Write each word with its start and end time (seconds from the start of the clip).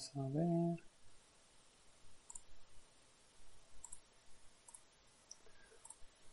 Vamos 0.00 0.16
a 0.16 0.38
ver. 0.38 0.84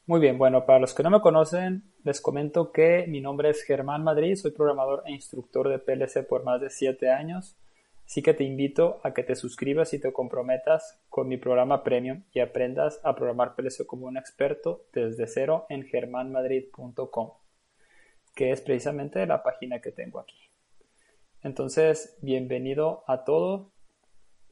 Muy 0.05 0.21
bien, 0.21 0.37
bueno, 0.37 0.65
para 0.65 0.79
los 0.79 0.93
que 0.93 1.03
no 1.03 1.09
me 1.09 1.19
conocen, 1.19 1.91
les 2.05 2.21
comento 2.21 2.71
que 2.71 3.05
mi 3.09 3.19
nombre 3.19 3.49
es 3.49 3.63
Germán 3.63 4.05
Madrid, 4.05 4.35
soy 4.35 4.51
programador 4.51 5.03
e 5.05 5.11
instructor 5.11 5.67
de 5.67 5.79
PLC 5.79 6.25
por 6.25 6.45
más 6.45 6.61
de 6.61 6.69
7 6.69 7.11
años, 7.11 7.57
así 8.05 8.21
que 8.21 8.33
te 8.33 8.45
invito 8.45 9.01
a 9.03 9.13
que 9.13 9.23
te 9.23 9.35
suscribas 9.35 9.93
y 9.93 9.99
te 9.99 10.13
comprometas 10.13 11.01
con 11.09 11.27
mi 11.27 11.35
programa 11.35 11.83
Premium 11.83 12.23
y 12.31 12.39
aprendas 12.39 13.01
a 13.03 13.15
programar 13.15 13.55
PLC 13.55 13.85
como 13.85 14.07
un 14.07 14.15
experto 14.15 14.85
desde 14.93 15.27
cero 15.27 15.65
en 15.67 15.83
germanmadrid.com, 15.83 17.31
que 18.33 18.51
es 18.51 18.61
precisamente 18.61 19.25
la 19.25 19.43
página 19.43 19.81
que 19.81 19.91
tengo 19.91 20.21
aquí. 20.21 20.37
Entonces, 21.43 22.17
bienvenido 22.23 23.03
a 23.05 23.23
todos, 23.23 23.71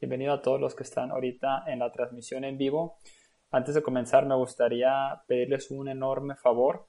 bienvenido 0.00 0.32
a 0.32 0.40
todos 0.40 0.60
los 0.60 0.76
que 0.76 0.84
están 0.84 1.10
ahorita 1.10 1.64
en 1.66 1.80
la 1.80 1.90
transmisión 1.90 2.44
en 2.44 2.58
vivo. 2.58 2.98
Antes 3.50 3.74
de 3.74 3.82
comenzar, 3.82 4.24
me 4.24 4.36
gustaría 4.36 5.22
pedirles 5.26 5.72
un 5.72 5.88
enorme 5.88 6.36
favor. 6.36 6.86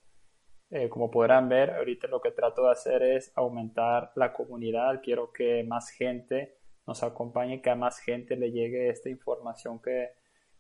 Eh, 0.69 0.87
como 0.87 1.09
podrán 1.09 1.49
ver, 1.49 1.71
ahorita 1.71 2.07
lo 2.07 2.21
que 2.21 2.29
trato 2.29 2.65
de 2.65 2.71
hacer 2.71 3.01
es 3.01 3.31
aumentar 3.35 4.11
la 4.15 4.33
comunidad. 4.33 5.01
Quiero 5.01 5.31
que 5.31 5.63
más 5.63 5.89
gente 5.89 6.59
nos 6.85 7.01
acompañe, 7.01 7.63
que 7.63 7.71
a 7.71 7.75
más 7.75 7.99
gente 7.99 8.35
le 8.35 8.51
llegue 8.51 8.89
esta 8.89 9.09
información 9.09 9.81
que, 9.81 10.11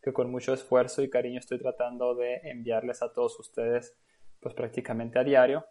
que 0.01 0.13
con 0.13 0.31
mucho 0.31 0.51
esfuerzo 0.51 1.03
y 1.03 1.11
cariño 1.11 1.37
estoy 1.37 1.59
tratando 1.59 2.15
de 2.15 2.37
enviarles 2.43 3.03
a 3.03 3.13
todos 3.13 3.39
ustedes, 3.39 3.95
pues 4.39 4.55
prácticamente 4.55 5.19
a 5.19 5.23
diario. 5.23 5.63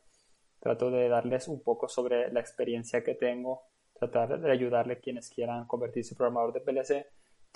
Trato 0.66 0.90
de 0.90 1.08
darles 1.08 1.48
un 1.48 1.62
poco 1.62 1.88
sobre 1.88 2.32
la 2.32 2.40
experiencia 2.40 3.04
que 3.04 3.14
tengo, 3.14 3.62
tratar 3.94 4.40
de 4.40 4.50
ayudarle 4.50 4.94
a 4.94 4.98
quienes 4.98 5.30
quieran 5.30 5.66
convertirse 5.66 6.14
en 6.14 6.18
programador 6.18 6.52
de 6.52 6.60
PLC 6.60 7.06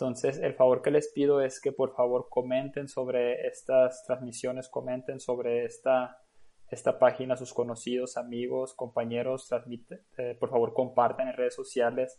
entonces, 0.00 0.38
el 0.38 0.54
favor 0.54 0.80
que 0.80 0.90
les 0.90 1.08
pido 1.08 1.42
es 1.42 1.60
que 1.60 1.72
por 1.72 1.94
favor 1.94 2.28
comenten 2.30 2.88
sobre 2.88 3.46
estas 3.46 4.02
transmisiones, 4.06 4.66
comenten 4.70 5.20
sobre 5.20 5.66
esta, 5.66 6.16
esta 6.70 6.98
página 6.98 7.34
a 7.34 7.36
sus 7.36 7.52
conocidos, 7.52 8.16
amigos, 8.16 8.72
compañeros, 8.72 9.50
eh, 10.16 10.36
por 10.40 10.48
favor 10.48 10.72
compartan 10.72 11.28
en 11.28 11.36
redes 11.36 11.54
sociales, 11.54 12.18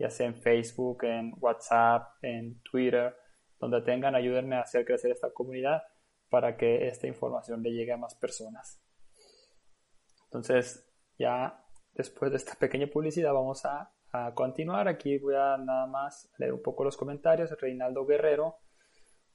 ya 0.00 0.10
sea 0.10 0.26
en 0.26 0.34
Facebook, 0.34 1.04
en 1.04 1.32
WhatsApp, 1.38 2.08
en 2.22 2.60
Twitter, 2.62 3.14
donde 3.60 3.82
tengan, 3.82 4.16
ayúdenme 4.16 4.56
a 4.56 4.62
hacer 4.62 4.84
crecer 4.84 5.12
esta 5.12 5.32
comunidad 5.32 5.84
para 6.28 6.56
que 6.56 6.88
esta 6.88 7.06
información 7.06 7.62
le 7.62 7.70
llegue 7.70 7.92
a 7.92 7.98
más 7.98 8.16
personas. 8.16 8.81
Entonces, 10.32 10.88
ya 11.18 11.62
después 11.92 12.30
de 12.30 12.38
esta 12.38 12.54
pequeña 12.54 12.86
publicidad 12.86 13.34
vamos 13.34 13.66
a 13.66 13.92
continuar. 14.34 14.88
Aquí 14.88 15.18
voy 15.18 15.34
a 15.34 15.58
nada 15.58 15.86
más 15.86 16.32
leer 16.38 16.54
un 16.54 16.62
poco 16.62 16.84
los 16.84 16.96
comentarios. 16.96 17.50
Reinaldo 17.60 18.06
Guerrero, 18.06 18.56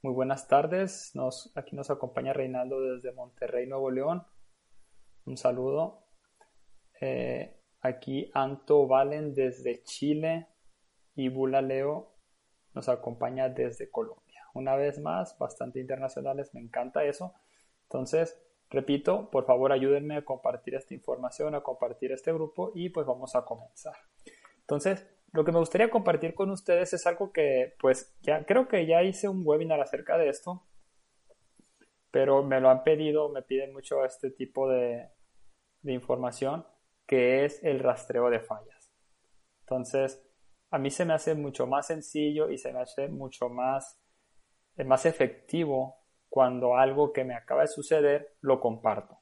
muy 0.02 0.14
buenas 0.14 0.48
tardes. 0.48 1.12
Nos, 1.14 1.52
aquí 1.56 1.76
nos 1.76 1.92
acompaña 1.92 2.34
Reinaldo 2.34 2.82
desde 2.82 3.12
Monterrey, 3.12 3.68
Nuevo 3.68 3.92
León. 3.92 4.26
Un 5.26 5.38
saludo. 5.38 6.04
Eh, 7.00 7.60
aquí 7.82 8.32
Anto 8.34 8.88
Valen 8.88 9.36
desde 9.36 9.84
Chile 9.84 10.48
y 11.16 11.30
Bula 11.30 11.62
Leo 11.62 12.16
nos 12.74 12.90
acompaña 12.90 13.50
desde 13.50 13.90
Colombia. 13.90 14.44
Una 14.54 14.76
vez 14.76 15.00
más, 15.00 15.38
bastante 15.38 15.80
internacionales, 15.80 16.54
me 16.54 16.62
encanta 16.62 17.04
eso. 17.04 17.34
Entonces, 17.84 18.40
repito, 18.70 19.30
por 19.30 19.46
favor 19.46 19.72
ayúdenme 19.72 20.18
a 20.18 20.26
compartir 20.26 20.76
esta 20.76 20.94
información, 20.94 21.56
a 21.56 21.62
compartir 21.62 22.12
este 22.12 22.34
grupo 22.34 22.72
y 22.76 22.90
pues 22.90 23.06
vamos 23.06 23.36
a 23.36 23.46
comenzar. 23.46 23.96
Entonces, 24.62 25.08
lo 25.34 25.46
que 25.46 25.52
me 25.52 25.60
gustaría 25.60 25.90
compartir 25.90 26.34
con 26.34 26.50
ustedes 26.50 26.94
es 26.94 27.06
algo 27.06 27.32
que, 27.32 27.76
pues, 27.80 28.18
ya 28.22 28.46
creo 28.46 28.68
que 28.68 28.86
ya 28.86 29.04
hice 29.04 29.28
un 29.28 29.44
webinar 29.46 29.80
acerca 29.82 30.18
de 30.18 30.30
esto, 30.30 30.66
pero 32.12 32.44
me 32.44 32.60
lo 32.60 32.70
han 32.70 32.84
pedido, 32.84 33.30
me 33.30 33.42
piden 33.42 33.74
mucho 33.74 34.04
este 34.06 34.32
tipo 34.32 34.70
de, 34.70 35.10
información, 35.84 36.66
que 37.06 37.46
es 37.46 37.64
el 37.64 37.80
rastreo 37.80 38.30
de 38.30 38.42
fallas. 38.42 38.92
Entonces, 39.62 40.22
a 40.70 40.78
mí 40.78 40.92
se 40.92 41.06
me 41.06 41.14
hace 41.14 41.34
mucho 41.34 41.66
más 41.66 41.88
sencillo 41.88 42.50
y 42.50 42.58
se 42.58 42.74
me 42.74 42.82
hace 42.82 43.08
mucho 43.08 43.48
más, 43.48 43.98
eh, 44.76 44.84
más 44.84 45.06
efectivo 45.06 45.97
cuando 46.38 46.78
algo 46.78 47.14
que 47.14 47.24
me 47.24 47.34
acaba 47.34 47.62
de 47.62 47.68
suceder 47.68 48.36
lo 48.42 48.60
comparto. 48.60 49.18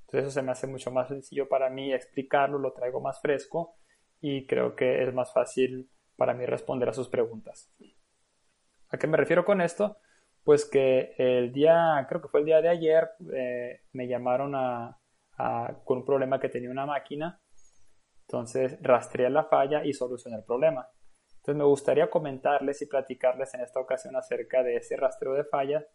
Entonces 0.00 0.24
eso 0.24 0.30
se 0.32 0.42
me 0.42 0.52
hace 0.52 0.66
mucho 0.66 0.90
más 0.90 1.08
sencillo 1.08 1.48
para 1.48 1.70
mí 1.70 1.94
explicarlo, 1.94 2.58
lo 2.58 2.74
traigo 2.74 3.00
más 3.00 3.22
fresco 3.22 3.78
y 4.20 4.46
creo 4.46 4.76
que 4.76 5.02
es 5.02 5.14
más 5.14 5.32
fácil 5.32 5.90
para 6.14 6.34
mí 6.34 6.44
responder 6.44 6.90
a 6.90 6.92
sus 6.92 7.08
preguntas. 7.08 7.72
¿A 8.90 8.98
qué 8.98 9.06
me 9.06 9.16
refiero 9.16 9.46
con 9.46 9.62
esto? 9.62 9.96
Pues 10.44 10.68
que 10.68 11.14
el 11.16 11.54
día, 11.54 12.04
creo 12.06 12.20
que 12.20 12.28
fue 12.28 12.40
el 12.40 12.46
día 12.46 12.60
de 12.60 12.68
ayer, 12.68 13.08
eh, 13.32 13.80
me 13.94 14.06
llamaron 14.06 14.54
a, 14.54 15.00
con 15.84 16.00
un 16.00 16.04
problema 16.04 16.38
que 16.38 16.50
tenía 16.50 16.70
una 16.70 16.84
máquina. 16.84 17.40
Entonces 18.26 18.76
rastreé 18.82 19.30
la 19.30 19.44
falla 19.44 19.86
y 19.86 19.94
solucioné 19.94 20.36
el 20.36 20.44
problema. 20.44 20.86
Entonces 21.36 21.56
me 21.56 21.64
gustaría 21.64 22.10
comentarles 22.10 22.82
y 22.82 22.86
platicarles 22.86 23.54
en 23.54 23.62
esta 23.62 23.80
ocasión 23.80 24.16
acerca 24.16 24.62
de 24.62 24.76
ese 24.76 24.96
rastreo 24.96 25.32
de 25.32 25.44
fallas, 25.44 25.86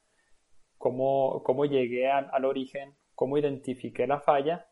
cómo, 0.82 1.42
cómo 1.44 1.66
llegué 1.66 2.12
al, 2.12 2.30
al 2.34 2.44
origen, 2.44 2.96
cómo 3.16 3.38
identifiqué 3.38 4.06
la 4.08 4.20
falla 4.20 4.68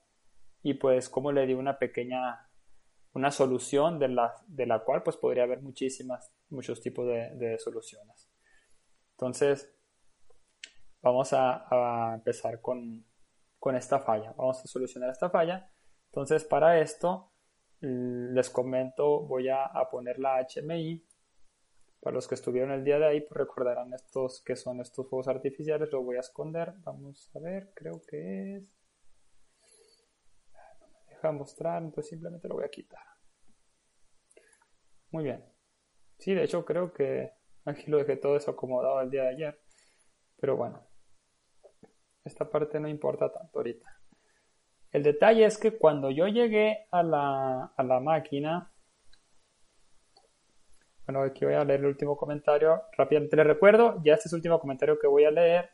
y 0.62 0.74
pues 0.74 1.08
cómo 1.08 1.32
le 1.32 1.46
di 1.46 1.54
una 1.54 1.80
pequeña 1.80 2.50
una 3.14 3.32
solución 3.32 4.00
de 4.00 4.08
la, 4.10 4.36
de 4.48 4.66
la 4.66 4.84
cual 4.84 5.04
pues 5.04 5.18
podría 5.18 5.44
haber 5.44 5.62
muchísimas, 5.62 6.32
muchos 6.50 6.82
tipos 6.82 7.08
de, 7.08 7.58
soluciones. 7.60 8.32
Entonces, 9.12 9.74
vamos 11.02 11.34
a, 11.34 12.14
empezar 12.16 12.62
con, 12.62 13.06
esta 13.74 14.00
falla. 14.00 14.34
Vamos 14.38 14.64
a 14.64 14.68
solucionar 14.68 15.10
esta 15.10 15.30
falla. 15.30 15.72
Entonces, 16.06 16.44
para 16.44 16.80
esto, 16.80 17.32
les 17.82 18.50
comento, 18.50 19.22
voy 19.22 19.50
a, 19.50 19.72
poner 19.92 20.20
la 20.20 20.46
HMI. 20.48 21.04
Para 22.02 22.16
los 22.16 22.28
que 22.28 22.36
estuvieron 22.36 22.72
el 22.72 22.84
día 22.84 22.98
de 22.98 23.08
ahí, 23.08 23.22
pues 23.22 23.38
recordarán 23.38 23.94
estos 23.94 24.42
que 24.44 24.56
son 24.56 24.80
estos 24.80 25.10
fuegos 25.10 25.28
artificiales. 25.28 25.92
Lo 25.92 26.02
voy 26.02 26.18
a 26.18 26.22
esconder. 26.22 26.74
Vamos 26.80 27.30
a 27.36 27.40
ver, 27.40 27.72
creo 27.76 28.02
que 28.08 28.56
es 28.56 28.80
deja 31.10 31.32
mostrar, 31.32 31.84
entonces 31.84 32.10
simplemente 32.10 32.48
lo 32.48 32.56
voy 32.56 32.64
a 32.64 32.70
quitar. 32.70 33.04
Muy 35.12 35.24
bien. 35.24 35.44
Sí, 36.18 36.34
de 36.34 36.44
hecho 36.44 36.66
creo 36.66 36.94
que 36.94 37.32
aquí 37.66 37.90
lo 37.90 37.98
dejé 37.98 38.16
todo 38.16 38.36
eso 38.38 38.52
acomodado 38.52 39.02
el 39.02 39.10
día 39.10 39.24
de 39.24 39.30
ayer. 39.30 39.62
Pero 40.40 40.56
bueno, 40.56 40.88
esta 42.24 42.50
parte 42.50 42.80
no 42.80 42.88
importa 42.88 43.32
tanto 43.32 43.60
ahorita. 43.60 44.00
El 44.92 45.04
detalle 45.04 45.46
es 45.46 45.58
que 45.58 45.78
cuando 45.78 46.10
yo 46.10 46.28
llegué 46.28 46.88
a 46.92 47.04
la, 47.04 47.74
a 47.76 47.84
la 47.84 48.00
máquina, 48.00 48.72
bueno, 51.10 51.24
aquí 51.24 51.44
voy 51.44 51.56
a 51.56 51.64
leer 51.64 51.80
el 51.80 51.88
último 51.88 52.16
comentario. 52.16 52.84
Rápidamente 52.96 53.36
les 53.36 53.48
recuerdo, 53.48 54.00
ya 54.04 54.14
este 54.14 54.28
es 54.28 54.34
el 54.34 54.38
último 54.38 54.60
comentario 54.60 55.00
que 55.00 55.08
voy 55.08 55.26
a 55.26 55.32
leer. 55.32 55.72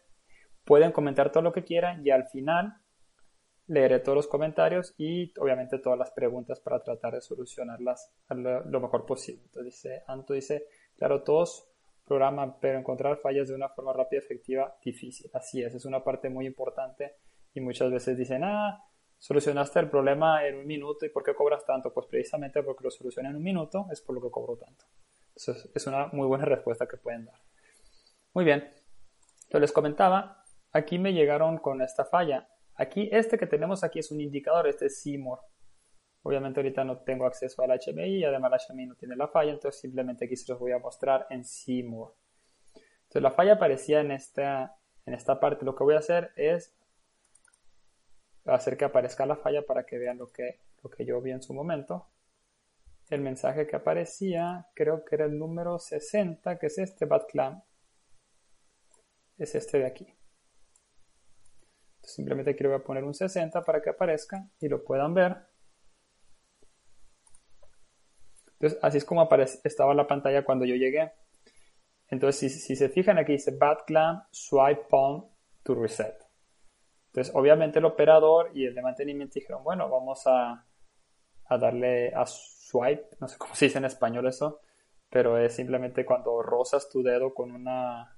Pueden 0.63 0.93
comentar 0.93 1.29
todo 1.29 1.43
lo 1.43 1.51
que 1.51 1.65
quieran 1.65 2.07
y 2.07 2.09
al 2.09 2.25
final 2.29 2.77
leeré 3.67 3.99
todos 3.99 4.15
los 4.15 4.27
comentarios 4.27 4.95
y 4.97 5.37
obviamente 5.37 5.77
todas 5.79 5.99
las 5.99 6.11
preguntas 6.11 6.61
para 6.61 6.81
tratar 6.81 7.15
de 7.15 7.19
solucionarlas 7.19 8.15
lo, 8.29 8.79
mejor 8.79 9.05
posible. 9.05 9.41
Entonces 9.43 9.73
dice, 9.73 10.03
Anto 10.07 10.33
dice, 10.33 10.67
claro, 10.95 11.21
todos 11.23 11.69
programan, 12.05 12.57
pero 12.61 12.79
encontrar 12.79 13.17
fallas 13.17 13.49
de 13.49 13.55
una 13.55 13.67
forma 13.67 13.91
rápida 13.91 14.21
y 14.21 14.23
efectiva, 14.23 14.77
difícil. 14.85 15.29
Así 15.33 15.61
es, 15.61 15.75
es 15.75 15.83
una 15.83 16.01
parte 16.01 16.29
muy 16.29 16.45
importante 16.45 17.15
y 17.53 17.59
muchas 17.59 17.91
veces 17.91 18.17
dicen, 18.17 18.45
ah, 18.45 18.85
solucionaste 19.17 19.81
el 19.81 19.89
problema 19.89 20.47
en 20.47 20.59
un 20.59 20.65
minuto 20.65 21.05
y 21.05 21.09
¿por 21.09 21.23
qué 21.23 21.35
cobras 21.35 21.65
tanto? 21.65 21.93
Pues 21.93 22.07
precisamente 22.07 22.63
porque 22.63 22.85
lo 22.85 22.89
solucioné 22.89 23.31
en 23.31 23.35
un 23.35 23.43
minuto 23.43 23.87
es 23.91 23.99
por 23.99 24.15
lo 24.15 24.21
que 24.21 24.31
cobro 24.31 24.55
tanto. 24.55 24.85
Es 25.35 25.87
una 25.87 26.07
muy 26.07 26.27
buena 26.27 26.45
respuesta 26.45 26.87
que 26.87 26.97
pueden 26.97 27.25
dar. 27.25 27.39
Muy 28.33 28.45
bien, 28.45 28.69
entonces 29.43 29.61
les 29.61 29.71
comentaba, 29.71 30.43
aquí 30.71 30.99
me 30.99 31.13
llegaron 31.13 31.57
con 31.57 31.81
esta 31.81 32.05
falla 32.05 32.47
Aquí, 32.77 33.09
este 33.11 33.37
que 33.37 33.47
tenemos 33.47 33.83
aquí 33.83 33.99
es 33.99 34.11
un 34.11 34.19
indicador, 34.19 34.67
este 34.67 34.87
es 34.87 35.01
Seymour. 35.01 35.39
Obviamente 36.23 36.59
ahorita 36.59 36.83
no 36.83 36.97
tengo 36.99 37.25
acceso 37.25 37.61
al 37.61 37.69
HMI 37.69 38.17
y 38.17 38.23
además 38.25 38.51
el 38.69 38.75
HMI 38.75 38.85
no 38.87 38.95
tiene 38.95 39.15
la 39.15 39.27
falla, 39.27 39.51
entonces 39.51 39.79
simplemente 39.79 40.25
aquí 40.25 40.35
se 40.35 40.51
los 40.51 40.59
voy 40.59 40.73
a 40.73 40.79
mostrar 40.79 41.25
en 41.29 41.45
Seymour. 41.45 42.15
Entonces 42.73 43.21
la 43.21 43.31
falla 43.31 43.53
aparecía 43.53 44.01
en 44.01 44.11
esta, 44.11 44.77
en 45.05 45.13
esta 45.13 45.39
parte. 45.39 45.63
Lo 45.63 45.75
que 45.75 45.83
voy 45.85 45.95
a 45.95 45.99
hacer 45.99 46.31
es 46.35 46.75
hacer 48.45 48.75
que 48.75 48.85
aparezca 48.85 49.25
la 49.25 49.37
falla 49.37 49.65
para 49.65 49.85
que 49.85 49.97
vean 49.97 50.17
lo 50.17 50.31
que, 50.31 50.59
lo 50.83 50.89
que 50.89 51.05
yo 51.05 51.21
vi 51.21 51.31
en 51.31 51.41
su 51.41 51.53
momento. 51.53 52.09
El 53.09 53.21
mensaje 53.21 53.67
que 53.67 53.75
aparecía, 53.75 54.67
creo 54.73 55.05
que 55.05 55.15
era 55.15 55.25
el 55.25 55.37
número 55.37 55.77
60, 55.77 56.57
que 56.57 56.67
es 56.67 56.77
este 56.77 57.05
BadClam. 57.05 57.61
Es 59.37 59.53
este 59.53 59.79
de 59.79 59.85
aquí. 59.85 60.07
simplemente 62.01 62.51
aquí 62.51 62.63
poner 62.85 63.03
un 63.03 63.13
60 63.13 63.61
para 63.63 63.81
que 63.81 63.89
aparezca 63.89 64.49
y 64.59 64.69
lo 64.69 64.83
puedan 64.83 65.13
ver. 65.13 65.35
Entonces, 68.53 68.79
así 68.81 68.97
es 68.97 69.05
como 69.05 69.27
estaba 69.63 69.93
la 69.93 70.07
pantalla 70.07 70.45
cuando 70.45 70.65
yo 70.65 70.75
llegué. 70.75 71.11
Entonces, 72.09 72.63
si, 72.63 72.75
se 72.75 72.89
fijan 72.89 73.17
aquí 73.17 73.33
dice 73.33 73.51
BadClam 73.51 74.23
swipe 74.31 74.87
on 74.91 75.29
to 75.63 75.75
reset. 75.75 76.15
Entonces, 77.07 77.33
obviamente 77.35 77.79
el 77.79 77.85
operador 77.85 78.51
y 78.53 78.65
el 78.65 78.75
de 78.75 78.81
mantenimiento 78.81 79.33
dijeron, 79.35 79.63
bueno, 79.63 79.89
vamos 79.89 80.23
a, 80.25 80.65
darle 81.49 82.13
a 82.13 82.25
swipe, 82.25 83.17
no 83.19 83.27
sé 83.27 83.37
cómo 83.37 83.55
se 83.55 83.65
dice 83.65 83.77
en 83.77 83.85
español 83.85 84.27
eso, 84.27 84.61
pero 85.09 85.37
es 85.37 85.55
simplemente 85.55 86.05
cuando 86.05 86.41
rozas 86.41 86.89
tu 86.89 87.03
dedo 87.03 87.33
con 87.33 87.51
una 87.51 88.17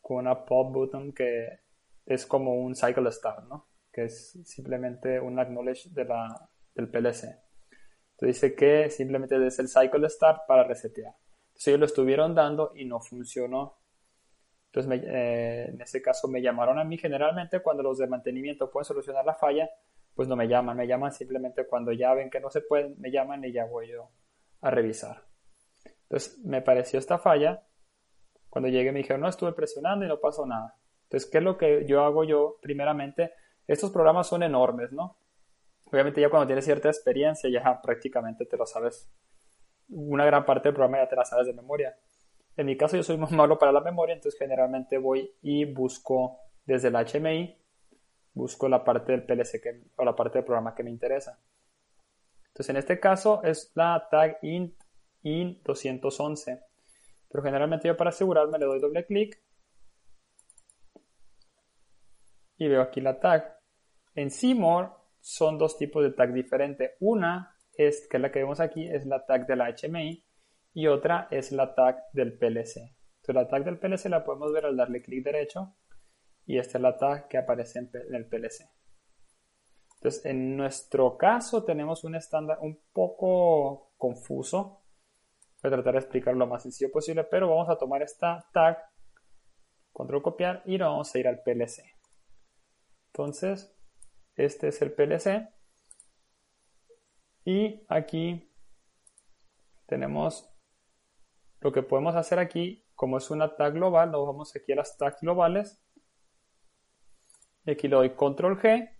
con 0.00 0.18
una 0.18 0.44
pop 0.44 0.72
button 0.72 1.12
que 1.12 1.60
es 2.06 2.26
como 2.26 2.54
un 2.54 2.74
cycle 2.74 3.10
start, 3.10 3.48
¿no? 3.48 3.68
Que 3.90 4.04
es 4.04 4.38
simplemente 4.44 5.18
un 5.18 5.38
acknowledge 5.38 5.88
de 5.90 6.04
la, 6.04 6.50
del 6.74 6.90
PLC. 6.90 7.24
Entonces 8.12 8.40
dice 8.40 8.54
que 8.54 8.90
simplemente 8.90 9.46
es 9.46 9.58
el 9.58 9.68
cycle 9.68 10.08
start 10.08 10.42
para 10.46 10.64
resetear. 10.64 11.14
Entonces 11.48 11.68
ellos 11.68 11.80
lo 11.80 11.86
estuvieron 11.86 12.34
dando 12.34 12.72
y 12.74 12.84
no 12.84 13.00
funcionó. 13.00 13.78
Entonces 14.66 15.02
eh, 15.06 15.70
en 15.70 15.80
este 15.80 16.02
caso 16.02 16.28
me 16.28 16.42
llamaron 16.42 16.78
a 16.78 16.84
mí. 16.84 16.98
Generalmente 16.98 17.60
cuando 17.60 17.82
los 17.82 17.98
de 17.98 18.06
mantenimiento 18.06 18.70
pueden 18.70 18.84
solucionar 18.84 19.24
la 19.24 19.34
falla, 19.34 19.70
pues 20.14 20.28
no 20.28 20.36
me 20.36 20.48
llaman. 20.48 20.76
Me 20.76 20.86
llaman 20.86 21.12
simplemente 21.12 21.66
cuando 21.66 21.92
ya 21.92 22.14
ven 22.14 22.30
que 22.30 22.40
no 22.40 22.50
se 22.50 22.60
pueden, 22.60 22.94
me 22.98 23.10
llaman 23.10 23.44
y 23.44 23.52
ya 23.52 23.64
voy 23.66 23.88
yo 23.88 24.10
a 24.60 24.70
revisar. 24.70 25.24
Entonces 26.02 26.38
me 26.44 26.62
pareció 26.62 26.98
esta 26.98 27.18
falla. 27.18 27.66
Cuando 28.48 28.68
llegué 28.68 28.92
me 28.92 28.98
dijeron, 28.98 29.20
no, 29.20 29.28
estuve 29.28 29.52
presionando 29.52 30.04
y 30.04 30.08
no 30.08 30.20
pasó 30.20 30.46
nada. 30.46 30.76
Entonces, 31.04 31.28
¿qué 31.30 31.38
es 31.38 31.44
lo 31.44 31.58
que 31.58 31.84
yo 31.86 32.02
hago 32.02 32.24
yo? 32.24 32.58
Primeramente, 32.62 33.32
estos 33.66 33.90
programas 33.90 34.28
son 34.28 34.42
enormes, 34.42 34.92
¿no? 34.92 35.18
Obviamente 35.90 36.20
ya 36.20 36.30
cuando 36.30 36.46
tienes 36.46 36.64
cierta 36.64 36.88
experiencia 36.88 37.50
ya 37.50 37.80
prácticamente 37.82 38.46
te 38.46 38.56
lo 38.56 38.66
sabes 38.66 39.10
una 39.88 40.24
gran 40.24 40.44
parte 40.44 40.68
del 40.68 40.74
programa 40.74 40.98
ya 40.98 41.08
te 41.08 41.16
la 41.16 41.24
sabes 41.24 41.46
de 41.46 41.52
memoria. 41.52 41.96
En 42.56 42.66
mi 42.66 42.76
caso 42.76 42.96
yo 42.96 43.02
soy 43.02 43.16
muy 43.16 43.30
malo 43.32 43.58
para 43.58 43.72
la 43.72 43.80
memoria, 43.80 44.14
entonces 44.14 44.38
generalmente 44.38 44.98
voy 44.98 45.32
y 45.42 45.64
busco 45.64 46.38
desde 46.64 46.88
el 46.88 46.94
HMI, 46.94 47.58
busco 48.34 48.68
la 48.68 48.84
parte 48.84 49.12
del 49.12 49.24
PLC 49.24 49.60
que, 49.60 49.82
o 49.96 50.04
la 50.04 50.14
parte 50.14 50.38
del 50.38 50.44
programa 50.44 50.74
que 50.74 50.82
me 50.82 50.90
interesa. 50.90 51.40
Entonces 52.48 52.70
en 52.70 52.76
este 52.76 53.00
caso 53.00 53.42
es 53.42 53.72
la 53.74 54.06
tag 54.10 54.38
int, 54.42 54.74
int 55.22 55.62
211. 55.64 56.60
Pero 57.30 57.42
generalmente 57.42 57.88
yo 57.88 57.96
para 57.96 58.10
asegurarme 58.10 58.58
le 58.58 58.66
doy 58.66 58.80
doble 58.80 59.06
clic 59.06 59.40
y 62.56 62.68
veo 62.68 62.82
aquí 62.82 63.00
la 63.00 63.18
tag. 63.18 63.58
En 64.14 64.30
Seymour 64.30 64.92
son 65.20 65.58
dos 65.58 65.76
tipos 65.76 66.02
de 66.02 66.10
tag 66.10 66.32
diferentes. 66.32 66.92
Una 67.00 67.56
es, 67.72 68.06
que 68.08 68.18
es 68.18 68.20
la 68.20 68.30
que 68.30 68.40
vemos 68.40 68.60
aquí, 68.60 68.88
es 68.88 69.06
la 69.06 69.24
tag 69.26 69.46
de 69.46 69.56
la 69.56 69.74
HMI 69.74 70.24
y 70.74 70.86
otra 70.86 71.28
es 71.30 71.50
la 71.50 71.74
tag 71.74 72.04
del 72.12 72.38
PLC. 72.38 72.76
Entonces 72.76 73.34
la 73.34 73.48
tag 73.48 73.64
del 73.64 73.78
PLC 73.78 74.06
la 74.06 74.24
podemos 74.24 74.52
ver 74.52 74.66
al 74.66 74.76
darle 74.76 75.02
clic 75.02 75.24
derecho 75.24 75.74
y 76.46 76.58
esta 76.58 76.78
es 76.78 76.82
la 76.82 76.96
tag 76.96 77.28
que 77.28 77.38
aparece 77.38 77.78
en, 77.78 77.90
el 78.14 78.26
PLC. 78.26 78.68
Entonces 79.96 80.24
en 80.26 80.56
nuestro 80.56 81.16
caso 81.16 81.64
tenemos 81.64 82.04
un 82.04 82.14
estándar 82.14 82.58
un 82.60 82.80
poco 82.92 83.92
confuso. 83.96 84.82
Voy 85.62 85.72
a 85.72 85.76
tratar 85.76 85.94
de 85.94 86.00
explicarlo 86.00 86.40
lo 86.40 86.46
más 86.46 86.62
sencillo 86.62 86.90
posible, 86.92 87.24
pero 87.24 87.48
vamos 87.48 87.70
a 87.70 87.78
tomar 87.78 88.02
esta 88.02 88.46
tag, 88.52 88.78
control 89.92 90.22
copiar 90.22 90.62
y 90.66 90.76
nos 90.76 90.88
vamos 90.88 91.14
a 91.14 91.18
ir 91.18 91.28
al 91.28 91.42
PLC. 91.42 91.82
Entonces, 93.06 93.74
este 94.36 94.68
es 94.68 94.82
el 94.82 94.92
PLC 94.92 95.48
y 97.44 97.84
aquí 97.88 98.50
tenemos 99.86 100.50
lo 101.60 101.72
que 101.72 101.82
podemos 101.82 102.14
hacer 102.14 102.38
aquí, 102.38 102.84
como 102.94 103.18
es 103.18 103.30
una 103.30 103.56
tag 103.56 103.72
global, 103.72 104.10
nos 104.10 104.26
vamos 104.26 104.54
aquí 104.54 104.72
a 104.72 104.76
las 104.76 104.96
tags 104.98 105.20
globales. 105.20 105.83
Y 107.64 107.72
aquí 107.72 107.88
le 107.88 107.96
doy 107.96 108.10
control 108.10 108.60
G 108.60 108.90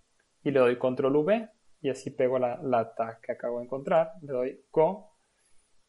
y 0.43 0.51
le 0.51 0.61
doy 0.61 0.79
control 0.79 1.17
V 1.17 1.51
y 1.81 1.91
así 1.91 2.11
pego 2.11 2.39
la, 2.39 2.59
la 2.63 2.95
tag 2.95 3.21
que 3.21 3.33
acabo 3.33 3.59
de 3.59 3.65
encontrar. 3.65 4.13
Le 4.23 4.33
doy 4.33 4.65
Go 4.71 5.11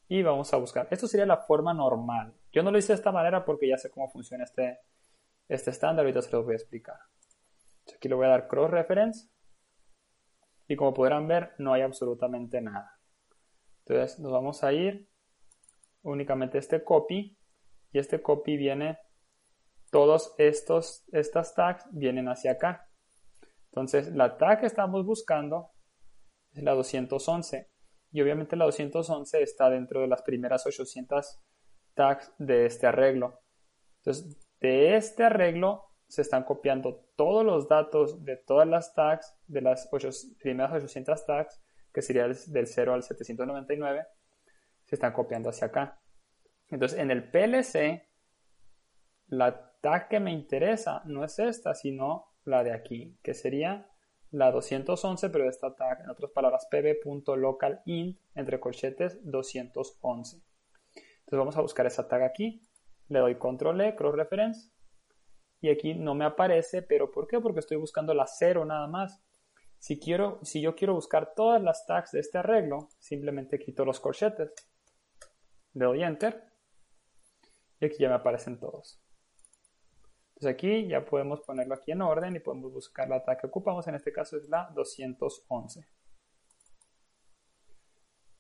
y 0.07 0.21
vamos 0.21 0.53
a 0.53 0.57
buscar. 0.57 0.87
Esto 0.91 1.07
sería 1.07 1.25
la 1.25 1.37
forma 1.37 1.73
normal. 1.73 2.33
Yo 2.51 2.63
no 2.63 2.71
lo 2.71 2.77
hice 2.77 2.93
de 2.93 2.97
esta 2.97 3.11
manera 3.11 3.45
porque 3.45 3.67
ya 3.67 3.77
sé 3.77 3.89
cómo 3.89 4.09
funciona 4.09 4.43
este, 4.43 4.79
este 5.47 5.71
estándar. 5.71 6.05
Ahorita 6.05 6.21
se 6.21 6.31
los 6.31 6.45
voy 6.45 6.53
a 6.53 6.57
explicar. 6.57 6.99
Aquí 7.95 8.09
le 8.09 8.15
voy 8.15 8.25
a 8.25 8.29
dar 8.29 8.47
cross 8.47 8.71
reference 8.71 9.29
y 10.67 10.75
como 10.75 10.93
podrán 10.93 11.27
ver 11.27 11.53
no 11.57 11.73
hay 11.73 11.81
absolutamente 11.81 12.61
nada. 12.61 12.99
Entonces 13.85 14.19
nos 14.19 14.31
vamos 14.31 14.63
a 14.63 14.73
ir 14.73 15.07
únicamente 16.01 16.57
este 16.57 16.83
copy 16.83 17.37
y 17.91 17.99
este 17.99 18.21
copy 18.21 18.57
viene, 18.57 18.97
todos 19.95 20.35
estos, 20.37 21.05
estas 21.13 21.55
tags 21.55 21.85
vienen 21.89 22.27
hacia 22.27 22.51
acá. 22.51 22.89
Entonces 23.67 24.13
la 24.13 24.35
tag 24.35 24.59
que 24.59 24.65
estamos 24.65 25.05
buscando 25.05 25.71
es 26.51 26.63
la 26.63 26.73
211 26.73 27.71
y 28.11 28.21
obviamente 28.21 28.57
la 28.57 28.65
211 28.65 29.41
está 29.41 29.69
dentro 29.69 30.01
de 30.01 30.07
las 30.09 30.21
primeras 30.21 30.67
800 30.67 31.39
tags 31.93 32.29
de 32.37 32.65
este 32.65 32.87
arreglo. 32.87 33.39
Entonces 33.99 34.37
de 34.59 34.97
este 34.97 35.23
arreglo 35.23 35.85
se 36.09 36.23
están 36.23 36.43
copiando 36.43 37.07
todos 37.15 37.45
los 37.45 37.69
datos 37.69 38.21
de 38.25 38.35
todas 38.35 38.67
las 38.67 38.93
tags, 38.95 39.33
de 39.47 39.61
las 39.61 39.89
primeras 40.41 40.73
800 40.73 41.25
tags, 41.25 41.63
que 41.93 42.01
sería 42.01 42.27
del 42.27 42.67
0 42.67 42.95
al 42.95 43.03
799, 43.03 44.05
se 44.83 44.95
están 44.95 45.13
copiando 45.13 45.47
hacia 45.47 45.67
acá. 45.67 46.01
Entonces, 46.67 46.99
en 46.99 47.11
el 47.11 47.31
PLC, 47.31 48.09
la 49.27 49.74
tag 49.85 50.07
que 50.07 50.19
me 50.19 50.31
interesa 50.31 51.03
no 51.05 51.23
es 51.23 51.37
esta, 51.37 51.75
sino 51.75 52.33
la 52.43 52.63
de 52.63 52.73
aquí, 52.73 53.19
que 53.21 53.35
sería 53.35 53.87
la 54.31 54.49
211, 54.49 55.29
pero 55.29 55.47
esta 55.47 55.75
tag, 55.75 56.01
en 56.01 56.09
otras 56.09 56.31
palabras, 56.31 56.67
pb.localint, 56.71 58.19
entre 58.33 58.59
corchetes, 58.59 59.19
211. 59.21 60.37
Entonces 60.37 61.37
vamos 61.37 61.55
a 61.55 61.61
buscar 61.61 61.85
esa 61.85 62.07
tag 62.07 62.23
aquí, 62.23 62.67
le 63.09 63.19
doy 63.19 63.35
control 63.37 63.79
E, 63.81 63.95
cross 63.95 64.15
reference, 64.15 64.71
y 65.61 65.69
aquí 65.69 65.93
no 65.93 66.15
me 66.15 66.25
aparece, 66.25 66.81
pero 66.81 67.11
¿por 67.11 67.27
qué? 67.27 67.39
Porque 67.39 67.59
estoy 67.59 67.77
buscando 67.77 68.15
la 68.15 68.25
0 68.25 68.65
nada 68.65 68.87
más. 68.87 69.23
Si, 69.77 69.99
quiero, 69.99 70.39
si 70.41 70.61
yo 70.61 70.73
quiero 70.73 70.95
buscar 70.95 71.35
todas 71.35 71.61
las 71.61 71.85
tags 71.85 72.11
de 72.11 72.21
este 72.21 72.39
arreglo, 72.39 72.89
simplemente 72.97 73.59
quito 73.59 73.85
los 73.85 73.99
corchetes. 73.99 74.51
Le 75.73 75.85
doy 75.85 76.01
Enter. 76.01 76.43
Y 77.79 77.85
aquí 77.85 77.97
ya 77.99 78.09
me 78.09 78.15
aparecen 78.15 78.59
todos. 78.59 79.04
Entonces 80.45 80.61
aquí 80.61 80.87
ya 80.87 81.03
podemos 81.03 81.41
ponerlo 81.41 81.73
aquí 81.73 81.91
en 81.91 82.03
orden 82.03 82.35
y 82.35 82.39
podemos 82.39 82.71
buscar 82.71 83.09
la 83.09 83.23
tag 83.23 83.41
que 83.41 83.47
ocupamos. 83.47 83.87
En 83.87 83.95
este 83.95 84.13
caso 84.13 84.37
es 84.37 84.47
la 84.47 84.69
211. 84.75 85.87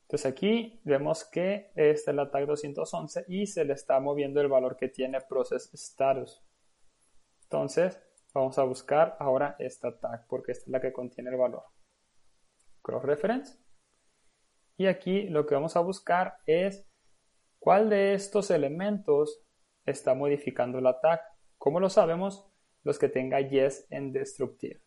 Entonces 0.03 0.31
aquí 0.31 0.79
vemos 0.83 1.25
que 1.25 1.71
esta 1.73 2.11
es 2.11 2.15
la 2.15 2.29
tag 2.29 2.45
211 2.45 3.25
y 3.27 3.47
se 3.47 3.65
le 3.65 3.73
está 3.73 3.99
moviendo 3.99 4.39
el 4.39 4.49
valor 4.49 4.77
que 4.77 4.87
tiene 4.87 5.19
Process 5.21 5.73
Status. 5.73 6.43
Entonces, 7.41 7.99
vamos 8.35 8.59
a 8.59 8.63
buscar 8.65 9.17
ahora 9.19 9.55
esta 9.57 9.99
tag 9.99 10.27
porque 10.27 10.51
esta 10.51 10.65
es 10.65 10.69
la 10.69 10.81
que 10.81 10.93
contiene 10.93 11.31
el 11.31 11.37
valor. 11.37 11.63
Cross 12.83 13.03
reference. 13.03 13.57
Y 14.77 14.85
aquí 14.85 15.23
lo 15.23 15.47
que 15.47 15.55
vamos 15.55 15.75
a 15.75 15.79
buscar 15.79 16.37
es 16.45 16.87
cuál 17.57 17.89
de 17.89 18.13
estos 18.13 18.51
elementos 18.51 19.43
está 19.87 20.13
modificando 20.13 20.79
la 20.81 20.99
tag. 21.01 21.34
¿Cómo 21.65 21.79
lo 21.79 21.89
sabemos? 21.89 22.45
Los 22.83 22.99
que 22.99 23.09
tenga 23.09 23.41
yes 23.41 23.87
en 23.89 24.13
destructive. 24.13 24.83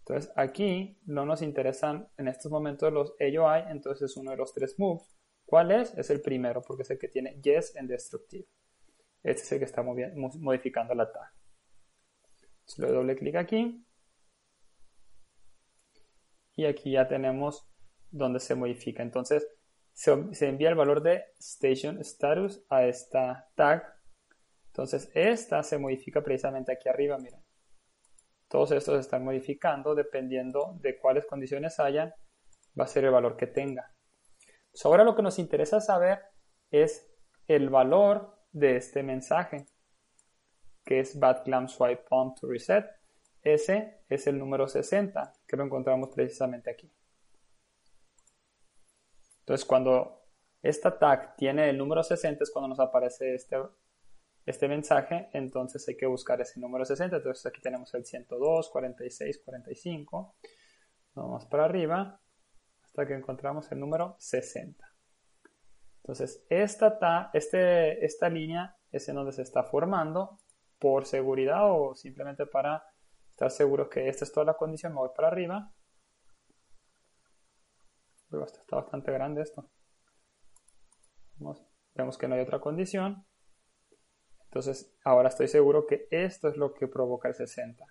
Entonces 0.00 0.30
aquí 0.36 1.00
no 1.06 1.24
nos 1.24 1.40
interesan 1.40 2.10
en 2.18 2.28
estos 2.28 2.52
momentos 2.52 2.92
los 2.92 3.14
AOI, 3.18 3.70
entonces 3.70 4.10
es 4.10 4.16
uno 4.18 4.32
de 4.32 4.36
los 4.36 4.52
tres 4.52 4.78
moves. 4.78 5.16
¿Cuál 5.46 5.70
es? 5.70 5.96
Es 5.96 6.10
el 6.10 6.20
primero 6.20 6.60
porque 6.60 6.82
es 6.82 6.90
el 6.90 6.98
que 6.98 7.08
tiene 7.08 7.40
yes 7.40 7.74
en 7.76 7.86
destructive. 7.86 8.46
Este 9.22 9.44
es 9.44 9.52
el 9.52 9.60
que 9.60 9.64
está 9.64 9.82
modificando 9.82 10.94
la 10.94 11.10
tag. 11.10 11.32
Si 12.66 12.82
le 12.82 12.88
doy 12.88 12.96
doble 12.96 13.16
clic 13.16 13.36
aquí 13.36 13.82
y 16.54 16.66
aquí 16.66 16.90
ya 16.90 17.08
tenemos 17.08 17.66
donde 18.10 18.40
se 18.40 18.54
modifica. 18.54 19.02
Entonces 19.02 19.48
se, 19.94 20.12
envía 20.46 20.68
el 20.68 20.74
valor 20.74 21.02
de 21.02 21.24
station 21.38 21.98
status 22.00 22.62
a 22.68 22.84
esta 22.84 23.48
tag. 23.54 23.93
Entonces 24.74 25.08
esta 25.14 25.62
se 25.62 25.78
modifica 25.78 26.20
precisamente 26.20 26.72
aquí 26.72 26.88
arriba, 26.88 27.16
miren. 27.16 27.40
Todos 28.48 28.72
estos 28.72 28.94
se 28.94 29.00
están 29.02 29.24
modificando 29.24 29.94
dependiendo 29.94 30.76
de 30.80 30.98
cuáles 30.98 31.26
condiciones 31.26 31.78
hayan, 31.78 32.12
va 32.78 32.82
a 32.82 32.88
ser 32.88 33.04
el 33.04 33.12
valor 33.12 33.36
que 33.36 33.46
tenga. 33.46 33.94
ahora 34.82 35.04
lo 35.04 35.14
que 35.14 35.22
nos 35.22 35.38
interesa 35.38 35.80
saber 35.80 36.22
es 36.72 37.08
el 37.46 37.70
valor 37.70 38.36
de 38.50 38.76
este 38.76 39.04
mensaje, 39.04 39.66
que 40.84 40.98
es 40.98 41.20
bad 41.20 41.44
clam 41.44 41.68
swipe 41.68 42.06
on 42.10 42.34
to 42.34 42.48
reset. 42.48 42.84
Ese 43.42 44.00
es 44.08 44.26
el 44.26 44.40
número 44.40 44.66
60, 44.66 45.34
que 45.46 45.56
lo 45.56 45.62
encontramos 45.62 46.08
precisamente 46.12 46.72
aquí. 46.72 46.92
Entonces, 49.40 49.64
cuando 49.64 50.24
esta 50.62 50.98
tag 50.98 51.36
tiene 51.36 51.70
el 51.70 51.78
número 51.78 52.02
60 52.02 52.42
es 52.42 52.50
cuando 52.50 52.68
nos 52.68 52.80
aparece 52.80 53.34
este, 53.34 53.56
este 54.46 54.68
mensaje, 54.68 55.28
entonces 55.32 55.86
hay 55.88 55.96
que 55.96 56.06
buscar 56.06 56.40
ese 56.40 56.60
número 56.60 56.84
60. 56.84 57.16
Entonces 57.16 57.46
aquí 57.46 57.60
tenemos 57.60 57.92
el 57.94 58.04
102, 58.04 58.70
46, 58.70 59.42
45. 59.44 60.36
Vamos 61.14 61.46
para 61.46 61.64
arriba 61.64 62.20
hasta 62.82 63.06
que 63.06 63.14
encontramos 63.14 63.70
el 63.72 63.80
número 63.80 64.16
60. 64.18 64.86
Entonces, 66.02 66.44
esta, 66.50 67.30
este, 67.32 68.04
esta 68.04 68.28
línea 68.28 68.76
es 68.92 69.08
en 69.08 69.14
donde 69.14 69.32
se 69.32 69.42
está 69.42 69.62
formando 69.62 70.38
por 70.78 71.06
seguridad 71.06 71.70
o 71.70 71.94
simplemente 71.94 72.44
para 72.46 72.84
estar 73.30 73.50
seguros 73.50 73.88
que 73.88 74.08
esta 74.08 74.24
es 74.24 74.32
toda 74.32 74.44
la 74.44 74.54
condición. 74.54 74.92
Me 74.92 74.98
voy 74.98 75.10
para 75.16 75.28
arriba 75.28 75.72
está 78.42 78.76
bastante 78.76 79.12
grande 79.12 79.42
esto. 79.42 79.70
vemos 81.94 82.18
que 82.18 82.28
no 82.28 82.34
hay 82.34 82.40
otra 82.40 82.60
condición. 82.60 83.24
Entonces, 84.54 84.96
ahora 85.02 85.30
estoy 85.30 85.48
seguro 85.48 85.84
que 85.84 86.06
esto 86.12 86.46
es 86.46 86.56
lo 86.56 86.74
que 86.74 86.86
provoca 86.86 87.26
el 87.26 87.34
60. 87.34 87.84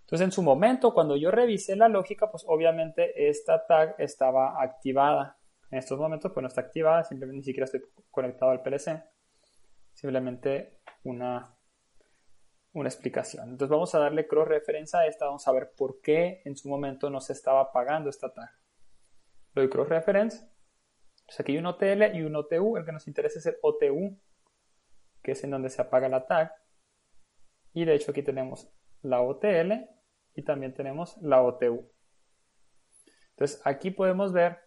Entonces, 0.00 0.24
en 0.24 0.32
su 0.32 0.42
momento, 0.42 0.94
cuando 0.94 1.16
yo 1.18 1.30
revisé 1.30 1.76
la 1.76 1.88
lógica, 1.88 2.30
pues 2.30 2.44
obviamente 2.46 3.28
esta 3.28 3.66
tag 3.66 3.94
estaba 3.98 4.62
activada. 4.62 5.38
En 5.70 5.78
estos 5.78 5.98
momentos, 5.98 6.32
pues 6.32 6.40
no 6.40 6.48
está 6.48 6.62
activada, 6.62 7.04
simplemente 7.04 7.36
ni 7.36 7.44
siquiera 7.44 7.66
estoy 7.66 7.82
conectado 8.10 8.52
al 8.52 8.62
PLC. 8.62 9.04
Simplemente 9.92 10.80
una, 11.04 11.58
una 12.72 12.88
explicación. 12.88 13.50
Entonces, 13.50 13.70
vamos 13.70 13.94
a 13.94 13.98
darle 13.98 14.26
cross 14.26 14.48
referencia 14.48 15.00
a 15.00 15.06
esta. 15.06 15.26
Vamos 15.26 15.46
a 15.46 15.52
ver 15.52 15.72
por 15.76 16.00
qué 16.00 16.40
en 16.46 16.56
su 16.56 16.70
momento 16.70 17.10
no 17.10 17.20
se 17.20 17.34
estaba 17.34 17.60
apagando 17.60 18.08
esta 18.08 18.32
tag 18.32 18.48
lo 19.52 19.60
de 19.60 19.68
cross 19.68 19.90
reference. 19.90 20.48
Pues 21.26 21.38
aquí 21.38 21.52
hay 21.52 21.58
un 21.58 21.66
OTL 21.66 22.14
y 22.14 22.22
un 22.22 22.34
OTU. 22.34 22.78
El 22.78 22.86
que 22.86 22.92
nos 22.92 23.06
interesa 23.06 23.38
es 23.40 23.44
el 23.44 23.56
OTU, 23.60 24.18
que 25.22 25.32
es 25.32 25.44
en 25.44 25.50
donde 25.50 25.70
se 25.70 25.82
apaga 25.82 26.08
la 26.08 26.26
tag. 26.26 26.54
Y 27.72 27.84
de 27.84 27.94
hecho 27.94 28.10
aquí 28.10 28.22
tenemos 28.22 28.68
la 29.02 29.20
OTL 29.20 29.72
y 30.34 30.42
también 30.44 30.74
tenemos 30.74 31.16
la 31.22 31.42
OTU. 31.42 31.90
Entonces 33.30 33.60
aquí 33.64 33.90
podemos 33.90 34.32
ver 34.32 34.58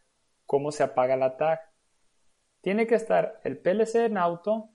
cómo 0.46 0.72
se 0.72 0.84
apaga 0.84 1.16
la 1.16 1.38
tag. 1.38 1.60
Tiene 2.62 2.88
que 2.88 2.96
estar 2.96 3.40
el 3.44 3.60
PLC 3.60 4.06
en 4.06 4.18
auto 4.18 4.72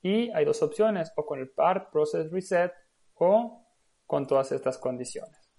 y 0.00 0.30
hay 0.30 0.44
dos 0.44 0.62
opciones, 0.62 1.12
o 1.16 1.26
con 1.26 1.40
el 1.40 1.50
part 1.50 1.90
process 1.90 2.30
reset 2.30 2.72
o 3.14 3.66
con 4.06 4.26
todas 4.28 4.52
estas 4.52 4.78
condiciones. 4.78 5.50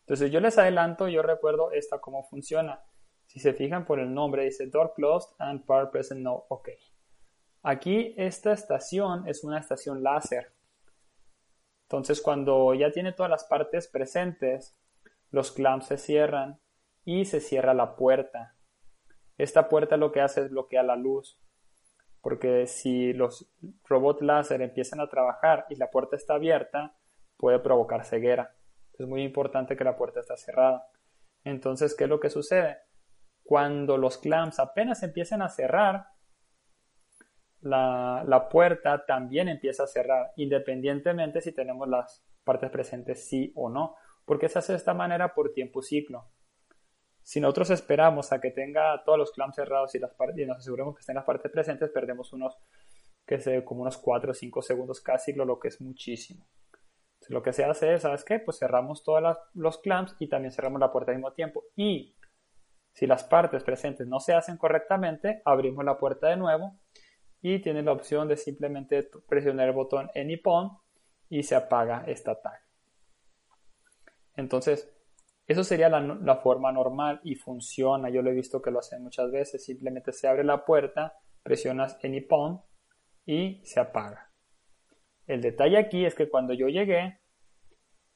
Entonces 0.00 0.30
yo 0.30 0.40
les 0.40 0.58
adelanto, 0.58 1.08
yo 1.08 1.22
recuerdo 1.22 1.70
esta 1.72 2.00
cómo 2.00 2.24
funciona. 2.24 2.82
Si 3.26 3.40
se 3.40 3.54
fijan 3.54 3.86
por 3.86 4.00
el 4.00 4.12
nombre, 4.12 4.44
dice 4.44 4.66
door 4.66 4.92
closed 4.92 5.30
and 5.38 5.64
part 5.64 5.92
present 5.92 6.20
no 6.20 6.46
OK. 6.48 6.68
Aquí 7.62 8.14
esta 8.16 8.52
estación 8.52 9.28
es 9.28 9.44
una 9.44 9.58
estación 9.58 10.02
láser. 10.02 10.52
Entonces 11.82 12.20
cuando 12.20 12.74
ya 12.74 12.90
tiene 12.90 13.12
todas 13.12 13.30
las 13.30 13.44
partes 13.44 13.88
presentes, 13.88 14.76
los 15.30 15.52
clamps 15.52 15.86
se 15.86 15.98
cierran 15.98 16.58
y 17.04 17.24
se 17.24 17.40
cierra 17.40 17.74
la 17.74 17.96
puerta. 17.96 18.54
Esta 19.38 19.68
puerta 19.68 19.96
lo 19.96 20.12
que 20.12 20.20
hace 20.20 20.42
es 20.42 20.50
bloquear 20.50 20.84
la 20.84 20.96
luz. 20.96 21.38
Porque 22.20 22.66
si 22.66 23.12
los 23.12 23.50
robots 23.84 24.22
láser 24.22 24.60
empiezan 24.60 25.00
a 25.00 25.08
trabajar 25.08 25.66
y 25.70 25.76
la 25.76 25.90
puerta 25.90 26.16
está 26.16 26.34
abierta, 26.34 26.94
puede 27.36 27.58
provocar 27.58 28.04
ceguera 28.04 28.54
es 29.02 29.08
muy 29.08 29.22
importante 29.22 29.76
que 29.76 29.84
la 29.84 29.96
puerta 29.96 30.20
esté 30.20 30.36
cerrada. 30.36 30.86
Entonces, 31.44 31.94
¿qué 31.94 32.04
es 32.04 32.10
lo 32.10 32.20
que 32.20 32.30
sucede? 32.30 32.78
Cuando 33.42 33.96
los 33.96 34.18
clamps 34.18 34.60
apenas 34.60 35.02
empiecen 35.02 35.42
a 35.42 35.48
cerrar, 35.48 36.08
la, 37.60 38.48
puerta 38.50 39.04
también 39.06 39.48
empieza 39.48 39.84
a 39.84 39.86
cerrar, 39.86 40.32
independientemente 40.36 41.40
si 41.40 41.52
tenemos 41.52 41.88
las 41.88 42.24
partes 42.44 42.70
presentes 42.70 43.28
sí 43.28 43.52
o 43.54 43.68
no, 43.68 43.96
porque 44.24 44.48
se 44.48 44.58
hace 44.58 44.72
de 44.72 44.78
esta 44.78 44.94
manera 44.94 45.34
por 45.34 45.52
tiempo 45.52 45.82
ciclo. 45.82 46.26
Si 47.22 47.40
nosotros 47.40 47.70
esperamos 47.70 48.32
a 48.32 48.40
que 48.40 48.50
tenga 48.50 49.02
todos 49.04 49.18
los 49.18 49.32
clamps 49.32 49.56
cerrados 49.56 49.94
y, 49.94 49.98
las 49.98 50.12
y 50.36 50.46
nos 50.46 50.58
aseguremos 50.58 50.94
que 50.94 51.00
estén 51.00 51.16
las 51.16 51.24
partes 51.24 51.52
presentes, 51.52 51.90
perdemos 51.90 52.32
unos, 52.32 52.56
que 53.26 53.38
sé, 53.38 53.64
como 53.64 53.82
unos 53.82 53.98
4 53.98 54.30
o 54.30 54.34
5 54.34 54.62
segundos 54.62 55.00
casi, 55.00 55.32
lo 55.34 55.58
que 55.58 55.68
es 55.68 55.80
muchísimo 55.80 56.46
lo 57.30 57.42
que 57.42 57.52
se 57.52 57.64
hace 57.64 57.94
es, 57.94 58.02
¿sabes 58.02 58.24
qué? 58.24 58.40
Pues 58.40 58.58
cerramos 58.58 59.04
todos 59.04 59.36
los 59.54 59.78
clamps 59.78 60.16
y 60.18 60.28
también 60.28 60.52
cerramos 60.52 60.80
la 60.80 60.90
puerta 60.90 61.12
al 61.12 61.18
mismo 61.18 61.32
tiempo. 61.32 61.64
Y 61.76 62.16
si 62.92 63.06
las 63.06 63.24
partes 63.24 63.62
presentes 63.62 64.06
no 64.06 64.18
se 64.18 64.34
hacen 64.34 64.56
correctamente, 64.56 65.40
abrimos 65.44 65.84
la 65.84 65.98
puerta 65.98 66.28
de 66.28 66.36
nuevo 66.36 66.80
y 67.42 67.60
tiene 67.60 67.82
la 67.82 67.92
opción 67.92 68.28
de 68.28 68.36
simplemente 68.36 69.08
presionar 69.28 69.68
el 69.68 69.74
botón 69.74 70.10
Anypon 70.14 70.78
y 71.28 71.42
se 71.42 71.54
apaga 71.54 72.04
esta 72.06 72.40
tag. 72.40 72.60
Entonces, 74.36 74.92
eso 75.46 75.64
sería 75.64 75.88
la, 75.88 76.00
la, 76.00 76.36
forma 76.36 76.70
normal 76.70 77.20
y 77.24 77.34
funciona. 77.34 78.10
Yo 78.10 78.22
lo 78.22 78.30
he 78.30 78.34
visto 78.34 78.62
que 78.62 78.70
lo 78.70 78.78
hacen 78.78 79.02
muchas 79.02 79.30
veces. 79.30 79.64
Simplemente 79.64 80.12
se 80.12 80.28
abre 80.28 80.44
la 80.44 80.64
puerta, 80.64 81.14
presionas 81.42 81.98
Anypon 82.04 82.62
y 83.26 83.60
se 83.64 83.80
apaga. 83.80 84.30
El 85.26 85.40
detalle 85.40 85.78
aquí 85.78 86.04
es 86.04 86.14
que 86.14 86.28
cuando 86.28 86.54
yo 86.54 86.68
llegué, 86.68 87.20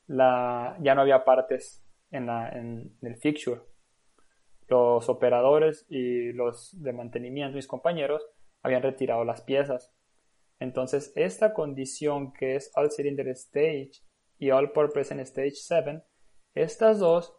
ya 0.09 0.95
no 0.95 1.01
había 1.01 1.25
partes 1.25 1.85
en, 2.11 2.97
el 3.01 3.17
fixture. 3.17 3.61
Los 4.69 5.09
operadores 5.09 5.87
y 5.89 6.33
los 6.33 6.81
de 6.83 6.93
mantenimiento, 6.93 7.57
mis 7.57 7.67
compañeros, 7.67 8.27
habían 8.65 8.83
retirado 8.83 9.25
las 9.25 9.43
piezas. 9.43 9.95
Entonces, 10.59 11.13
esta 11.15 11.53
condición 11.53 12.33
que 12.33 12.57
es 12.57 12.73
All 12.75 12.91
Cylinder 12.91 13.29
Stage 13.29 13.93
y 14.39 14.51
All 14.51 14.73
Purpose 14.73 15.13
en 15.13 15.21
Stage 15.21 15.55
7, 15.55 16.03
estas 16.55 16.99
dos 16.99 17.37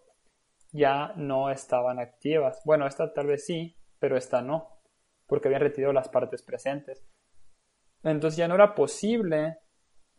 ya 0.72 1.14
no 1.16 1.50
estaban 1.50 2.00
activas. 2.00 2.62
Bueno, 2.64 2.86
esta 2.86 3.12
tal 3.12 3.28
vez 3.28 3.46
sí, 3.46 3.76
pero 4.00 4.18
esta 4.18 4.42
no, 4.42 4.80
porque 5.26 5.48
habían 5.48 5.62
retirado 5.62 5.94
las 5.94 6.10
partes 6.10 6.44
presentes. 6.44 7.04
Entonces 8.04 8.38
ya 8.38 8.48
no 8.48 8.56
era 8.56 8.76
posible 8.76 9.58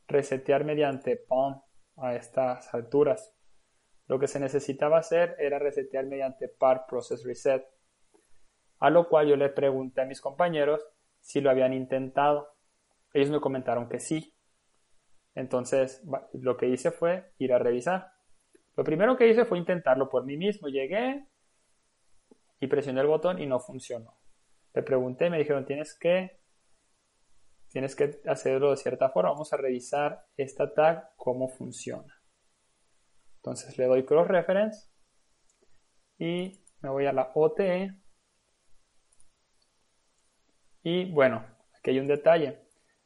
resetear 0.08 0.64
mediante 0.64 1.16
POM 1.16 1.62
a 1.98 2.16
estas 2.16 2.74
alturas. 2.74 3.32
Lo 4.06 4.18
que 4.18 4.26
se 4.26 4.40
necesitaba 4.40 4.98
hacer 4.98 5.36
era 5.38 5.58
resetear 5.60 6.06
mediante 6.06 6.48
Part 6.48 6.88
Process 6.88 7.24
Reset, 7.24 7.64
a 8.78 8.90
lo 8.90 9.08
cual 9.08 9.28
yo 9.28 9.36
le 9.36 9.50
pregunté 9.50 10.00
a 10.00 10.06
mis 10.06 10.20
compañeros 10.20 10.84
si 11.26 11.40
lo 11.40 11.50
habían 11.50 11.72
intentado. 11.72 12.54
Ellos 13.12 13.30
me 13.30 13.40
comentaron 13.40 13.88
que 13.88 13.98
sí. 13.98 14.32
Entonces, 15.34 16.02
lo 16.32 16.56
que 16.56 16.68
hice 16.68 16.92
fue 16.92 17.32
ir 17.38 17.52
a 17.52 17.58
revisar. 17.58 18.12
Lo 18.76 18.84
primero 18.84 19.16
que 19.16 19.28
hice 19.28 19.44
fue 19.44 19.58
intentarlo 19.58 20.08
por 20.08 20.24
mí 20.24 20.36
mismo. 20.36 20.68
Llegué 20.68 21.26
y 22.60 22.68
presioné 22.68 23.00
el 23.00 23.08
botón 23.08 23.42
y 23.42 23.46
no 23.46 23.58
funcionó. 23.58 24.20
Le 24.72 24.84
pregunté, 24.84 25.28
me 25.28 25.38
dijeron, 25.38 25.66
tienes 25.66 25.98
que 25.98 26.40
tienes 27.68 27.96
que 27.96 28.20
hacerlo 28.26 28.70
de 28.70 28.76
cierta 28.76 29.10
forma. 29.10 29.30
Vamos 29.30 29.52
a 29.52 29.56
revisar 29.56 30.26
esta 30.36 30.72
tag, 30.72 31.10
cómo 31.16 31.48
funciona. 31.48 32.22
Entonces 33.38 33.76
le 33.78 33.86
doy 33.86 34.04
cross 34.04 34.28
reference 34.28 34.88
y 36.18 36.64
me 36.82 36.88
voy 36.88 37.06
a 37.06 37.12
la 37.12 37.32
OTE. 37.34 38.00
Y 40.88 41.04
bueno, 41.10 41.44
aquí 41.76 41.90
hay 41.90 41.98
un 41.98 42.06
detalle. 42.06 42.60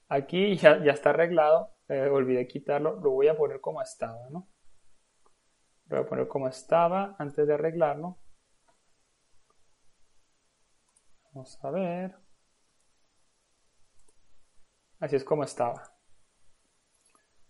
Aquí 0.06 0.54
ya, 0.56 0.72
está 0.84 1.10
arreglado. 1.10 1.78
Eh, 1.88 2.10
olvidé 2.10 2.46
quitarlo. 2.46 3.00
Lo 3.00 3.12
voy 3.12 3.28
a 3.28 3.34
poner 3.38 3.62
como 3.62 3.80
estaba, 3.80 4.28
¿no? 4.28 4.46
Lo 5.86 5.96
voy 5.96 6.04
a 6.04 6.08
poner 6.10 6.28
como 6.28 6.46
estaba 6.46 7.16
antes 7.18 7.46
de 7.46 7.54
arreglarlo. 7.54 8.18
Vamos 11.32 11.58
a 11.64 11.70
ver. 11.70 12.16
Así 14.98 15.16
es 15.16 15.24
como 15.24 15.44
estaba. 15.44 15.82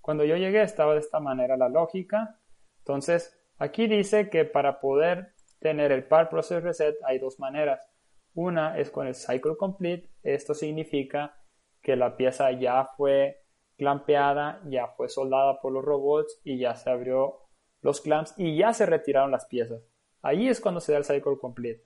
Cuando 0.00 0.24
yo 0.24 0.36
llegué 0.36 0.62
estaba 0.62 0.92
de 0.92 1.00
esta 1.00 1.18
manera 1.18 1.56
la 1.56 1.68
lógica. 1.68 2.38
Entonces, 2.78 3.36
aquí 3.58 3.88
dice 3.88 4.30
que 4.30 4.44
para 4.44 4.78
poder 4.78 5.34
tener 5.58 5.90
el 5.90 6.06
par 6.06 6.28
process 6.28 6.62
reset 6.62 6.94
hay 7.02 7.18
dos 7.18 7.40
maneras. 7.40 7.89
Una 8.34 8.78
es 8.78 8.90
con 8.90 9.06
el 9.06 9.14
cycle 9.14 9.56
complete. 9.56 10.10
Esto 10.22 10.54
significa 10.54 11.36
que 11.82 11.96
la 11.96 12.16
pieza 12.16 12.52
ya 12.52 12.90
fue 12.96 13.42
clampeada, 13.76 14.60
ya 14.66 14.88
fue 14.88 15.08
soldada 15.08 15.60
por 15.60 15.72
los 15.72 15.84
robots 15.84 16.40
y 16.44 16.58
ya 16.58 16.74
se 16.74 16.90
abrió 16.90 17.48
los 17.80 18.00
clamps 18.00 18.34
y 18.36 18.56
ya 18.56 18.74
se 18.74 18.86
retiraron 18.86 19.30
las 19.30 19.46
piezas. 19.46 19.82
Ahí 20.22 20.48
es 20.48 20.60
cuando 20.60 20.80
se 20.80 20.92
da 20.92 20.98
el 20.98 21.04
cycle 21.04 21.38
complete. 21.40 21.84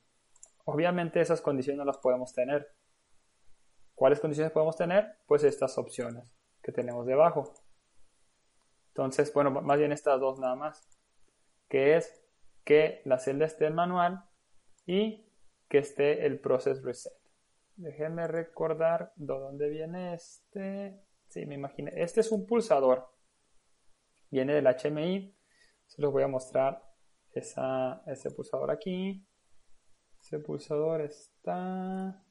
Obviamente 0.65 1.21
esas 1.21 1.41
condiciones 1.41 1.79
no 1.79 1.85
las 1.85 1.99
podemos 1.99 2.35
tener. 2.35 2.75
¿Cuáles 3.95 4.19
condiciones 4.19 4.53
podemos 4.53 4.77
tener? 4.77 5.19
Pues 5.27 5.45
estas 5.45 5.79
opciones 5.79 6.25
que 6.63 6.73
tenemos 6.73 7.07
debajo. 7.07 7.55
Entonces, 8.89 9.33
bueno, 9.33 9.51
más 9.51 9.79
bien 9.79 9.93
estas 9.93 10.19
dos 10.19 10.41
nada 10.41 10.57
más. 10.57 10.89
Que 11.69 11.97
es 11.97 12.25
que 12.65 13.03
la 13.05 13.19
celda 13.19 13.47
esté 13.47 13.67
en 13.67 13.75
manual 13.75 14.25
y 14.87 15.24
que 15.69 15.79
esté 15.79 16.27
el 16.27 16.41
process 16.41 16.83
reset. 16.83 17.13
Déjenme 17.77 18.27
recordar 18.29 19.13
de 19.17 19.27
dónde 19.27 19.69
viene 19.69 20.15
este. 20.15 21.01
Sí, 21.27 21.45
me 21.47 21.55
imaginé. 21.55 21.93
Este 21.97 22.21
es 22.21 22.31
un 22.31 22.47
pulsador. 22.47 23.09
Viene 24.31 24.55
del 24.55 24.67
HMI. 24.67 25.37
Se 25.87 26.01
los 26.01 26.13
voy 26.13 26.23
a 26.23 26.29
mostrar 26.29 26.83
esa, 27.33 28.03
ese 28.07 28.31
pulsador 28.31 28.71
aquí. 28.71 29.27
Ese 30.21 30.39
pulsador 30.39 31.01
está 31.01 32.24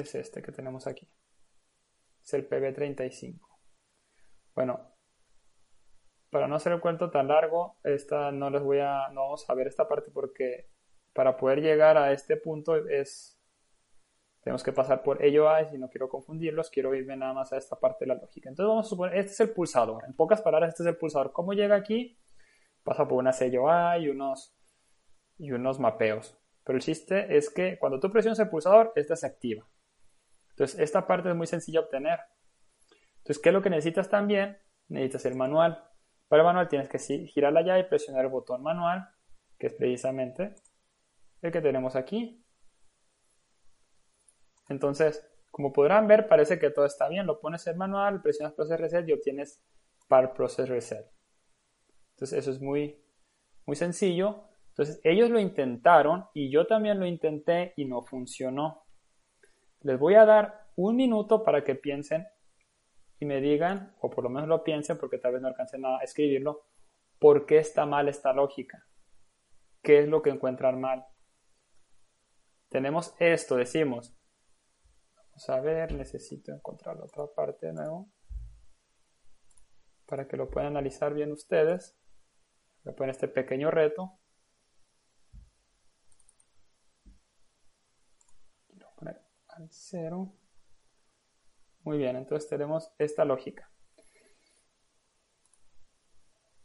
es 0.00 0.14
este 0.14 0.42
que 0.42 0.52
tenemos 0.52 0.86
aquí. 0.86 1.08
Es 2.22 2.34
el 2.34 2.48
PB35. 2.48 3.40
Bueno, 4.54 4.94
para 6.30 6.46
no 6.46 6.56
hacer 6.56 6.72
el 6.72 6.80
cuento 6.80 7.10
tan 7.10 7.28
largo, 7.28 7.78
esta 7.82 8.30
no 8.30 8.50
les 8.50 8.62
voy 8.62 8.78
a, 8.78 9.08
no 9.12 9.22
vamos 9.22 9.48
a 9.48 9.54
ver 9.54 9.66
esta 9.66 9.88
parte 9.88 10.10
porque 10.12 10.70
para 11.12 11.36
poder 11.36 11.60
llegar 11.60 11.96
a 11.98 12.12
este 12.12 12.36
punto 12.36 12.76
es, 12.76 13.40
tenemos 14.42 14.62
que 14.62 14.72
pasar 14.72 15.02
por 15.02 15.24
ello 15.24 15.48
y 15.72 15.78
no 15.78 15.90
quiero 15.90 16.08
confundirlos, 16.08 16.70
quiero 16.70 16.94
irme 16.94 17.16
nada 17.16 17.32
más 17.32 17.52
a 17.52 17.58
esta 17.58 17.78
parte 17.78 18.04
de 18.04 18.14
la 18.14 18.20
lógica. 18.20 18.48
Entonces 18.48 18.68
vamos 18.68 18.86
a 18.86 18.88
suponer, 18.88 19.18
este 19.18 19.32
es 19.32 19.40
el 19.40 19.50
pulsador. 19.50 20.04
En 20.06 20.14
pocas 20.14 20.40
palabras, 20.40 20.70
este 20.70 20.84
es 20.84 20.88
el 20.88 20.96
pulsador. 20.96 21.32
¿Cómo 21.32 21.52
llega 21.52 21.74
aquí? 21.74 22.18
Pasa 22.84 23.06
por 23.06 23.18
una 23.18 23.32
sello 23.32 23.68
A 23.68 23.98
y 23.98 24.08
unos, 24.08 24.56
y 25.36 25.52
unos 25.52 25.78
mapeos. 25.78 26.38
Pero 26.64 26.76
el 26.76 26.82
chiste 26.82 27.36
es 27.36 27.50
que 27.50 27.78
cuando 27.78 27.98
tú 27.98 28.10
presionas 28.10 28.38
el 28.38 28.48
pulsador, 28.48 28.92
esta 28.94 29.16
se 29.16 29.26
activa. 29.26 29.66
Entonces, 30.50 30.78
esta 30.80 31.06
parte 31.06 31.28
es 31.28 31.34
muy 31.34 31.46
sencilla 31.46 31.80
de 31.80 31.84
obtener. 31.86 32.20
Entonces, 33.18 33.42
¿qué 33.42 33.48
es 33.50 33.52
lo 33.52 33.62
que 33.62 33.70
necesitas 33.70 34.08
también? 34.08 34.58
Necesitas 34.88 35.26
el 35.26 35.36
manual. 35.36 35.84
Para 36.28 36.42
el 36.42 36.46
manual 36.46 36.68
tienes 36.68 36.88
que 36.88 36.98
girar 36.98 37.52
la 37.52 37.62
llave 37.62 37.80
y 37.80 37.84
presionar 37.84 38.24
el 38.24 38.30
botón 38.30 38.62
manual, 38.62 39.08
que 39.58 39.68
es 39.68 39.74
precisamente 39.74 40.54
el 41.42 41.52
que 41.52 41.60
tenemos 41.60 41.96
aquí. 41.96 42.44
Entonces, 44.68 45.26
como 45.50 45.72
podrán 45.72 46.06
ver, 46.06 46.28
parece 46.28 46.58
que 46.58 46.70
todo 46.70 46.86
está 46.86 47.08
bien. 47.08 47.26
Lo 47.26 47.40
pones 47.40 47.66
en 47.66 47.76
manual, 47.76 48.22
presionas 48.22 48.54
Process 48.54 48.80
Reset 48.80 49.08
y 49.08 49.12
obtienes 49.12 49.62
Par 50.08 50.32
Process 50.32 50.68
Reset. 50.68 51.10
Entonces, 52.14 52.38
eso 52.38 52.50
es 52.50 52.60
muy, 52.60 53.02
muy 53.66 53.76
sencillo. 53.76 54.44
Entonces, 54.68 55.00
ellos 55.04 55.30
lo 55.30 55.40
intentaron 55.40 56.26
y 56.32 56.50
yo 56.50 56.66
también 56.66 57.00
lo 57.00 57.06
intenté 57.06 57.72
y 57.76 57.84
no 57.86 58.02
funcionó. 58.02 58.84
Les 59.82 59.98
voy 59.98 60.14
a 60.14 60.26
dar 60.26 60.68
un 60.76 60.96
minuto 60.96 61.42
para 61.42 61.64
que 61.64 61.74
piensen 61.74 62.26
y 63.18 63.24
me 63.24 63.40
digan, 63.40 63.94
o 64.00 64.10
por 64.10 64.24
lo 64.24 64.30
menos 64.30 64.48
lo 64.48 64.62
piensen 64.62 64.98
porque 64.98 65.18
tal 65.18 65.32
vez 65.32 65.42
no 65.42 65.48
alcancen 65.48 65.84
a 65.84 65.98
escribirlo, 65.98 66.66
por 67.18 67.46
qué 67.46 67.58
está 67.58 67.86
mal 67.86 68.08
esta 68.08 68.32
lógica. 68.32 68.86
¿Qué 69.82 70.00
es 70.00 70.08
lo 70.08 70.22
que 70.22 70.30
encuentran 70.30 70.80
mal? 70.80 71.06
Tenemos 72.68 73.14
esto, 73.18 73.56
decimos. 73.56 74.16
Vamos 75.16 75.48
a 75.48 75.60
ver, 75.60 75.92
necesito 75.92 76.52
encontrar 76.52 76.96
la 76.96 77.04
otra 77.04 77.26
parte 77.34 77.66
de 77.66 77.72
nuevo. 77.72 78.10
Para 80.06 80.28
que 80.28 80.36
lo 80.36 80.50
puedan 80.50 80.68
analizar 80.68 81.14
bien 81.14 81.32
ustedes. 81.32 81.98
A 82.84 82.92
poner 82.92 83.10
este 83.10 83.28
pequeño 83.28 83.70
reto. 83.70 84.19
Cero. 89.68 90.32
Muy 91.82 91.98
bien, 91.98 92.16
entonces 92.16 92.48
tenemos 92.48 92.92
esta 92.98 93.24
lógica. 93.24 93.70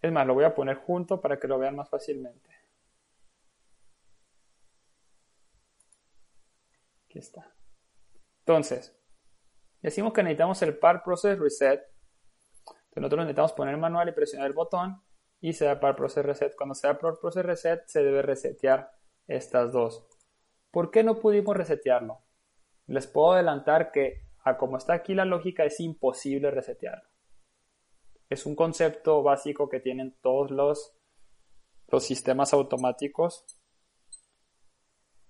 Es 0.02 0.12
más, 0.12 0.28
lo 0.28 0.36
voy 0.36 0.44
a 0.44 0.54
poner 0.54 0.78
junto 0.78 1.20
para 1.20 1.40
que 1.40 1.48
lo 1.48 1.58
vean 1.58 1.76
más 1.76 1.90
fácilmente. 1.90 2.50
Aquí 7.06 7.18
está. 7.20 7.52
Entonces, 8.40 8.96
decimos 9.82 10.14
que 10.14 10.22
necesitamos 10.22 10.62
el 10.62 10.78
par 10.78 11.04
process 11.04 11.40
reset. 11.40 11.82
Entonces 12.68 13.02
nosotros 13.02 13.20
necesitamos 13.22 13.54
poner 13.54 13.78
manual 13.78 14.10
y 14.10 14.12
presionar 14.12 14.48
el 14.48 14.54
botón 14.54 15.02
y 15.42 15.54
se 15.54 15.66
da 15.66 15.80
par 15.80 15.96
process 15.96 16.26
reset. 16.26 16.56
Cuando 16.56 16.76
se 16.76 16.88
da 16.88 17.00
par 17.00 17.18
process 17.20 17.46
reset, 17.46 17.88
se 17.88 18.04
debe 18.04 18.22
resetear 18.22 18.92
estas 19.28 19.72
dos. 19.72 20.08
¿Por 20.70 20.92
qué 20.92 21.04
no 21.04 21.20
pudimos 21.20 21.58
resetearlo? 21.58 22.25
Les 22.88 23.08
puedo 23.08 23.34
adelantar 23.34 23.92
que 23.92 24.26
a 24.44 24.58
como 24.58 24.78
está 24.78 24.94
aquí 24.94 25.14
la 25.14 25.26
lógica 25.26 25.66
es 25.66 25.80
imposible 25.80 26.52
resetearlo. 26.52 27.10
Es 28.30 28.46
un 28.46 28.56
concepto 28.56 29.24
básico 29.24 29.70
que 29.70 29.80
tienen 29.80 30.16
todos 30.22 30.52
los, 30.52 30.96
los 31.88 32.04
sistemas 32.04 32.54
automáticos. 32.54 33.46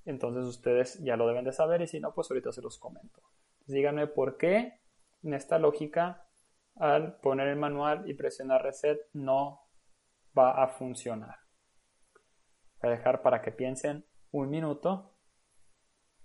Entonces 0.06 0.46
ustedes 0.46 1.00
ya 1.04 1.16
lo 1.18 1.28
deben 1.28 1.46
de 1.46 1.54
saber 1.54 1.82
y 1.82 1.88
si 1.88 2.00
no, 2.00 2.14
pues 2.14 2.30
ahorita 2.30 2.52
se 2.52 2.62
los 2.62 2.78
comento. 2.78 3.22
díganme 3.68 4.08
por 4.08 4.38
qué 4.38 4.80
en 5.24 5.34
esta 5.34 5.58
lógica 5.58 6.28
al 6.76 7.18
poner 7.20 7.48
el 7.48 7.56
manual 7.56 8.10
y 8.10 8.14
presionar 8.14 8.64
reset 8.64 9.00
no 9.14 9.62
va 10.38 10.64
a 10.64 10.68
funcionar. 10.68 11.38
Voy 12.82 12.92
a 12.92 12.98
dejar 12.98 13.22
para 13.22 13.42
que 13.42 13.52
piensen 13.52 14.06
un 14.32 14.50
minuto 14.50 15.15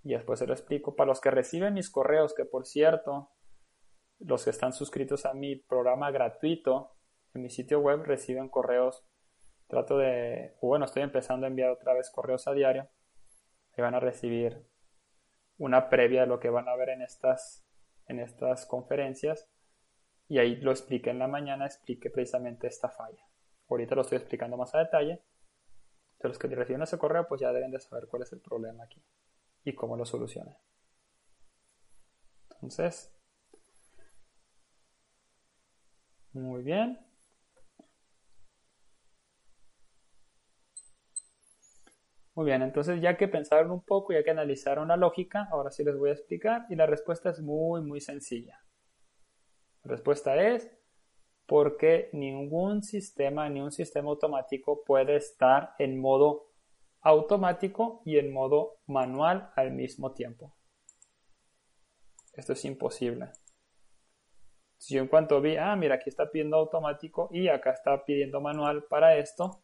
y 0.03 0.13
después 0.13 0.39
se 0.39 0.47
lo 0.47 0.53
explico. 0.53 0.95
Para 0.95 1.09
los 1.09 1.21
que 1.21 1.31
reciben 1.31 1.73
mis 1.73 1.89
correos, 1.89 2.33
que 2.33 2.45
por 2.45 2.65
cierto, 2.65 3.29
los 4.19 4.43
que 4.43 4.49
están 4.49 4.73
suscritos 4.73 5.25
a 5.25 5.33
mi 5.33 5.55
programa 5.55 6.11
gratuito 6.11 6.95
en 7.33 7.43
mi 7.43 7.49
sitio 7.49 7.79
web 7.79 8.03
reciben 8.03 8.49
correos. 8.49 9.05
Trato 9.67 9.97
de, 9.97 10.57
bueno, 10.61 10.85
estoy 10.85 11.03
empezando 11.03 11.45
a 11.45 11.49
enviar 11.49 11.69
otra 11.69 11.93
vez 11.93 12.09
correos 12.09 12.47
a 12.47 12.53
diario. 12.53 12.89
Y 13.77 13.81
van 13.81 13.95
a 13.95 13.99
recibir 13.99 14.67
una 15.57 15.89
previa 15.89 16.21
de 16.21 16.27
lo 16.27 16.39
que 16.39 16.49
van 16.49 16.67
a 16.67 16.75
ver 16.75 16.89
en 16.89 17.01
estas, 17.01 17.65
en 18.07 18.19
estas 18.19 18.65
conferencias. 18.65 19.47
Y 20.27 20.39
ahí 20.39 20.55
lo 20.57 20.71
expliqué 20.71 21.09
en 21.11 21.19
la 21.19 21.27
mañana, 21.27 21.65
expliqué 21.65 22.09
precisamente 22.09 22.67
esta 22.67 22.89
falla. 22.89 23.23
Ahorita 23.69 23.95
lo 23.95 24.01
estoy 24.01 24.17
explicando 24.17 24.57
más 24.57 24.75
a 24.75 24.79
detalle. 24.79 25.21
De 26.19 26.27
los 26.27 26.37
que 26.37 26.47
reciben 26.47 26.81
ese 26.81 26.97
correo, 26.97 27.27
pues 27.27 27.39
ya 27.39 27.53
deben 27.53 27.71
de 27.71 27.79
saber 27.79 28.07
cuál 28.07 28.23
es 28.23 28.33
el 28.33 28.41
problema 28.41 28.83
aquí 28.83 29.01
y 29.63 29.73
cómo 29.73 29.97
lo 29.97 30.05
solucione. 30.05 30.55
Entonces, 32.51 33.11
muy 36.33 36.63
bien. 36.63 36.99
Muy 42.33 42.45
bien, 42.45 42.61
entonces 42.61 43.01
ya 43.01 43.17
que 43.17 43.27
pensaron 43.27 43.71
un 43.71 43.81
poco, 43.81 44.13
ya 44.13 44.23
que 44.23 44.31
analizaron 44.31 44.87
la 44.87 44.97
lógica, 44.97 45.47
ahora 45.51 45.69
sí 45.71 45.83
les 45.83 45.97
voy 45.97 46.09
a 46.09 46.13
explicar 46.13 46.65
y 46.69 46.75
la 46.75 46.85
respuesta 46.85 47.29
es 47.29 47.41
muy, 47.41 47.81
muy 47.81 47.99
sencilla. 47.99 48.59
La 49.83 49.91
respuesta 49.91 50.35
es 50.41 50.71
porque 51.45 52.09
ningún 52.13 52.83
sistema, 52.83 53.49
ni 53.49 53.59
un 53.59 53.71
sistema 53.71 54.09
automático 54.09 54.83
puede 54.85 55.17
estar 55.17 55.75
en 55.79 55.99
modo 55.99 56.50
automático 57.01 58.01
y 58.05 58.17
en 58.17 58.31
modo 58.31 58.79
manual 58.87 59.51
al 59.55 59.71
mismo 59.71 60.13
tiempo. 60.13 60.55
Esto 62.33 62.53
es 62.53 62.63
imposible. 62.65 63.31
Si 64.77 64.95
yo 64.95 65.01
en 65.01 65.07
cuanto 65.07 65.41
vi, 65.41 65.57
ah, 65.57 65.75
mira, 65.75 65.95
aquí 65.95 66.09
está 66.09 66.31
pidiendo 66.31 66.57
automático 66.57 67.29
y 67.31 67.49
acá 67.49 67.71
está 67.71 68.03
pidiendo 68.03 68.41
manual 68.41 68.85
para 68.85 69.15
esto, 69.17 69.63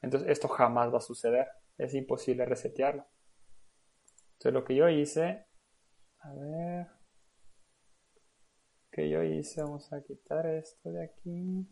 entonces 0.00 0.28
esto 0.30 0.48
jamás 0.48 0.92
va 0.92 0.98
a 0.98 1.02
suceder. 1.02 1.46
Es 1.78 1.94
imposible 1.94 2.44
resetearlo. 2.46 3.04
Entonces 4.32 4.52
lo 4.52 4.64
que 4.64 4.74
yo 4.74 4.88
hice, 4.88 5.46
a 6.20 6.34
ver, 6.34 6.86
que 8.90 9.08
yo 9.08 9.22
hice, 9.22 9.62
vamos 9.62 9.92
a 9.92 10.02
quitar 10.02 10.46
esto 10.46 10.90
de 10.90 11.04
aquí. 11.04 11.68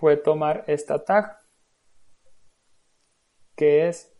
fue 0.00 0.16
tomar 0.16 0.64
esta 0.68 1.04
tag 1.04 1.38
que 3.58 3.88
es 3.88 4.16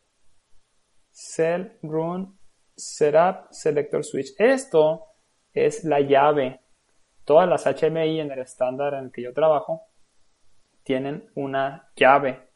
Cell 1.13 1.79
Run 1.83 2.37
Setup 2.77 3.47
Selector 3.53 4.05
Switch. 4.05 4.35
Esto 4.37 5.07
es 5.53 5.85
la 5.85 6.01
llave. 6.01 6.61
Todas 7.25 7.49
las 7.49 7.65
HMI 7.65 8.21
en 8.21 8.33
el 8.33 8.41
estándar 8.41 8.95
en 8.95 9.05
el 9.05 9.13
que 9.13 9.23
yo 9.23 9.33
trabajo 9.33 9.87
tienen 10.83 11.31
una 11.37 11.93
llave, 11.95 12.49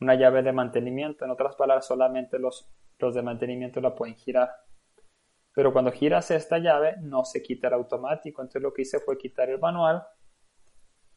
una 0.00 0.16
llave 0.16 0.42
de 0.42 0.52
mantenimiento. 0.52 1.24
En 1.24 1.30
otras 1.30 1.54
palabras, 1.54 1.86
solamente 1.86 2.40
los, 2.40 2.68
los 2.98 3.14
de 3.14 3.22
mantenimiento 3.22 3.80
la 3.80 3.94
pueden 3.94 4.16
girar. 4.16 4.50
Pero 5.54 5.72
cuando 5.72 5.92
giras 5.92 6.32
esta 6.32 6.58
llave 6.58 6.96
no 7.02 7.24
se 7.24 7.40
quita 7.40 7.68
el 7.68 7.74
automático. 7.74 8.42
Entonces 8.42 8.62
lo 8.62 8.72
que 8.72 8.82
hice 8.82 8.98
fue 8.98 9.16
quitar 9.16 9.48
el 9.48 9.60
manual 9.60 10.02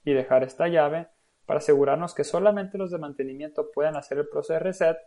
y 0.03 0.13
dejar 0.13 0.43
esta 0.43 0.67
llave 0.67 1.07
para 1.49 1.57
asegurarnos 1.57 2.13
que 2.13 2.23
solamente 2.23 2.77
los 2.77 2.91
de 2.91 2.99
mantenimiento 2.99 3.71
puedan 3.71 3.97
hacer 3.97 4.19
el 4.19 4.29
proceso 4.29 4.53
de 4.53 4.59
reset, 4.59 4.99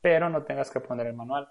pero 0.00 0.30
no 0.30 0.44
tengas 0.44 0.70
que 0.70 0.78
poner 0.78 1.08
el 1.08 1.14
manual. 1.14 1.48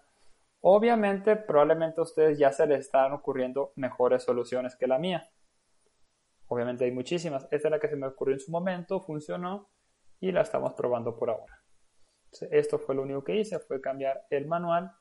Obviamente, 0.62 1.36
probablemente 1.36 2.00
a 2.00 2.06
ustedes 2.06 2.40
ya 2.40 2.54
se 2.54 2.68
les 2.68 2.80
están 2.80 3.12
ocurriendo 3.12 3.74
mejores 3.76 4.24
soluciones 4.24 4.78
que 4.78 4.88
la 4.88 4.98
mía. 4.98 5.30
Obviamente 6.48 6.86
hay 6.86 6.92
muchísimas. 6.92 7.50
Esta 7.52 7.68
es 7.68 7.70
la 7.70 7.80
que 7.82 7.90
se 7.90 7.98
me 7.98 8.08
ocurrió 8.08 8.36
en 8.36 8.40
su 8.40 8.50
momento, 8.50 9.02
funcionó 9.02 9.70
y 10.22 10.32
la 10.32 10.44
estamos 10.44 10.72
probando 10.72 11.18
por 11.18 11.30
ahora. 11.30 11.62
esto 12.52 12.80
fue 12.80 12.96
lo 12.96 13.02
único 13.02 13.26
que 13.26 13.36
hice, 13.36 13.60
fue 13.60 13.82
cambiar 13.82 14.26
el 14.30 14.48
manual 14.48 14.94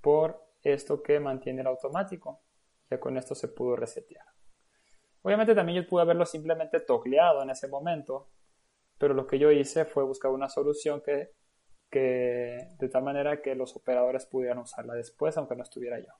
por 0.00 0.44
esto 0.64 1.04
que 1.04 1.20
mantiene 1.20 1.60
el 1.60 1.68
automático. 1.68 2.42
Ya 2.90 2.98
con 2.98 3.16
esto 3.16 3.36
se 3.36 3.46
pudo 3.46 3.76
resetear. 3.76 4.26
Obviamente 5.22 5.54
también 5.54 5.82
yo 5.82 5.88
pude 5.88 6.02
haberlo 6.02 6.24
simplemente 6.26 6.80
tocleado 6.80 7.42
en 7.42 7.50
ese 7.50 7.68
momento, 7.68 8.30
pero 8.98 9.14
lo 9.14 9.26
que 9.26 9.38
yo 9.38 9.50
hice 9.50 9.84
fue 9.84 10.04
buscar 10.04 10.30
una 10.30 10.48
solución 10.48 11.02
que, 11.04 11.32
que 11.90 12.68
de 12.78 12.88
tal 12.88 13.02
manera 13.02 13.42
que 13.42 13.54
los 13.54 13.76
operadores 13.76 14.26
pudieran 14.26 14.58
usarla 14.58 14.94
después, 14.94 15.36
aunque 15.36 15.56
no 15.56 15.62
estuviera 15.62 15.98
yo. 15.98 16.12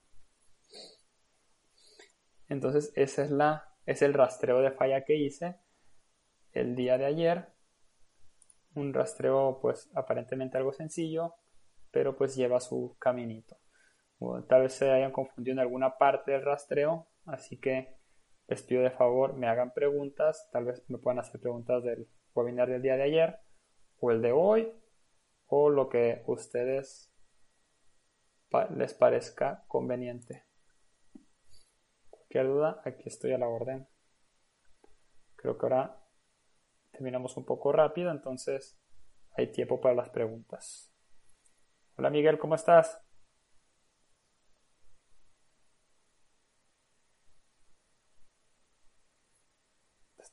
Entonces 2.47 2.91
ese 2.95 3.23
es, 3.23 3.31
la, 3.31 3.75
es 3.85 4.01
el 4.01 4.13
rastreo 4.13 4.59
de 4.59 4.71
falla 4.71 5.05
que 5.05 5.15
hice 5.15 5.59
el 6.51 6.75
día 6.75 6.97
de 6.97 7.05
ayer. 7.05 7.53
Un 8.75 8.93
rastreo 8.93 9.59
pues 9.61 9.89
aparentemente 9.93 10.57
algo 10.57 10.73
sencillo, 10.73 11.35
pero 11.91 12.15
pues 12.15 12.35
lleva 12.35 12.59
su 12.59 12.95
caminito. 12.99 13.57
tal 14.47 14.63
vez 14.63 14.73
se 14.73 14.91
hayan 14.91 15.11
confundido 15.11 15.53
en 15.53 15.59
alguna 15.59 15.97
parte 15.97 16.31
del 16.31 16.43
rastreo, 16.43 17.07
así 17.25 17.59
que 17.59 17.98
les 18.49 18.63
pido 18.63 18.81
de 18.81 18.89
favor 18.89 19.33
me 19.33 19.47
hagan 19.47 19.73
preguntas, 19.73 20.49
tal 20.51 20.65
vez 20.65 20.83
me 20.89 20.97
puedan 20.97 21.19
hacer 21.19 21.39
preguntas 21.39 21.83
del 21.83 22.07
webinar 22.33 22.67
del 22.67 22.81
día 22.81 22.97
de 22.97 23.03
ayer 23.03 23.39
o 23.99 24.11
el 24.11 24.21
de 24.21 24.31
hoy 24.31 24.73
o 25.47 25.69
lo 25.69 25.87
que 25.89 26.23
ustedes 26.25 27.13
les 28.75 28.93
parezca 28.95 29.63
conveniente. 29.67 30.45
Cualquier 32.09 32.47
duda, 32.47 32.81
aquí 32.85 33.03
estoy 33.05 33.33
a 33.33 33.37
la 33.37 33.47
orden. 33.47 33.87
Creo 35.35 35.57
que 35.57 35.65
ahora 35.67 36.01
terminamos 36.91 37.37
un 37.37 37.45
poco 37.45 37.71
rápido, 37.71 38.09
entonces 38.09 38.79
hay 39.37 39.51
tiempo 39.51 39.79
para 39.79 39.93
las 39.93 40.09
preguntas. 40.09 40.91
Hola 41.97 42.09
Miguel, 42.09 42.39
¿cómo 42.39 42.55
estás? 42.55 42.99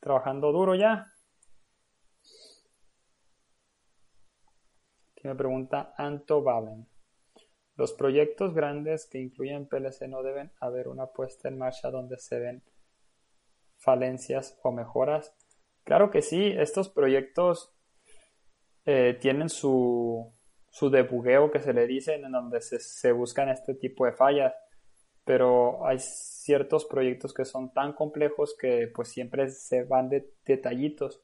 Trabajando 0.01 0.53
duro 0.53 0.75
ya. 0.75 1.13
Aquí 5.13 5.29
me 5.29 5.35
pregunta 5.35 5.95
Anto 5.97 6.43
Valen. 6.43 6.87
Los 7.77 7.93
proyectos 7.93 8.55
grandes 8.55 9.07
que 9.07 9.19
incluyen 9.19 9.69
PLC 9.69 10.09
no 10.09 10.23
deben 10.23 10.51
haber 10.61 10.89
una 10.89 11.07
puesta 11.07 11.49
en 11.49 11.59
marcha 11.59 11.91
donde 11.91 12.19
se 12.19 12.39
ven 12.39 12.63
falencias 13.77 14.59
o 14.63 14.73
mejoras. 14.73 15.35
Claro 15.85 16.11
que 16.11 16.23
sí, 16.23 16.55
estos 16.57 16.89
proyectos 16.89 17.75
eh, 18.87 19.19
tienen 19.21 19.51
su, 19.51 20.33
su 20.71 20.91
debugueo 20.91 21.51
que 21.51 21.61
se 21.61 21.75
le 21.75 21.87
dice 21.87 22.15
en 22.15 22.33
donde 22.33 22.61
se, 22.61 22.81
se 22.81 23.13
buscan 23.13 23.51
este 23.51 23.75
tipo 23.75 24.07
de 24.07 24.13
fallas 24.13 24.55
pero 25.27 25.85
hay 25.85 25.99
ciertos 25.99 26.85
proyectos 26.85 27.35
que 27.35 27.45
son 27.45 27.73
tan 27.73 27.95
complejos 27.95 28.57
que 28.57 28.89
pues 28.95 29.09
siempre 29.09 29.51
se 29.51 29.83
van 29.83 30.09
de 30.09 30.33
detallitos. 30.45 31.21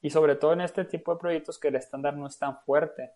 Y 0.00 0.10
sobre 0.10 0.34
todo 0.34 0.54
en 0.54 0.60
este 0.60 0.84
tipo 0.84 1.14
de 1.14 1.20
proyectos 1.20 1.56
que 1.56 1.68
el 1.68 1.76
estándar 1.76 2.16
no 2.16 2.26
es 2.26 2.36
tan 2.36 2.58
fuerte. 2.62 3.12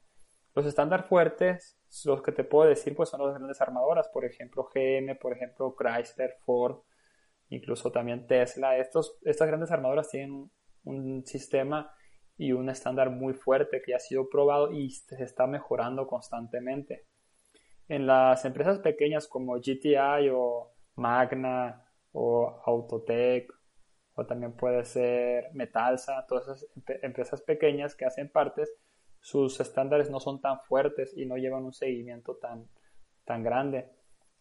Los 0.55 0.65
estándares 0.65 1.07
fuertes, 1.07 1.77
los 2.05 2.23
que 2.23 2.31
te 2.31 2.45
puedo 2.45 2.69
decir, 2.69 2.95
pues 2.95 3.09
son 3.09 3.27
las 3.27 3.35
grandes 3.35 3.61
armadoras, 3.61 4.09
por 4.11 4.25
ejemplo 4.25 4.69
GM, 4.73 5.19
por 5.19 5.33
ejemplo 5.33 5.75
Chrysler, 5.77 6.37
Ford, 6.47 6.83
incluso 7.49 7.91
también 7.91 8.29
Tesla. 8.29 8.77
Estos, 8.77 9.19
estas 9.23 9.49
grandes 9.49 9.73
armadoras 9.73 10.09
tienen 10.09 10.53
un 10.85 11.27
sistema 11.27 11.93
y 12.37 12.53
un 12.53 12.71
estándar 12.71 13.11
muy 13.11 13.35
fuerte 13.35 13.83
que 13.85 13.91
ya 13.91 13.97
ha 13.97 14.01
sido 14.01 14.29
probado 14.29 14.71
y 14.71 14.91
se 14.91 15.21
está 15.25 15.49
mejorando 15.49 16.07
constantemente 16.07 17.07
en 17.93 18.07
las 18.07 18.47
empresas 18.47 18.79
pequeñas 18.79 19.29
como 19.29 19.57
GTI 19.57 20.31
o 20.33 20.73
Magna 20.95 21.85
o 22.13 22.63
Autotech 22.65 23.53
o 24.15 24.25
también 24.25 24.55
puede 24.57 24.87
ser 24.87 25.53
Metalsa, 25.53 26.25
todas 26.27 26.45
esas 26.45 26.67
empresas 27.03 27.43
pequeñas 27.43 27.95
que 27.95 28.07
hacen 28.07 28.31
partes, 28.31 28.75
sus 29.21 29.61
estándares 29.61 30.11
no 30.11 30.21
son 30.21 30.41
tan 30.41 30.61
fuertes 30.61 31.13
y 31.15 31.27
no 31.27 31.37
llevan 31.37 31.65
un 31.65 31.75
seguimiento 31.75 32.37
tan, 32.37 32.67
tan 33.27 33.43
grande. 33.43 33.91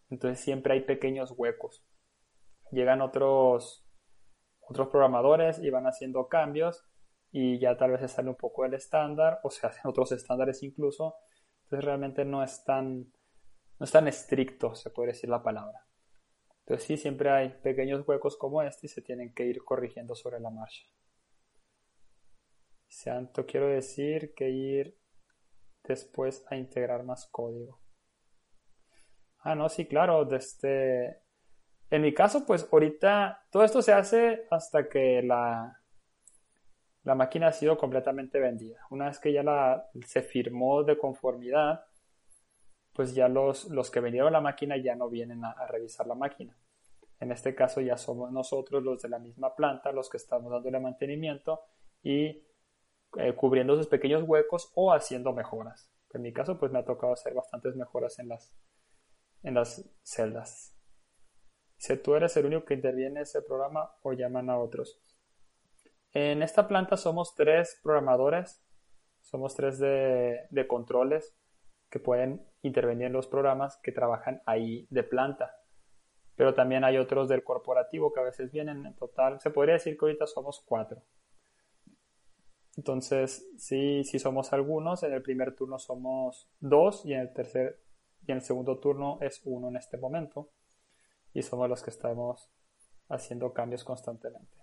Entonces 0.09 0.39
siempre 0.39 0.73
hay 0.73 0.81
pequeños 0.81 1.33
huecos. 1.35 1.85
Llegan 2.71 3.01
otros, 3.01 3.85
otros 4.61 4.87
programadores 4.87 5.59
y 5.59 5.69
van 5.69 5.87
haciendo 5.87 6.29
cambios 6.29 6.85
y 7.31 7.59
ya 7.59 7.75
tal 7.75 7.91
vez 7.91 7.99
se 7.99 8.07
sale 8.07 8.29
un 8.29 8.37
poco 8.37 8.63
del 8.63 8.75
estándar 8.75 9.41
o 9.43 9.49
se 9.49 9.67
hacen 9.67 9.83
otros 9.89 10.13
estándares 10.13 10.63
incluso. 10.63 11.15
Entonces 11.63 11.83
realmente 11.83 12.23
no 12.23 12.43
es 12.43 12.63
tan, 12.63 13.11
no 13.81 13.85
es 13.85 13.91
tan 13.91 14.07
estricto, 14.07 14.75
se 14.75 14.91
puede 14.91 15.07
decir 15.07 15.27
la 15.27 15.41
palabra. 15.41 15.87
Entonces 16.59 16.85
sí, 16.85 16.97
siempre 16.97 17.31
hay 17.31 17.49
pequeños 17.63 18.07
huecos 18.07 18.37
como 18.37 18.61
este 18.61 18.85
y 18.85 18.89
se 18.89 19.01
tienen 19.01 19.33
que 19.33 19.43
ir 19.43 19.63
corrigiendo 19.63 20.13
sobre 20.13 20.39
la 20.39 20.51
marcha. 20.51 20.83
Santo, 22.87 23.43
quiero 23.47 23.69
decir 23.69 24.35
que 24.35 24.51
ir 24.51 24.99
después 25.83 26.45
a 26.51 26.57
integrar 26.57 27.03
más 27.03 27.25
código. 27.31 27.81
Ah, 29.39 29.55
no, 29.55 29.67
sí, 29.67 29.87
claro, 29.87 30.25
desde... 30.25 31.23
En 31.89 32.03
mi 32.03 32.13
caso, 32.13 32.45
pues 32.45 32.69
ahorita 32.71 33.47
todo 33.49 33.63
esto 33.63 33.81
se 33.81 33.93
hace 33.93 34.45
hasta 34.51 34.89
que 34.89 35.23
la, 35.23 35.81
la 37.01 37.15
máquina 37.15 37.47
ha 37.47 37.51
sido 37.51 37.79
completamente 37.79 38.39
vendida. 38.39 38.85
Una 38.91 39.07
vez 39.07 39.17
que 39.17 39.33
ya 39.33 39.41
la, 39.41 39.89
se 40.05 40.21
firmó 40.21 40.83
de 40.83 40.99
conformidad, 40.99 41.83
pues 42.93 43.15
ya 43.15 43.27
los, 43.27 43.69
los 43.69 43.89
que 43.89 43.99
vendieron 43.99 44.33
la 44.33 44.41
máquina 44.41 44.77
ya 44.77 44.95
no 44.95 45.09
vienen 45.09 45.43
a, 45.45 45.65
revisar 45.67 46.07
la 46.07 46.15
máquina. 46.15 46.57
En 47.19 47.31
este 47.31 47.55
caso 47.55 47.81
ya 47.81 47.97
somos 47.97 48.31
nosotros 48.31 48.83
los 48.83 49.01
de 49.01 49.09
la 49.09 49.19
misma 49.19 49.55
planta 49.55 49.91
los 49.91 50.09
que 50.09 50.17
estamos 50.17 50.51
dándole 50.51 50.79
mantenimiento 50.79 51.61
y 52.01 52.43
eh, 53.17 53.33
cubriendo 53.35 53.73
esos 53.73 53.87
pequeños 53.87 54.23
huecos 54.27 54.71
o 54.75 54.91
haciendo 54.91 55.31
mejoras. 55.31 55.91
En 56.13 56.21
mi 56.21 56.33
caso 56.33 56.59
pues 56.59 56.71
me 56.71 56.79
ha 56.79 56.85
tocado 56.85 57.13
hacer 57.13 57.33
bastantes 57.33 57.75
mejoras 57.75 58.19
en 58.19 58.29
las, 58.29 58.53
en 59.43 59.53
las 59.53 59.89
celdas. 60.03 60.75
Si 61.77 61.95
tú 61.97 62.15
eres 62.15 62.35
el 62.37 62.45
único 62.45 62.65
que 62.65 62.73
interviene 62.73 63.19
en 63.19 63.23
ese 63.23 63.41
programa 63.41 63.95
o 64.01 64.13
llaman 64.13 64.49
a 64.49 64.59
otros. 64.59 65.01
En 66.13 66.43
esta 66.43 66.67
planta 66.67 66.97
somos 66.97 67.35
tres 67.35 67.79
programadores, 67.81 68.61
somos 69.21 69.55
tres 69.55 69.79
de, 69.79 70.41
de 70.49 70.67
controles 70.67 71.37
que 71.89 71.99
pueden 71.99 72.50
intervenir 72.61 73.07
en 73.07 73.13
los 73.13 73.27
programas 73.27 73.77
que 73.83 73.91
trabajan 73.91 74.41
ahí 74.45 74.87
de 74.89 75.03
planta. 75.03 75.55
Pero 76.35 76.53
también 76.53 76.83
hay 76.83 76.97
otros 76.97 77.27
del 77.27 77.43
corporativo 77.43 78.11
que 78.13 78.19
a 78.19 78.23
veces 78.23 78.51
vienen. 78.51 78.85
En 78.85 78.95
total, 78.95 79.39
se 79.41 79.51
podría 79.51 79.73
decir 79.73 79.97
que 79.97 80.05
ahorita 80.05 80.27
somos 80.27 80.63
cuatro. 80.65 81.03
Entonces, 82.77 83.47
sí, 83.57 84.03
sí 84.03 84.19
somos 84.19 84.53
algunos. 84.53 85.03
En 85.03 85.13
el 85.13 85.21
primer 85.21 85.55
turno 85.55 85.77
somos 85.77 86.49
dos 86.59 87.05
y 87.05 87.13
en 87.13 87.19
el 87.21 87.33
tercer 87.33 87.79
y 88.27 88.31
en 88.31 88.37
el 88.37 88.43
segundo 88.43 88.79
turno 88.79 89.17
es 89.21 89.41
uno 89.45 89.69
en 89.69 89.77
este 89.77 89.97
momento. 89.97 90.51
Y 91.33 91.41
somos 91.41 91.69
los 91.69 91.81
que 91.83 91.89
estamos 91.89 92.51
haciendo 93.09 93.53
cambios 93.53 93.83
constantemente. 93.83 94.57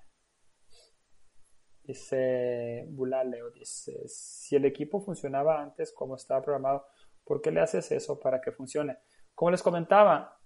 Dice 1.82 2.84
Bulaleo, 2.90 3.50
dice, 3.50 4.06
si 4.08 4.56
el 4.56 4.66
equipo 4.66 5.00
funcionaba 5.00 5.62
antes 5.62 5.92
como 5.92 6.16
estaba 6.16 6.42
programado, 6.42 6.84
¿Por 7.28 7.42
qué 7.42 7.50
le 7.50 7.60
haces 7.60 7.92
eso 7.92 8.18
para 8.18 8.40
que 8.40 8.52
funcione? 8.52 8.96
Como 9.34 9.50
les 9.50 9.62
comentaba, 9.62 10.40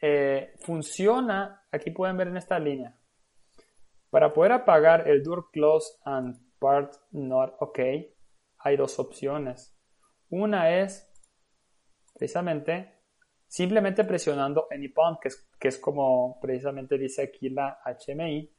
eh, 0.00 0.54
funciona, 0.58 1.68
aquí 1.70 1.92
pueden 1.92 2.16
ver 2.16 2.26
en 2.26 2.36
esta 2.36 2.58
línea, 2.58 2.98
Para 4.10 4.32
poder 4.32 4.52
apagar 4.52 5.06
el 5.06 5.22
door 5.22 5.50
close 5.52 5.98
and 6.04 6.36
part 6.58 6.94
not 7.12 7.54
OK, 7.60 7.78
hay 8.58 8.76
dos 8.76 8.98
opciones. 8.98 9.78
Una 10.30 10.80
es 10.80 11.08
precisamente 12.14 12.98
simplemente 13.46 14.02
presionando 14.02 14.66
any 14.72 14.88
pump, 14.88 15.20
que 15.20 15.28
es, 15.28 15.48
que 15.60 15.68
es 15.68 15.78
como 15.78 16.40
precisamente 16.40 16.98
dice 16.98 17.22
aquí 17.22 17.50
la 17.50 17.78
HMI. 17.84 18.52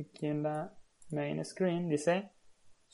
Aquí 0.00 0.26
en 0.26 0.42
la 0.42 0.76
main 1.10 1.44
screen 1.44 1.88
dice 1.88 2.35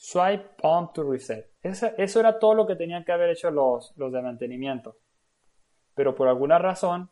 swipe 0.03 0.55
pump 0.61 0.91
to 0.91 1.09
reset. 1.09 1.49
Eso, 1.61 2.19
era 2.19 2.37
todo 2.37 2.55
lo 2.55 2.67
que 2.67 2.75
tenían 2.75 3.05
que 3.05 3.13
haber 3.13 3.29
hecho 3.29 3.49
los, 3.51 3.93
los 3.95 4.11
de 4.11 4.21
mantenimiento. 4.21 4.97
Pero 5.95 6.13
por 6.13 6.27
alguna 6.27 6.59
razón, 6.59 7.09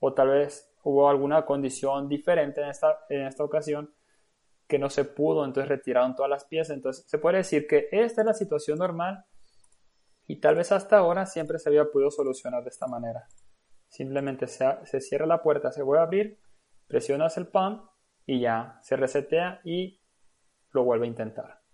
o 0.00 0.12
tal 0.12 0.30
vez 0.30 0.68
hubo 0.82 1.08
alguna 1.08 1.46
condición 1.46 2.08
diferente 2.08 2.60
en 2.60 2.68
esta, 2.68 2.98
en 3.10 3.28
esta 3.28 3.44
ocasión, 3.44 3.94
que 4.66 4.76
no 4.76 4.90
se 4.90 5.04
pudo, 5.04 5.44
entonces 5.44 5.68
retiraron 5.68 6.16
todas 6.16 6.28
las 6.28 6.44
piezas. 6.44 6.74
Entonces 6.74 7.04
se 7.06 7.18
puede 7.18 7.36
decir 7.36 7.68
que 7.68 7.88
esta 7.92 8.22
es 8.22 8.26
la 8.26 8.34
situación 8.34 8.78
normal 8.78 9.24
y 10.26 10.40
tal 10.40 10.56
vez 10.56 10.72
hasta 10.72 10.98
ahora 10.98 11.26
siempre 11.26 11.60
se 11.60 11.68
había 11.68 11.84
podido 11.92 12.10
solucionar 12.10 12.64
de 12.64 12.70
esta 12.70 12.88
manera. 12.88 13.28
Simplemente 13.88 14.48
se, 14.48 14.66
se 14.84 15.00
cierra 15.00 15.26
la 15.26 15.44
puerta, 15.44 15.70
se 15.70 15.84
vuelve 15.84 16.00
a 16.00 16.06
abrir, 16.06 16.40
presionas 16.88 17.36
el 17.36 17.46
pump 17.46 17.88
y 18.26 18.40
ya 18.40 18.80
se 18.82 18.96
resetea 18.96 19.60
y 19.62 20.00
lo 20.72 20.82
vuelve 20.82 21.06
a 21.06 21.08
intentar. 21.08 21.65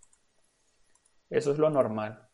Eso 1.32 1.50
es 1.50 1.58
lo 1.58 1.70
normal. 1.70 2.28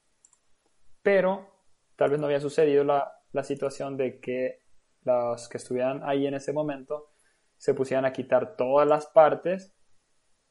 Pero 1.03 1.47
tal 1.95 2.11
vez 2.11 2.19
no 2.19 2.27
había 2.27 2.41
sucedido 2.41 2.83
la, 2.83 3.13
la 3.31 3.45
situación 3.45 3.97
de 3.97 4.19
que 4.19 4.65
los 5.03 5.49
que 5.49 5.59
estuvieran 5.59 6.03
ahí 6.03 6.27
en 6.27 6.35
ese 6.35 6.53
momento 6.53 7.13
se 7.57 7.75
pusieran 7.75 8.05
a 8.05 8.13
quitar 8.13 8.57
todas 8.57 8.89
las 8.89 9.07
partes 9.07 9.73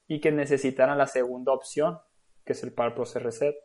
y 0.08 0.22
que 0.22 0.32
necesitaran 0.32 0.98
la 0.98 1.08
segunda 1.08 1.52
opción, 1.52 2.00
que 2.46 2.54
es 2.54 2.64
el 2.64 2.74
Power 2.74 2.96
Process 2.96 3.22
Reset. 3.22 3.56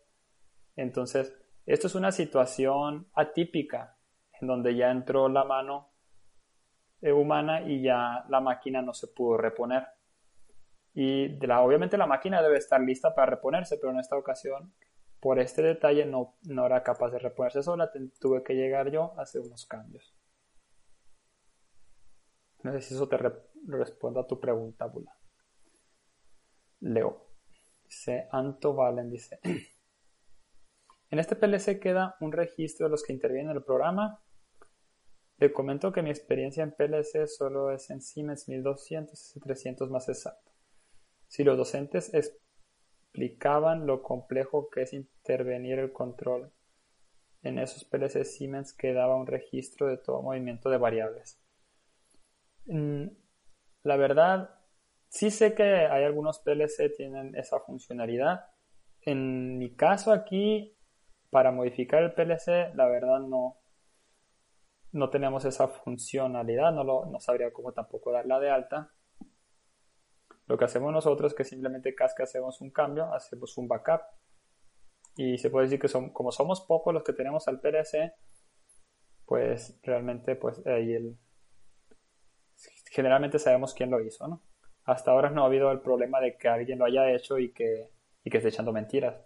Entonces, 0.75 1.33
esto 1.65 1.87
es 1.87 1.95
una 1.95 2.11
situación 2.11 3.09
atípica 3.15 3.99
en 4.41 4.49
donde 4.49 4.75
ya 4.75 4.91
entró 4.91 5.29
la 5.29 5.45
mano 5.45 5.93
eh, 7.01 7.13
humana 7.13 7.63
y 7.63 7.83
ya 7.83 8.25
la 8.29 8.41
máquina 8.41 8.83
no 8.83 8.95
se 8.95 9.07
pudo 9.07 9.37
reponer. 9.37 9.87
Y 10.95 11.39
obviamente 11.47 11.97
la 11.97 12.07
máquina 12.07 12.43
debe 12.43 12.59
estar 12.59 12.81
lista 12.81 13.15
para 13.15 13.31
reponerse, 13.31 13.79
pero 13.79 13.93
en 13.93 14.01
esta 14.01 14.17
ocasión, 14.17 14.73
por 15.21 15.39
este 15.39 15.63
detalle, 15.63 16.05
no, 16.05 16.35
no 16.43 16.67
era 16.67 16.83
capaz 16.83 17.11
de 17.11 17.19
reponerse 17.19 17.63
sola. 17.63 17.91
Tuve 18.21 18.43
que 18.43 18.55
llegar 18.55 18.91
yo 18.91 19.15
a 19.19 19.23
hacer 19.23 19.41
unos 19.41 19.67
cambios. 19.67 20.15
No 22.63 22.73
sé 22.73 22.81
si 22.81 22.95
eso 22.95 23.09
te 23.09 23.19
responde 23.67 24.21
a 24.21 24.27
tu 24.27 24.39
pregunta, 24.39 24.87
Bula. 24.87 25.17
Leo. 26.81 27.27
Dice 27.85 28.29
Anto 28.31 28.75
Valen, 28.75 29.11
dice. 29.11 29.41
En 31.11 31.19
este 31.19 31.37
PLC 31.37 31.79
queda 31.79 32.17
un 32.21 32.33
registro 32.33 32.87
de 32.87 32.91
los 32.91 33.03
que 33.03 33.13
intervienen 33.13 33.51
en 33.51 33.57
el 33.59 33.63
programa. 33.63 34.23
Le 35.37 35.53
comento 35.53 35.93
que 35.93 36.01
mi 36.01 36.09
experiencia 36.09 36.63
en 36.63 36.73
PLC 36.73 37.27
solo 37.27 37.71
es 37.71 37.91
en 37.91 38.01
Siemens 38.01 38.49
1200 38.49 39.37
y 39.37 39.41
300 39.41 39.91
más 39.91 40.09
exacto. 40.09 40.52
Si 41.33 41.45
los 41.45 41.57
docentes 41.57 42.13
explicaban 42.13 43.87
lo 43.87 44.03
complejo 44.03 44.69
que 44.69 44.83
es 44.83 44.93
intervenir 44.93 45.79
el 45.79 45.91
control, 45.91 46.53
en 47.43 47.59
esos 47.59 47.85
PLC 47.85 48.27
Siemens 48.27 48.75
quedaba 48.75 49.17
un 49.17 49.27
registro 49.27 49.87
de 49.87 49.97
todo 49.97 50.21
movimiento 50.21 50.69
de 50.69 50.77
variables. 50.77 51.41
Mm, 52.67 53.07
la 53.83 53.97
verdad, 53.97 54.63
Sí 55.09 55.31
sé 55.31 55.55
que 55.55 55.63
hay 55.63 56.05
algunos 56.05 56.39
PLC 56.39 56.89
que 56.89 56.89
tienen 56.89 57.35
esa 57.35 57.61
funcionalidad. 57.61 58.47
En 59.03 59.59
mi 59.59 59.75
caso 59.75 60.13
aquí, 60.13 60.75
para 61.31 61.51
modificar 61.51 62.03
el 62.03 62.13
PLC, 62.13 62.75
la 62.75 62.87
verdad 62.89 63.21
no, 63.21 63.57
no 64.93 65.09
tenemos 65.09 65.47
esa 65.47 65.69
funcionalidad, 65.69 66.73
no, 66.73 66.85
lo, 66.85 67.07
no 67.07 67.21
sabría 67.21 67.53
cómo 67.55 67.73
tampoco 67.73 68.13
darla 68.13 68.39
de 68.39 68.51
alta. 68.51 68.91
Lo 70.47 70.59
que 70.59 70.65
hacemos 70.65 70.93
nosotros 70.93 71.33
es 71.33 71.37
que 71.37 71.45
simplemente 71.45 71.95
cada 71.95 72.15
que 72.15 72.25
hacemos 72.25 72.61
un 72.61 72.71
cambio, 72.71 73.13
hacemos 73.13 73.57
un 73.59 73.69
backup. 73.69 74.03
Y 75.17 75.39
se 75.39 75.51
puede 75.51 75.67
decir 75.67 75.79
que 75.79 75.89
son, 75.89 76.11
como 76.11 76.33
somos 76.33 76.63
pocos 76.63 76.93
los 76.93 77.05
que 77.05 77.13
tenemos 77.13 77.47
al 77.49 77.61
PLC, 77.61 78.15
pues 79.27 79.79
realmente 79.83 80.37
pues 80.37 80.67
ahí 80.67 80.95
el, 80.95 81.19
generalmente 82.91 83.39
sabemos 83.39 83.75
quién 83.75 83.91
lo 83.91 84.01
hizo, 84.01 84.27
¿no? 84.27 84.43
hasta 84.85 85.13
ahora 85.13 85.31
no 85.31 85.43
ha 85.43 85.47
habido 85.47 85.71
el 85.71 85.81
problema 85.81 86.21
de 86.21 86.37
que 86.37 86.49
alguien 86.49 86.79
lo 86.79 86.85
haya 86.85 87.11
hecho 87.13 87.39
y 87.39 87.53
que, 87.53 87.91
y 88.25 88.31
que 88.31 88.39
esté 88.39 88.49
echando 88.49 88.73
mentiras. 88.73 89.25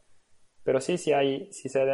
Pero 0.63 0.81
sí, 0.81 0.99
sí 0.99 1.13
hay, 1.13 1.51
sí 1.53 1.69
sé 1.69 1.85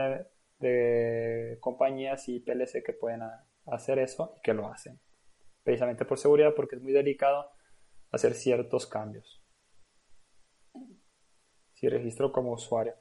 de, 0.58 1.58
compañías 1.60 2.28
y 2.28 2.40
PLC 2.40 2.82
que 2.84 2.92
pueden 2.92 3.22
hacer 3.66 3.98
eso 3.98 4.34
y 4.38 4.40
que 4.42 4.54
lo 4.54 4.68
hacen. 4.68 5.00
Precisamente 5.62 6.04
por 6.04 6.18
seguridad, 6.18 6.54
porque 6.54 6.76
es 6.76 6.82
muy 6.82 6.92
delicado 6.92 7.50
hacer 8.12 8.34
ciertos 8.34 8.86
cambios. 8.86 9.42
Si 11.74 11.88
registro 11.88 12.30
como 12.30 12.52
usuario. 12.52 12.94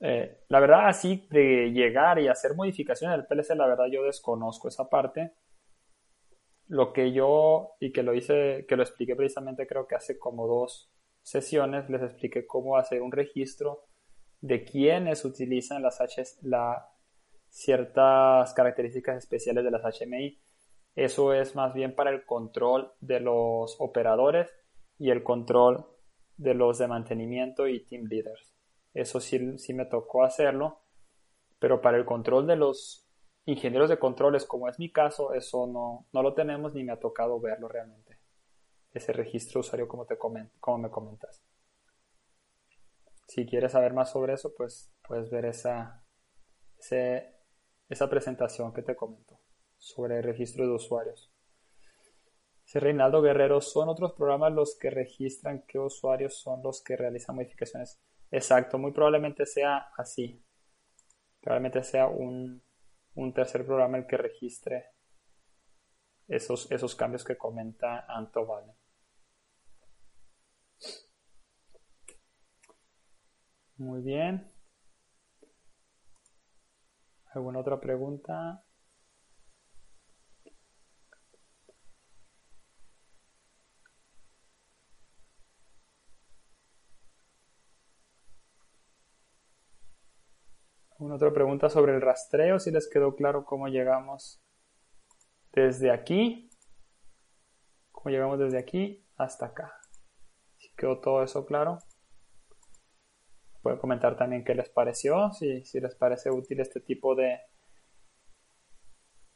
Eh, 0.00 0.44
la 0.48 0.60
verdad, 0.60 0.88
así 0.88 1.26
de 1.30 1.70
llegar 1.72 2.18
y 2.18 2.28
hacer 2.28 2.54
modificaciones 2.54 3.16
del 3.16 3.26
PLC, 3.26 3.54
la 3.54 3.66
verdad 3.66 3.86
yo 3.90 4.02
desconozco 4.04 4.68
esa 4.68 4.88
parte 4.88 5.34
lo 6.68 6.92
que 6.92 7.12
yo, 7.12 7.76
y 7.80 7.92
que 7.92 8.02
lo 8.02 8.14
hice, 8.14 8.64
que 8.66 8.76
lo 8.76 8.82
expliqué 8.82 9.14
precisamente 9.14 9.66
creo 9.66 9.86
que 9.86 9.96
hace 9.96 10.18
como 10.18 10.46
dos 10.46 10.90
sesiones, 11.22 11.88
les 11.90 12.02
expliqué 12.02 12.46
cómo 12.46 12.76
hacer 12.76 13.02
un 13.02 13.12
registro 13.12 13.84
de 14.40 14.64
quiénes 14.64 15.24
utilizan 15.24 15.82
las 15.82 15.98
la, 16.42 16.88
ciertas 17.48 18.52
características 18.54 19.18
especiales 19.18 19.64
de 19.64 19.70
las 19.70 19.82
HMI. 19.82 20.38
Eso 20.94 21.32
es 21.32 21.56
más 21.56 21.74
bien 21.74 21.94
para 21.94 22.10
el 22.10 22.24
control 22.24 22.92
de 23.00 23.20
los 23.20 23.76
operadores 23.80 24.54
y 24.98 25.10
el 25.10 25.24
control 25.24 25.86
de 26.36 26.54
los 26.54 26.78
de 26.78 26.86
mantenimiento 26.86 27.66
y 27.66 27.84
team 27.84 28.04
leaders. 28.04 28.54
Eso 28.92 29.18
sí, 29.20 29.58
sí 29.58 29.74
me 29.74 29.86
tocó 29.86 30.22
hacerlo, 30.22 30.82
pero 31.58 31.80
para 31.80 31.96
el 31.96 32.04
control 32.04 32.46
de 32.46 32.56
los 32.56 33.08
ingenieros 33.44 33.90
de 33.90 33.98
controles, 33.98 34.44
como 34.44 34.68
es 34.68 34.78
mi 34.78 34.92
caso, 34.92 35.34
eso 35.34 35.66
no, 35.66 36.06
no 36.12 36.22
lo 36.22 36.32
tenemos 36.34 36.74
ni 36.74 36.84
me 36.84 36.92
ha 36.92 37.00
tocado 37.00 37.40
verlo 37.40 37.68
realmente. 37.68 38.18
Ese 38.92 39.12
registro 39.12 39.60
usuario 39.60 39.88
como, 39.88 40.06
te 40.06 40.16
como 40.16 40.78
me 40.78 40.90
comentas. 40.90 41.42
Si 43.26 43.46
quieres 43.46 43.72
saber 43.72 43.92
más 43.94 44.12
sobre 44.12 44.34
eso, 44.34 44.54
pues 44.56 44.92
puedes 45.02 45.28
ver 45.30 45.46
esa, 45.46 46.04
esa 46.78 48.08
presentación 48.08 48.72
que 48.72 48.82
te 48.82 48.94
comento 48.94 49.43
sobre 49.84 50.16
el 50.16 50.22
registro 50.22 50.66
de 50.66 50.72
usuarios. 50.72 51.30
Ese 52.66 52.80
Reinaldo 52.80 53.20
Guerrero, 53.20 53.60
¿son 53.60 53.90
otros 53.90 54.14
programas 54.14 54.54
los 54.54 54.78
que 54.78 54.88
registran 54.88 55.62
qué 55.68 55.78
usuarios 55.78 56.38
son 56.38 56.62
los 56.62 56.82
que 56.82 56.96
realizan 56.96 57.36
modificaciones? 57.36 58.00
Exacto, 58.30 58.78
muy 58.78 58.92
probablemente 58.92 59.44
sea 59.44 59.90
así. 59.98 60.42
Probablemente 61.42 61.82
sea 61.84 62.06
un, 62.06 62.62
un 63.14 63.34
tercer 63.34 63.66
programa 63.66 63.98
el 63.98 64.06
que 64.06 64.16
registre 64.16 64.86
esos, 66.28 66.72
esos 66.72 66.94
cambios 66.94 67.22
que 67.22 67.36
comenta 67.36 68.06
Anto. 68.08 68.46
Muy 73.76 74.00
bien. 74.00 74.50
¿Alguna 77.34 77.58
otra 77.58 77.78
pregunta? 77.78 78.64
Una 91.04 91.16
otra 91.16 91.34
pregunta 91.34 91.68
sobre 91.68 91.94
el 91.94 92.00
rastreo, 92.00 92.58
si 92.58 92.70
les 92.70 92.88
quedó 92.88 93.14
claro 93.14 93.44
cómo 93.44 93.68
llegamos 93.68 94.42
desde 95.52 95.90
aquí, 95.90 96.48
cómo 97.92 98.08
llegamos 98.08 98.38
desde 98.38 98.56
aquí 98.56 99.04
hasta 99.18 99.44
acá. 99.44 99.74
Si 100.56 100.74
quedó 100.74 101.00
todo 101.00 101.22
eso 101.22 101.44
claro. 101.44 101.78
Pueden 103.60 103.78
comentar 103.78 104.16
también 104.16 104.44
qué 104.44 104.54
les 104.54 104.70
pareció, 104.70 105.30
si, 105.32 105.62
les 105.78 105.94
parece 105.94 106.30
útil 106.30 106.60
este 106.60 106.80
tipo 106.80 107.14
de, 107.14 107.38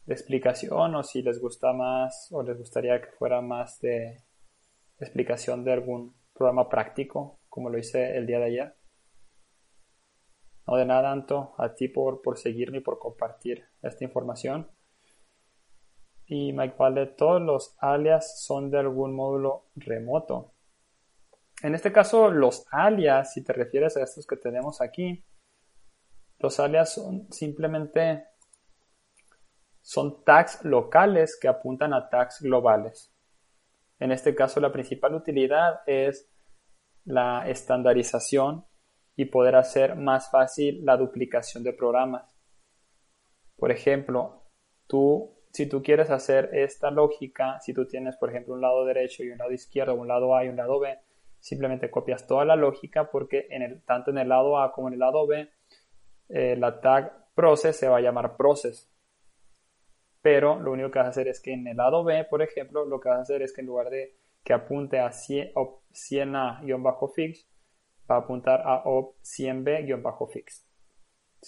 de 0.07 0.15
explicación 0.15 0.95
o 0.95 1.03
si 1.03 1.21
les 1.21 1.39
gusta 1.39 1.75
más 1.75 2.29
o 2.33 2.43
les 2.43 2.57
gustaría 2.57 2.99
que 2.99 3.13
fuera 3.13 3.43
más 3.43 3.79
de 3.81 4.25
explicación 4.99 5.65
de 5.65 5.75
algún 5.75 6.17
programa 6.33 6.71
práctico 6.71 7.41
como 7.51 7.69
lo 7.69 7.77
hice 7.77 8.17
el 8.17 8.27
día 8.27 8.39
de 8.39 8.47
ayer. 8.47 8.78
No 10.69 10.77
de 10.77 10.85
nada, 10.85 11.11
Anto, 11.11 11.55
a 11.57 11.75
ti 11.75 11.89
por, 11.89 12.21
por 12.21 12.37
seguirme 12.37 12.79
y 12.79 12.81
por 12.83 12.99
compartir 12.99 13.65
esta 13.81 14.05
información. 14.05 14.71
Y 16.27 16.53
Mike 16.53 16.75
vale, 16.79 17.07
todos 17.07 17.41
los 17.41 17.75
alias 17.79 18.45
son 18.45 18.71
de 18.71 18.79
algún 18.79 19.17
módulo 19.17 19.71
remoto. 19.77 20.53
En 21.63 21.75
este 21.75 21.91
caso, 21.91 22.31
los 22.31 22.67
alias, 22.71 23.33
si 23.33 23.43
te 23.43 23.55
refieres 23.55 23.97
a 23.97 24.03
estos 24.03 24.27
que 24.27 24.37
tenemos 24.37 24.83
aquí, 24.83 25.25
los 26.39 26.61
alias 26.61 26.93
son 26.93 27.33
simplemente 27.33 28.27
son 29.81 30.23
tags 30.23 30.63
locales 30.67 31.39
que 31.41 31.49
apuntan 31.49 31.95
a 31.95 32.11
tags 32.11 32.43
globales. 32.43 33.11
En 33.99 34.13
este 34.13 34.35
caso, 34.35 34.61
la 34.61 34.71
principal 34.71 35.15
utilidad 35.15 35.81
es 35.87 36.31
la 37.07 37.49
estandarización 37.49 38.68
y 39.19 39.25
poder 39.25 39.57
hacer 39.57 39.97
más 39.97 40.31
fácil 40.31 40.85
la 40.85 40.97
duplicación 40.97 41.65
de 41.65 41.73
programas. 41.73 42.39
Por 43.57 43.73
ejemplo, 43.73 44.45
tú, 44.87 45.35
si 45.53 45.69
tú 45.69 45.83
quieres 45.83 46.09
hacer 46.11 46.51
esta 46.53 46.93
lógica, 46.93 47.59
si 47.61 47.75
tú 47.75 47.87
tienes, 47.87 48.17
por 48.17 48.31
ejemplo, 48.31 48.55
un 48.55 48.61
lado 48.61 48.85
derecho 48.85 49.25
y 49.25 49.31
un 49.31 49.39
lado 49.39 49.51
izquierdo, 49.51 49.95
un 49.97 50.07
lado 50.07 50.37
A 50.37 50.45
y 50.45 50.49
un 50.49 50.57
lado 50.57 50.79
B, 50.79 50.97
simplemente 51.41 51.91
copias 51.91 52.29
toda 52.29 52.45
la 52.45 52.55
lógica 52.55 53.11
porque 53.11 53.49
en 53.51 53.83
tanto 53.85 54.13
en 54.13 54.19
el 54.19 54.29
lado 54.29 54.57
A 54.57 54.71
como 54.73 54.87
en 54.87 54.95
el 54.95 55.01
lado 55.01 55.27
B, 55.27 55.51
eh, 56.29 56.57
la 56.57 56.81
tag 56.81 57.35
process 57.35 57.77
se 57.77 57.89
va 57.89 57.97
a 57.97 58.01
llamar 58.01 58.37
process 58.37 58.89
pero 60.23 60.61
lo 60.61 60.73
único 60.73 60.91
que 60.91 60.99
vas 60.99 61.07
a 61.07 61.11
hacer 61.11 61.29
es 61.29 61.41
que 61.41 61.53
en 61.53 61.67
el 61.67 61.77
lado 61.77 62.05
B, 62.05 62.25
por 62.25 62.43
ejemplo, 62.43 62.85
lo 62.85 63.01
que 63.01 63.09
vas 63.09 63.19
a 63.19 63.23
hacer 63.23 63.43
es 63.43 63.53
que 63.53 63.61
en 63.61 63.67
lugar 63.67 63.89
de 63.91 64.17
que 64.45 64.53
apunte 64.53 64.99
a 64.99 65.11
100, 65.11 65.53
a-fix, 66.37 67.49
va 68.11 68.17
a 68.17 68.19
apuntar 68.19 68.63
a 68.65 68.83
op 68.85 69.17
100b-fix. 69.23 70.65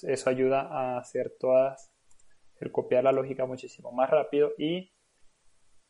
Eso 0.02 0.30
ayuda 0.30 0.62
a 0.62 0.98
hacer 0.98 1.36
todas, 1.38 1.92
el 2.60 2.70
copiar 2.70 3.04
la 3.04 3.12
lógica 3.12 3.46
muchísimo 3.46 3.92
más 3.92 4.10
rápido 4.10 4.52
y 4.58 4.92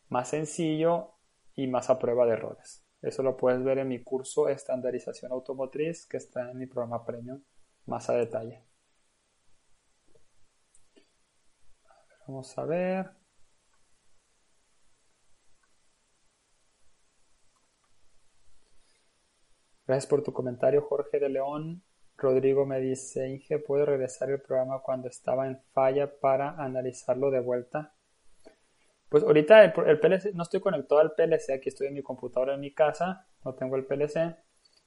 más 0.08 0.28
sencillo 0.28 1.14
y 1.54 1.66
más 1.66 1.90
a 1.90 1.98
prueba 1.98 2.26
de 2.26 2.32
errores. 2.32 2.84
Eso 3.02 3.22
lo 3.22 3.36
puedes 3.36 3.62
ver 3.64 3.78
en 3.78 3.88
mi 3.88 4.02
curso 4.02 4.48
Estandarización 4.48 5.32
Automotriz 5.32 6.06
que 6.06 6.18
está 6.18 6.50
en 6.50 6.58
mi 6.58 6.66
programa 6.66 7.04
Premium 7.04 7.42
más 7.86 8.08
a 8.10 8.14
detalle. 8.14 8.62
Vamos 12.26 12.56
a 12.58 12.64
ver. 12.64 13.19
Gracias 19.90 20.08
por 20.08 20.22
tu 20.22 20.32
comentario, 20.32 20.82
Jorge 20.82 21.18
de 21.18 21.28
León. 21.28 21.82
Rodrigo 22.16 22.64
me 22.64 22.78
dice, 22.78 23.28
Inge, 23.28 23.58
¿puedo 23.58 23.84
regresar 23.84 24.30
el 24.30 24.40
programa 24.40 24.82
cuando 24.84 25.08
estaba 25.08 25.48
en 25.48 25.60
falla 25.72 26.20
para 26.20 26.50
analizarlo 26.62 27.32
de 27.32 27.40
vuelta? 27.40 27.92
Pues 29.08 29.24
ahorita 29.24 29.64
el, 29.64 29.98
PLC, 29.98 30.32
no 30.32 30.44
estoy 30.44 30.60
conectado 30.60 31.00
al 31.00 31.14
PLC, 31.16 31.54
aquí 31.54 31.70
estoy 31.70 31.88
en 31.88 31.94
mi 31.94 32.04
computadora 32.04 32.54
en 32.54 32.60
mi 32.60 32.72
casa, 32.72 33.26
no 33.44 33.56
tengo 33.56 33.74
el 33.74 33.84
PLC 33.84 34.36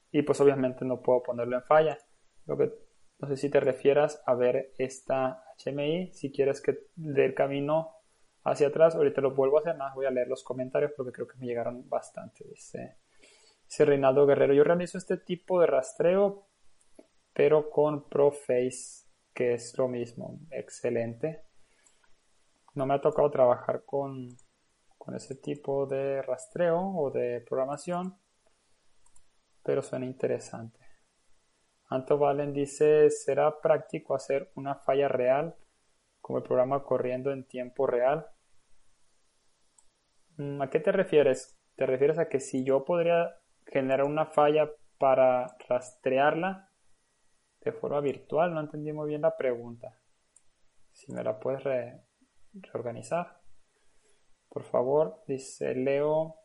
y 0.09 0.21
pues 0.21 0.39
obviamente 0.39 0.85
no 0.85 1.01
puedo 1.01 1.21
ponerlo 1.21 1.57
en 1.57 1.63
falla. 1.63 1.97
Lo 2.45 2.57
que 2.57 2.71
no 3.19 3.27
sé 3.27 3.35
si 3.35 3.49
te 3.49 3.59
refieras 3.59 4.23
a 4.25 4.35
ver 4.35 4.71
esta 4.77 5.43
HMI. 5.65 6.13
Si 6.13 6.31
quieres 6.31 6.61
que 6.61 6.79
dé 6.95 7.25
el 7.25 7.33
camino 7.33 7.91
hacia 8.45 8.67
atrás, 8.67 8.95
ahorita 8.95 9.19
lo 9.19 9.35
vuelvo 9.35 9.57
a 9.57 9.59
hacer. 9.63 9.75
Más 9.75 9.93
voy 9.95 10.05
a 10.05 10.11
leer 10.11 10.29
los 10.29 10.45
comentarios 10.45 10.93
porque 10.95 11.11
creo 11.11 11.27
que 11.27 11.37
me 11.39 11.45
llegaron 11.45 11.89
bastante. 11.89 12.45
Dice, 12.47 13.02
dice 13.73 13.85
Reinaldo 13.85 14.27
Guerrero. 14.27 14.53
Yo 14.53 14.63
realizo 14.63 14.99
este 14.99 15.17
tipo 15.17 15.59
de 15.59 15.65
rastreo, 15.65 16.47
pero 17.33 17.71
con 17.71 18.07
Proface, 18.07 19.07
que 19.33 19.55
es 19.55 19.75
lo 19.79 19.87
mismo. 19.87 20.39
Excelente. 20.51 21.45
No 22.75 22.85
me 22.85 22.93
ha 22.93 23.01
tocado 23.01 23.31
trabajar 23.31 23.83
con, 23.83 24.29
con 24.99 25.15
ese 25.15 25.33
tipo 25.33 25.87
de 25.87 26.21
rastreo 26.21 26.79
o 26.79 27.09
de 27.09 27.41
programación, 27.41 28.15
pero 29.63 29.81
suena 29.81 30.05
interesante. 30.05 30.79
Anto 31.89 32.19
Valen 32.19 32.53
dice, 32.53 33.09
¿será 33.09 33.59
práctico 33.59 34.13
hacer 34.13 34.51
una 34.53 34.75
falla 34.75 35.07
real 35.07 35.55
como 36.21 36.37
el 36.37 36.43
programa 36.43 36.83
corriendo 36.83 37.31
en 37.31 37.47
tiempo 37.47 37.87
real? 37.87 38.27
Mm, 40.37 40.61
¿A 40.61 40.69
qué 40.69 40.79
te 40.79 40.91
refieres? 40.91 41.59
¿Te 41.75 41.87
refieres 41.87 42.19
a 42.19 42.29
que 42.29 42.39
si 42.39 42.63
yo 42.63 42.85
podría 42.85 43.39
generar 43.67 44.05
una 44.05 44.25
falla 44.25 44.69
para 44.97 45.55
rastrearla 45.67 46.69
de 47.61 47.71
forma 47.71 48.01
virtual? 48.01 48.53
No 48.53 48.61
entendí 48.61 48.91
muy 48.93 49.09
bien 49.09 49.21
la 49.21 49.35
pregunta. 49.35 49.99
Si 50.91 51.11
me 51.11 51.23
la 51.23 51.39
puedes 51.39 51.63
reorganizar. 52.53 53.41
Por 54.49 54.63
favor, 54.63 55.23
dice 55.27 55.73
Leo. 55.73 56.35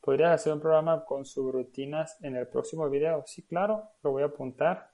¿Podrías 0.00 0.32
hacer 0.32 0.52
un 0.52 0.60
programa 0.60 1.04
con 1.04 1.24
subrutinas 1.24 2.22
en 2.22 2.36
el 2.36 2.48
próximo 2.48 2.90
video? 2.90 3.22
Sí, 3.26 3.46
claro, 3.46 3.90
lo 4.02 4.10
voy 4.10 4.22
a 4.22 4.26
apuntar. 4.26 4.90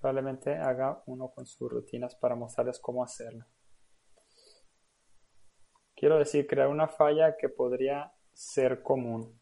Probablemente 0.00 0.54
haga 0.54 1.02
uno 1.06 1.30
con 1.30 1.44
subrutinas 1.44 2.14
para 2.14 2.36
mostrarles 2.36 2.78
cómo 2.78 3.02
hacerlo. 3.02 3.44
Quiero 5.94 6.16
decir, 6.16 6.46
crear 6.46 6.68
una 6.68 6.86
falla 6.86 7.36
que 7.36 7.48
podría 7.48 8.14
ser 8.32 8.82
común. 8.82 9.40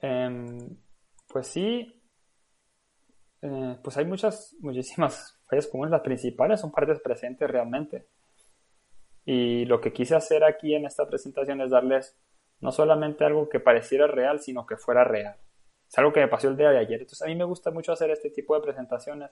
Em, 0.00 0.76
pues 1.28 1.46
sí, 1.46 2.02
eh, 3.42 3.78
pues 3.82 3.96
hay 3.96 4.04
muchas, 4.04 4.56
muchísimas 4.60 5.40
fallas 5.48 5.66
comunes. 5.66 5.92
Las 5.92 6.02
principales 6.02 6.60
son 6.60 6.72
partes 6.72 7.00
presentes 7.00 7.50
realmente. 7.50 8.08
Y 9.24 9.64
lo 9.66 9.80
que 9.80 9.92
quise 9.92 10.14
hacer 10.14 10.44
aquí 10.44 10.74
en 10.74 10.86
esta 10.86 11.06
presentación 11.06 11.60
es 11.60 11.70
darles 11.70 12.18
no 12.60 12.72
solamente 12.72 13.24
algo 13.24 13.48
que 13.48 13.60
pareciera 13.60 14.06
real, 14.06 14.40
sino 14.40 14.66
que 14.66 14.76
fuera 14.76 15.04
real. 15.04 15.36
Es 15.88 15.98
algo 15.98 16.12
que 16.12 16.20
me 16.20 16.28
pasó 16.28 16.48
el 16.48 16.56
día 16.56 16.70
de 16.70 16.78
ayer. 16.78 17.00
Entonces 17.00 17.22
a 17.22 17.26
mí 17.26 17.34
me 17.34 17.44
gusta 17.44 17.70
mucho 17.70 17.92
hacer 17.92 18.10
este 18.10 18.30
tipo 18.30 18.54
de 18.54 18.62
presentaciones, 18.62 19.30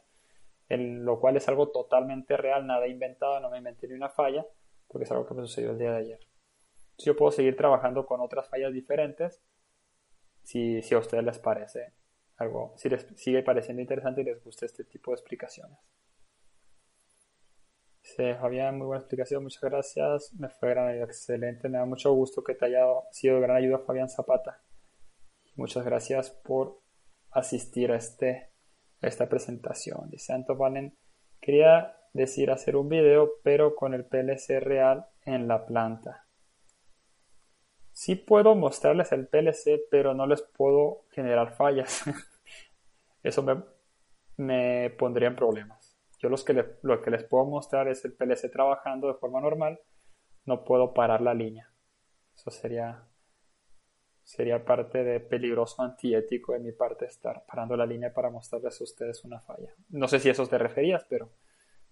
en 0.68 1.04
lo 1.04 1.20
cual 1.20 1.36
es 1.36 1.48
algo 1.48 1.70
totalmente 1.70 2.36
real, 2.36 2.66
nada 2.66 2.86
inventado, 2.86 3.40
no 3.40 3.50
me 3.50 3.58
inventé 3.58 3.88
ni 3.88 3.94
una 3.94 4.08
falla, 4.08 4.46
porque 4.86 5.04
es 5.04 5.10
algo 5.10 5.26
que 5.26 5.34
me 5.34 5.42
sucedió 5.42 5.70
el 5.70 5.78
día 5.78 5.92
de 5.92 5.98
ayer. 5.98 6.18
Entonces 6.20 7.04
yo 7.04 7.16
puedo 7.16 7.30
seguir 7.30 7.56
trabajando 7.56 8.06
con 8.06 8.20
otras 8.20 8.48
fallas 8.48 8.72
diferentes 8.72 9.42
si, 10.48 10.80
si 10.80 10.94
a 10.94 10.98
ustedes 10.98 11.22
les 11.24 11.38
parece 11.38 11.92
algo, 12.38 12.72
si 12.78 12.88
les 12.88 13.06
sigue 13.16 13.42
pareciendo 13.42 13.82
interesante 13.82 14.22
y 14.22 14.24
les 14.24 14.42
gusta 14.42 14.64
este 14.64 14.82
tipo 14.82 15.10
de 15.10 15.16
explicaciones. 15.16 15.78
Sí, 18.00 18.22
Fabián, 18.40 18.78
muy 18.78 18.86
buena 18.86 19.00
explicación, 19.00 19.42
muchas 19.42 19.62
gracias. 19.62 20.32
Me 20.38 20.48
fue 20.48 20.70
gran 20.70 20.88
ayuda, 20.88 21.04
excelente. 21.04 21.68
Me 21.68 21.76
da 21.76 21.84
mucho 21.84 22.14
gusto 22.14 22.42
que 22.42 22.54
te 22.54 22.64
haya 22.64 22.82
sido 23.10 23.34
de 23.34 23.42
gran 23.42 23.58
ayuda 23.58 23.80
Fabián 23.80 24.08
Zapata. 24.08 24.62
Muchas 25.54 25.84
gracias 25.84 26.30
por 26.30 26.80
asistir 27.30 27.92
a, 27.92 27.96
este, 27.96 28.48
esta 29.02 29.28
presentación. 29.28 30.08
Dice 30.08 30.32
Santo 30.32 30.56
Valen, 30.56 30.96
quería 31.42 31.94
decir 32.14 32.50
hacer 32.50 32.76
un 32.76 32.88
video, 32.88 33.32
pero 33.42 33.74
con 33.74 33.92
el 33.92 34.06
PLC 34.06 34.60
real 34.60 35.08
en 35.26 35.46
la 35.46 35.66
planta. 35.66 36.27
Sí 37.98 38.14
puedo 38.14 38.54
mostrarles 38.54 39.10
el 39.10 39.26
PLC, 39.26 39.80
pero 39.90 40.14
no 40.14 40.28
les 40.28 40.40
puedo 40.40 41.06
generar 41.10 41.56
fallas. 41.56 42.04
Eso 43.24 43.42
me, 43.42 43.60
me 44.36 44.90
pondría 44.90 45.26
en 45.26 45.34
problemas. 45.34 45.98
Yo 46.20 46.28
los 46.28 46.44
que 46.44 46.64
lo 46.82 47.02
que 47.02 47.10
les 47.10 47.24
puedo 47.24 47.44
mostrar 47.46 47.88
es 47.88 48.04
el 48.04 48.12
PLC 48.12 48.52
trabajando 48.52 49.08
de 49.08 49.14
forma 49.14 49.40
normal. 49.40 49.80
No 50.44 50.64
puedo 50.64 50.94
parar 50.94 51.22
la 51.22 51.34
línea. 51.34 51.72
Eso 52.36 52.52
sería, 52.52 53.02
sería 54.22 54.64
parte 54.64 55.02
de 55.02 55.18
peligroso 55.18 55.82
antiético 55.82 56.52
de 56.52 56.60
mi 56.60 56.70
parte 56.70 57.06
estar 57.06 57.44
parando 57.46 57.76
la 57.76 57.84
línea 57.84 58.14
para 58.14 58.30
mostrarles 58.30 58.80
a 58.80 58.84
ustedes 58.84 59.24
una 59.24 59.40
falla. 59.40 59.74
No 59.88 60.06
sé 60.06 60.20
si 60.20 60.28
eso 60.30 60.46
te 60.46 60.56
referías, 60.56 61.04
pero, 61.10 61.32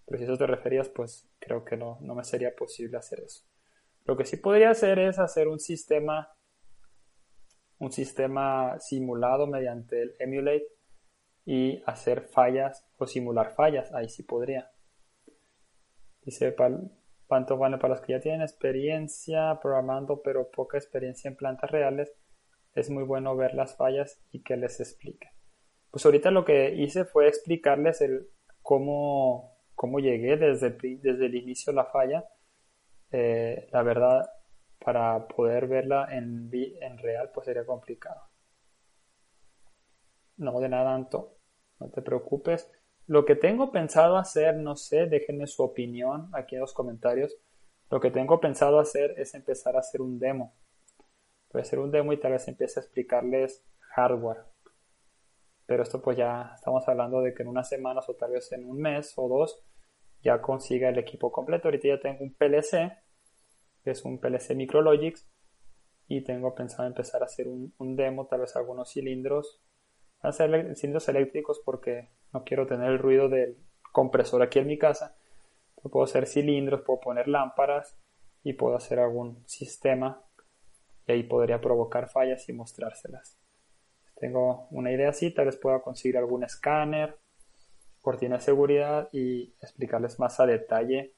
pero 0.05 0.19
si 0.19 0.25
eso 0.25 0.39
te 0.39 0.47
referías, 0.47 0.89
pues 0.89 1.29
creo 1.41 1.65
que 1.65 1.77
no, 1.77 1.99
no 2.01 2.15
me 2.15 2.23
sería 2.23 2.55
posible 2.55 2.97
hacer 2.97 3.19
eso. 3.19 3.43
Lo 4.07 4.17
que 4.17 4.25
sí 4.25 4.37
podría 4.37 4.71
hacer 4.71 4.99
es 4.99 5.19
hacer 5.19 5.49
un 5.49 5.59
sistema 5.59 6.33
un 7.79 7.93
sistema 7.93 8.79
simulado 8.81 9.47
mediante 9.47 10.01
el 10.01 10.15
emulate 10.19 10.69
y 11.45 11.83
hacer 11.87 12.23
fallas 12.23 12.87
o 12.97 13.07
simular 13.07 13.55
fallas. 13.55 13.93
Ahí 13.93 14.09
sí 14.09 14.23
podría. 14.23 14.71
Dice 16.23 16.55
Panto 17.29 17.57
bueno 17.57 17.79
para 17.79 17.95
los 17.95 18.01
que 18.01 18.13
ya 18.13 18.21
tienen 18.21 18.43
experiencia 18.43 19.59
programando 19.61 20.23
pero 20.23 20.51
poca 20.51 20.79
experiencia 20.79 21.29
en 21.29 21.37
plantas 21.37 21.71
reales, 21.71 22.13
es 22.75 22.91
muy 22.91 23.05
bueno 23.05 23.37
ver 23.37 23.55
las 23.55 23.77
fallas 23.77 24.23
y 24.33 24.43
que 24.43 24.57
les 24.57 24.81
explique. 24.81 25.31
Pues 25.91 26.05
ahorita 26.05 26.31
lo 26.31 26.45
que 26.45 26.75
hice 26.75 27.05
fue 27.05 27.29
explicarles 27.29 28.05
cómo, 28.63 29.57
cómo 29.75 29.99
llegué 29.99 30.37
desde 30.37 30.71
desde 30.71 31.27
el 31.27 31.35
inicio 31.35 31.73
la 31.73 31.87
falla. 31.87 32.25
Eh, 33.13 33.69
la 33.73 33.83
verdad, 33.83 34.31
para 34.79 35.27
poder 35.29 35.67
verla 35.69 36.09
en, 36.11 36.51
en 36.53 36.99
real, 36.99 37.31
pues 37.33 37.47
sería 37.47 37.65
complicado. 37.65 38.23
No 40.37 40.61
de 40.61 40.69
nada, 40.69 40.95
Anto 40.95 41.37
no 41.81 41.89
te 41.91 42.03
preocupes. 42.03 42.71
Lo 43.07 43.25
que 43.25 43.37
tengo 43.37 43.71
pensado 43.71 44.17
hacer, 44.17 44.57
no 44.57 44.77
sé, 44.77 45.07
déjenme 45.07 45.47
su 45.47 45.63
opinión 45.63 46.31
aquí 46.33 46.57
en 46.57 46.63
los 46.63 46.73
comentarios. 46.73 47.37
Lo 47.91 48.01
que 48.01 48.11
tengo 48.11 48.41
pensado 48.41 48.81
hacer 48.81 49.15
es 49.17 49.35
empezar 49.35 49.77
a 49.77 49.81
hacer 49.81 50.01
un 50.01 50.19
demo. 50.19 50.55
Voy 51.53 51.61
a 51.61 51.63
hacer 51.63 51.79
un 51.79 51.93
demo 51.93 52.13
y 52.13 52.19
tal 52.19 52.33
vez 52.33 52.49
empiece 52.49 52.81
a 52.81 52.83
explicarles 52.83 53.65
hardware. 53.95 54.45
Pero 55.67 55.83
esto 55.83 56.03
pues 56.03 56.17
ya 56.17 56.53
estamos 56.55 56.87
hablando 56.89 57.21
de 57.21 57.35
que 57.35 57.43
en 57.43 57.49
unas 57.49 57.69
semanas 57.69 58.09
o 58.09 58.15
tal 58.15 58.33
vez 58.33 58.51
en 58.53 58.69
un 58.69 58.81
mes 58.81 59.13
o 59.17 59.29
dos 59.29 59.65
ya 60.27 60.43
consiga 60.43 60.89
el 60.89 60.99
equipo 60.99 61.31
completo. 61.31 61.69
Ahorita 61.69 61.89
ya 61.89 62.01
tengo 62.01 62.25
un 62.25 62.35
PLC, 62.35 62.93
que 63.85 63.91
es 63.91 64.05
un 64.05 64.19
PLC 64.19 64.55
Micrologics, 64.57 65.29
y 66.09 66.23
tengo 66.23 66.55
pensado 66.55 66.89
empezar 66.89 67.23
a 67.23 67.27
hacer 67.27 67.47
un, 67.49 67.97
demo, 67.97 68.27
tal 68.27 68.41
vez 68.41 68.57
algunos 68.57 68.93
cilindros. 68.93 69.61
Ser 70.33 70.75
cilindros 70.75 71.09
eléctricos 71.09 71.61
porque 71.65 72.11
no 72.33 72.43
quiero 72.43 72.67
tener 72.67 72.91
el 72.91 72.99
ruido 72.99 73.29
del 73.29 73.57
compresor 73.93 74.43
aquí 74.43 74.59
en 74.59 74.67
mi 74.67 74.79
casa. 74.79 75.17
puedo 75.83 76.05
hacer 76.05 76.27
cilindros, 76.27 76.83
puedo 76.83 76.99
poner 77.01 77.29
lámparas 77.29 77.97
y 78.43 78.55
puedo 78.55 78.77
hacer 78.77 78.99
algún 78.99 79.47
sistema 79.47 80.21
y 81.07 81.13
ahí 81.13 81.23
podría 81.23 81.61
provocar 81.61 82.09
fallas 82.09 82.49
y 82.49 82.53
mostrárselas. 82.53 83.39
Tengo 84.17 84.67
una 84.71 84.91
idea 84.91 85.11
así, 85.11 85.33
tal 85.33 85.47
vez 85.47 85.57
pueda 85.57 85.81
conseguir 85.81 86.17
algún 86.17 86.43
escáner, 86.43 87.17
cortina 88.07 88.37
de 88.37 88.43
seguridad 88.43 89.09
y 89.11 89.53
explicarles 89.61 90.21
más 90.21 90.39
a 90.39 90.47
detalle 90.47 91.17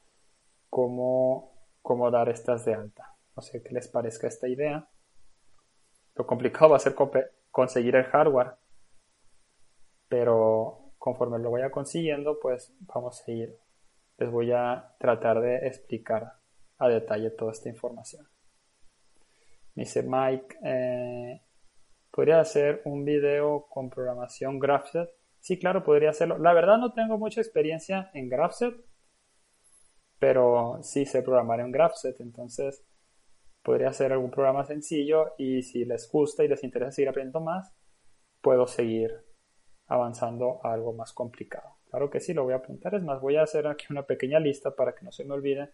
cómo, 0.70 1.52
cómo 1.82 2.10
dar 2.10 2.30
estas 2.30 2.64
de 2.64 2.72
alta. 2.72 3.14
No 3.36 3.42
sé 3.42 3.62
qué 3.62 3.74
les 3.74 3.88
parezca 3.88 4.26
esta 4.26 4.48
idea. 4.48 4.88
Lo 6.14 6.26
complicado 6.26 6.70
va 6.70 6.76
a 6.78 6.80
ser 6.80 6.94
conseguir 7.50 7.94
el 7.94 8.04
hardware, 8.04 8.54
pero 10.08 10.94
conforme 10.96 11.38
lo 11.38 11.50
vaya 11.50 11.70
consiguiendo, 11.70 12.38
pues 12.40 12.74
vamos 12.80 13.22
a 13.22 13.30
ir. 13.32 13.54
Les 14.16 14.30
voy 14.30 14.52
a 14.52 14.94
tratar 14.98 15.42
de 15.42 15.66
explicar 15.66 16.38
a 16.78 16.88
detalle 16.88 17.32
toda 17.32 17.52
esta 17.52 17.68
información. 17.68 18.26
Me 19.74 19.82
dice 19.82 20.02
Mike, 20.02 20.56
eh, 20.64 21.42
¿podría 22.10 22.40
hacer 22.40 22.80
un 22.86 23.04
video 23.04 23.66
con 23.68 23.90
programación 23.90 24.58
GraphSet? 24.58 25.17
Sí, 25.40 25.58
claro, 25.58 25.84
podría 25.84 26.10
hacerlo. 26.10 26.38
La 26.38 26.52
verdad 26.52 26.78
no 26.78 26.92
tengo 26.92 27.18
mucha 27.18 27.40
experiencia 27.40 28.10
en 28.14 28.28
GraphSet, 28.28 28.74
pero 30.18 30.78
sí 30.82 31.06
sé 31.06 31.22
programar 31.22 31.60
en 31.60 31.70
GraphSet, 31.70 32.20
entonces 32.20 32.84
podría 33.62 33.92
ser 33.92 34.12
algún 34.12 34.30
programa 34.30 34.64
sencillo 34.64 35.34
y 35.38 35.62
si 35.62 35.84
les 35.84 36.10
gusta 36.10 36.44
y 36.44 36.48
les 36.48 36.64
interesa 36.64 36.92
seguir 36.92 37.08
aprendiendo 37.10 37.40
más, 37.40 37.72
puedo 38.40 38.66
seguir 38.66 39.12
avanzando 39.86 40.60
a 40.64 40.72
algo 40.72 40.92
más 40.92 41.12
complicado. 41.12 41.76
Claro 41.90 42.10
que 42.10 42.20
sí, 42.20 42.34
lo 42.34 42.44
voy 42.44 42.52
a 42.52 42.56
apuntar. 42.56 42.94
Es 42.94 43.02
más, 43.02 43.20
voy 43.20 43.36
a 43.36 43.42
hacer 43.42 43.66
aquí 43.66 43.86
una 43.90 44.04
pequeña 44.04 44.38
lista 44.38 44.74
para 44.74 44.94
que 44.94 45.04
no 45.04 45.12
se 45.12 45.24
me 45.24 45.34
olvide 45.34 45.70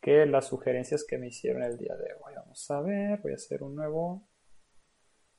que 0.00 0.26
las 0.26 0.46
sugerencias 0.46 1.04
que 1.04 1.18
me 1.18 1.28
hicieron 1.28 1.62
el 1.62 1.76
día 1.76 1.94
de 1.96 2.14
hoy. 2.14 2.34
Vamos 2.36 2.70
a 2.70 2.80
ver, 2.80 3.20
voy 3.20 3.32
a 3.32 3.34
hacer 3.34 3.62
un 3.62 3.74
nuevo 3.74 4.26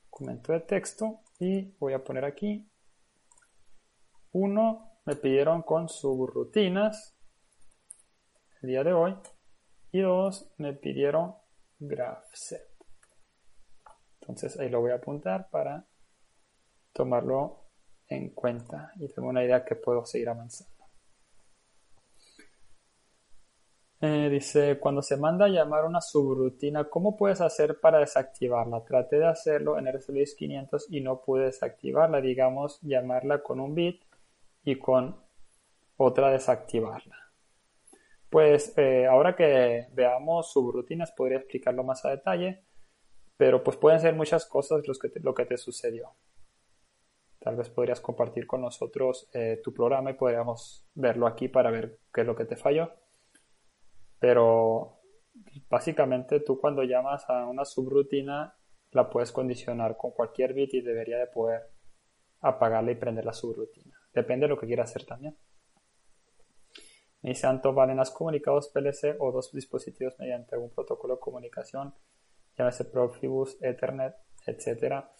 documento 0.04 0.52
de 0.52 0.60
texto 0.60 1.20
y 1.38 1.74
voy 1.78 1.94
a 1.94 2.04
poner 2.04 2.24
aquí 2.24 2.68
uno 4.32 4.90
me 5.04 5.16
pidieron 5.16 5.62
con 5.62 5.88
subrutinas 5.88 7.16
el 8.62 8.68
día 8.68 8.84
de 8.84 8.92
hoy 8.92 9.16
y 9.92 10.00
dos 10.00 10.52
me 10.58 10.72
pidieron 10.72 11.34
set. 12.32 12.68
Entonces 14.20 14.58
ahí 14.60 14.68
lo 14.68 14.80
voy 14.80 14.92
a 14.92 14.96
apuntar 14.96 15.48
para 15.50 15.86
tomarlo 16.92 17.64
en 18.08 18.30
cuenta 18.30 18.92
y 18.96 19.08
tengo 19.08 19.28
una 19.28 19.44
idea 19.44 19.64
que 19.64 19.76
puedo 19.76 20.04
seguir 20.04 20.28
avanzando. 20.28 20.80
Eh, 24.02 24.30
dice, 24.30 24.78
cuando 24.78 25.02
se 25.02 25.18
manda 25.18 25.44
a 25.44 25.48
llamar 25.48 25.84
una 25.84 26.00
subrutina, 26.00 26.84
¿cómo 26.84 27.18
puedes 27.18 27.42
hacer 27.42 27.80
para 27.80 27.98
desactivarla? 27.98 28.82
Traté 28.84 29.18
de 29.18 29.26
hacerlo 29.26 29.78
en 29.78 29.92
RSLX 29.92 30.34
500 30.36 30.86
y 30.90 31.02
no 31.02 31.20
pude 31.20 31.44
desactivarla, 31.46 32.22
digamos, 32.22 32.80
llamarla 32.80 33.42
con 33.42 33.60
un 33.60 33.74
bit 33.74 34.00
y 34.64 34.78
con 34.78 35.20
otra 35.96 36.30
desactivarla. 36.30 37.16
Pues 38.28 38.76
eh, 38.78 39.06
ahora 39.06 39.34
que 39.34 39.88
veamos 39.92 40.52
subrutinas 40.52 41.12
podría 41.12 41.38
explicarlo 41.38 41.82
más 41.82 42.04
a 42.04 42.10
detalle, 42.10 42.64
pero 43.36 43.64
pues 43.64 43.76
pueden 43.76 44.00
ser 44.00 44.14
muchas 44.14 44.46
cosas 44.46 44.86
los 44.86 44.98
que 44.98 45.10
lo 45.20 45.34
que 45.34 45.46
te 45.46 45.56
sucedió. 45.56 46.14
Tal 47.40 47.56
vez 47.56 47.70
podrías 47.70 48.00
compartir 48.00 48.46
con 48.46 48.60
nosotros 48.60 49.28
eh, 49.32 49.60
tu 49.64 49.72
programa 49.72 50.10
y 50.10 50.14
podríamos 50.14 50.86
verlo 50.94 51.26
aquí 51.26 51.48
para 51.48 51.70
ver 51.70 51.98
qué 52.12 52.20
es 52.20 52.26
lo 52.26 52.36
que 52.36 52.44
te 52.44 52.56
falló. 52.56 52.92
Pero 54.18 55.00
básicamente 55.68 56.40
tú 56.40 56.60
cuando 56.60 56.82
llamas 56.82 57.28
a 57.28 57.46
una 57.46 57.64
subrutina 57.64 58.54
la 58.92 59.08
puedes 59.08 59.32
condicionar 59.32 59.96
con 59.96 60.10
cualquier 60.10 60.52
bit 60.52 60.74
y 60.74 60.82
debería 60.82 61.18
de 61.18 61.26
poder 61.28 61.62
apagarla 62.40 62.92
y 62.92 62.96
prender 62.96 63.24
la 63.24 63.32
subrutina. 63.32 63.99
Depende 64.12 64.46
de 64.46 64.50
lo 64.50 64.58
que 64.58 64.66
quieras 64.66 64.90
hacer 64.90 65.04
también. 65.04 65.36
Me 67.22 67.30
dice 67.30 67.46
Anto, 67.46 67.74
¿valen 67.74 67.98
las 67.98 68.10
comunicados 68.10 68.68
PLC 68.68 69.16
o 69.18 69.30
dos 69.30 69.52
dispositivos 69.52 70.18
mediante 70.18 70.54
algún 70.54 70.70
protocolo 70.70 71.16
de 71.16 71.20
comunicación? 71.20 71.94
Llámese 72.56 72.86
Profibus, 72.86 73.56
Ethernet, 73.62 74.14
etcétera. 74.46 75.12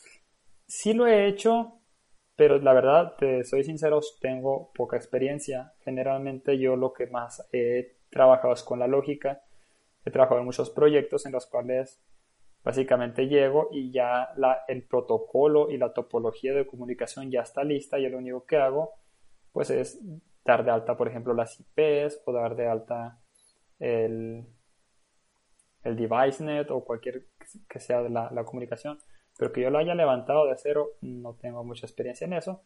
Sí 0.67 0.95
lo 0.95 1.07
he 1.07 1.27
hecho, 1.27 1.81
pero 2.37 2.59
la 2.59 2.73
verdad, 2.73 3.17
te 3.19 3.45
soy 3.45 3.65
sincero, 3.65 4.01
tengo 4.21 4.73
poca 4.73 4.97
experiencia. 4.97 5.75
Generalmente 5.85 6.59
yo 6.59 6.75
lo 6.77 6.93
que 6.93 7.07
más 7.07 7.47
he 7.53 7.99
trabajado 8.09 8.55
es 8.55 8.63
con 8.63 8.79
la 8.79 8.87
lógica. 8.87 9.43
He 10.05 10.11
trabajado 10.11 10.41
en 10.41 10.47
muchos 10.47 10.71
proyectos 10.71 11.27
en 11.27 11.33
los 11.33 11.47
cuales 11.47 12.03
básicamente 12.63 13.27
llego 13.27 13.69
y 13.73 13.91
ya 13.91 14.31
la, 14.37 14.65
el 14.69 14.83
protocolo 14.83 15.71
y 15.71 15.79
la 15.79 15.93
topología 15.93 16.55
de 16.55 16.67
comunicación 16.67 17.31
ya 17.31 17.41
está 17.41 17.65
lista 17.65 17.99
y 17.99 18.09
lo 18.09 18.19
único 18.19 18.45
que 18.45 18.57
hago 18.57 18.95
pues 19.53 19.71
es 19.71 20.01
dar 20.45 20.65
de 20.65 20.71
alta, 20.71 20.97
por 20.97 21.09
ejemplo, 21.09 21.35
las 21.35 21.59
IPs 21.61 22.23
o 22.25 22.33
dar 22.33 22.57
de 22.57 22.67
alta 22.67 23.21
el, 23.79 24.47
el 25.83 25.97
DeviceNet 25.97 26.71
o 26.71 26.85
cualquier 26.85 27.27
que 27.69 27.81
sea 27.81 28.03
de 28.03 28.11
la, 28.11 28.45
comunicación. 28.45 28.99
Pero 29.39 29.53
que 29.53 29.63
yo 29.63 29.71
lo 29.71 29.79
haya 29.79 29.95
levantado 29.95 30.47
de 30.47 30.57
cero, 30.57 30.91
no 31.01 31.35
tengo 31.35 31.65
mucha 31.65 31.87
experiencia 31.87 32.27
en 32.27 32.35
eso. 32.35 32.63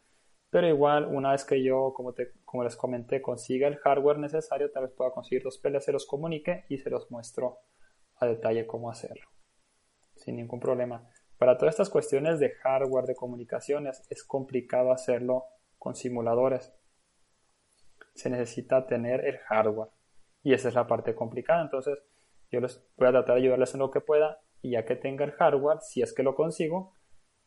Pero 0.51 0.69
igual, 0.69 1.07
una 1.07 1.33
vez 1.33 1.45
que 1.45 1.63
yo, 1.63 1.93
como, 1.95 2.13
te, 2.13 2.33
como 2.45 2.65
les 2.65 2.77
comenté, 2.77 3.21
consiga 3.23 3.67
el 3.69 3.77
hardware 3.77 4.19
necesario, 4.19 4.71
tal 4.71 4.85
vez 4.85 4.93
pueda 4.93 5.11
conseguir 5.11 5.45
los 5.45 5.59
PLC, 5.59 5.93
los 5.93 6.07
comunique 6.07 6.65
y 6.69 6.79
se 6.79 6.91
los 6.91 7.11
muestro 7.11 7.59
a 8.17 8.27
detalle 8.27 8.67
cómo 8.67 8.91
hacerlo. 8.91 9.34
Sin 10.25 10.37
ningún 10.37 10.61
problema. 10.61 11.09
Para 11.39 11.59
todas 11.59 11.75
estas 11.75 11.91
cuestiones 11.91 12.41
de 12.41 12.51
hardware, 12.51 13.07
de 13.07 13.15
comunicaciones, 13.15 14.03
es 14.09 14.25
complicado 14.25 14.93
hacerlo 14.93 15.45
con 15.79 15.95
simuladores 15.95 16.73
se 18.15 18.31
necesita 18.31 18.87
tener 18.87 19.25
el 19.27 19.39
hardware. 19.39 19.91
Y 20.43 20.55
esa 20.55 20.69
es 20.69 20.75
la 20.75 20.87
parte 20.87 21.15
complicada. 21.15 21.63
Entonces, 21.63 21.99
yo 22.51 22.61
les 22.61 22.83
voy 22.97 23.09
a 23.09 23.13
tratar 23.13 23.37
de 23.37 23.43
ayudarles 23.43 23.75
en 23.75 23.81
lo 23.81 23.91
que 23.91 24.01
pueda. 24.01 24.41
Y 24.63 24.71
ya 24.71 24.85
que 24.85 24.97
tenga 24.97 25.25
el 25.25 25.33
hardware, 25.33 25.81
si 25.81 26.01
es 26.03 26.13
que 26.15 26.23
lo 26.23 26.35
consigo, 26.35 26.95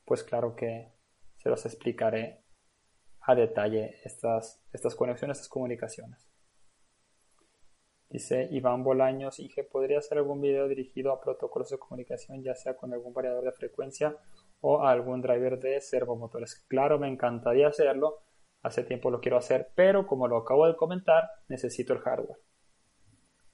pues 0.06 0.24
claro 0.24 0.56
que 0.56 0.94
se 1.38 1.50
los 1.50 1.66
explicaré 1.66 2.44
a 3.22 3.36
detalle 3.36 4.00
estas, 4.04 4.64
estas 4.72 4.96
conexiones, 4.96 5.38
estas 5.38 5.50
comunicaciones. 5.50 6.27
Dice 8.10 8.48
Iván 8.52 8.84
Bolaños, 8.84 9.40
Inge, 9.40 9.64
¿podría 9.64 10.00
hacer 10.00 10.18
algún 10.18 10.42
video 10.42 10.68
dirigido 10.68 11.12
a 11.12 11.20
protocolos 11.20 11.70
de 11.70 11.78
comunicación, 11.78 12.42
ya 12.42 12.56
sea 12.56 12.78
con 12.78 12.94
algún 12.94 13.14
variador 13.14 13.44
de 13.44 13.52
frecuencia 13.52 14.16
o 14.62 14.84
algún 14.84 15.22
driver 15.22 15.60
de 15.60 15.82
servomotores? 15.82 16.66
Claro, 16.68 17.00
me 17.00 17.10
encantaría 17.10 17.68
hacerlo 17.68 18.22
Hace 18.68 18.84
tiempo 18.84 19.12
lo 19.12 19.22
quiero 19.22 19.38
hacer, 19.38 19.72
pero 19.76 20.08
como 20.08 20.28
lo 20.28 20.38
acabo 20.38 20.68
de 20.68 20.76
comentar, 20.76 21.30
necesito 21.48 21.94
el 21.94 22.00
hardware. 22.00 22.40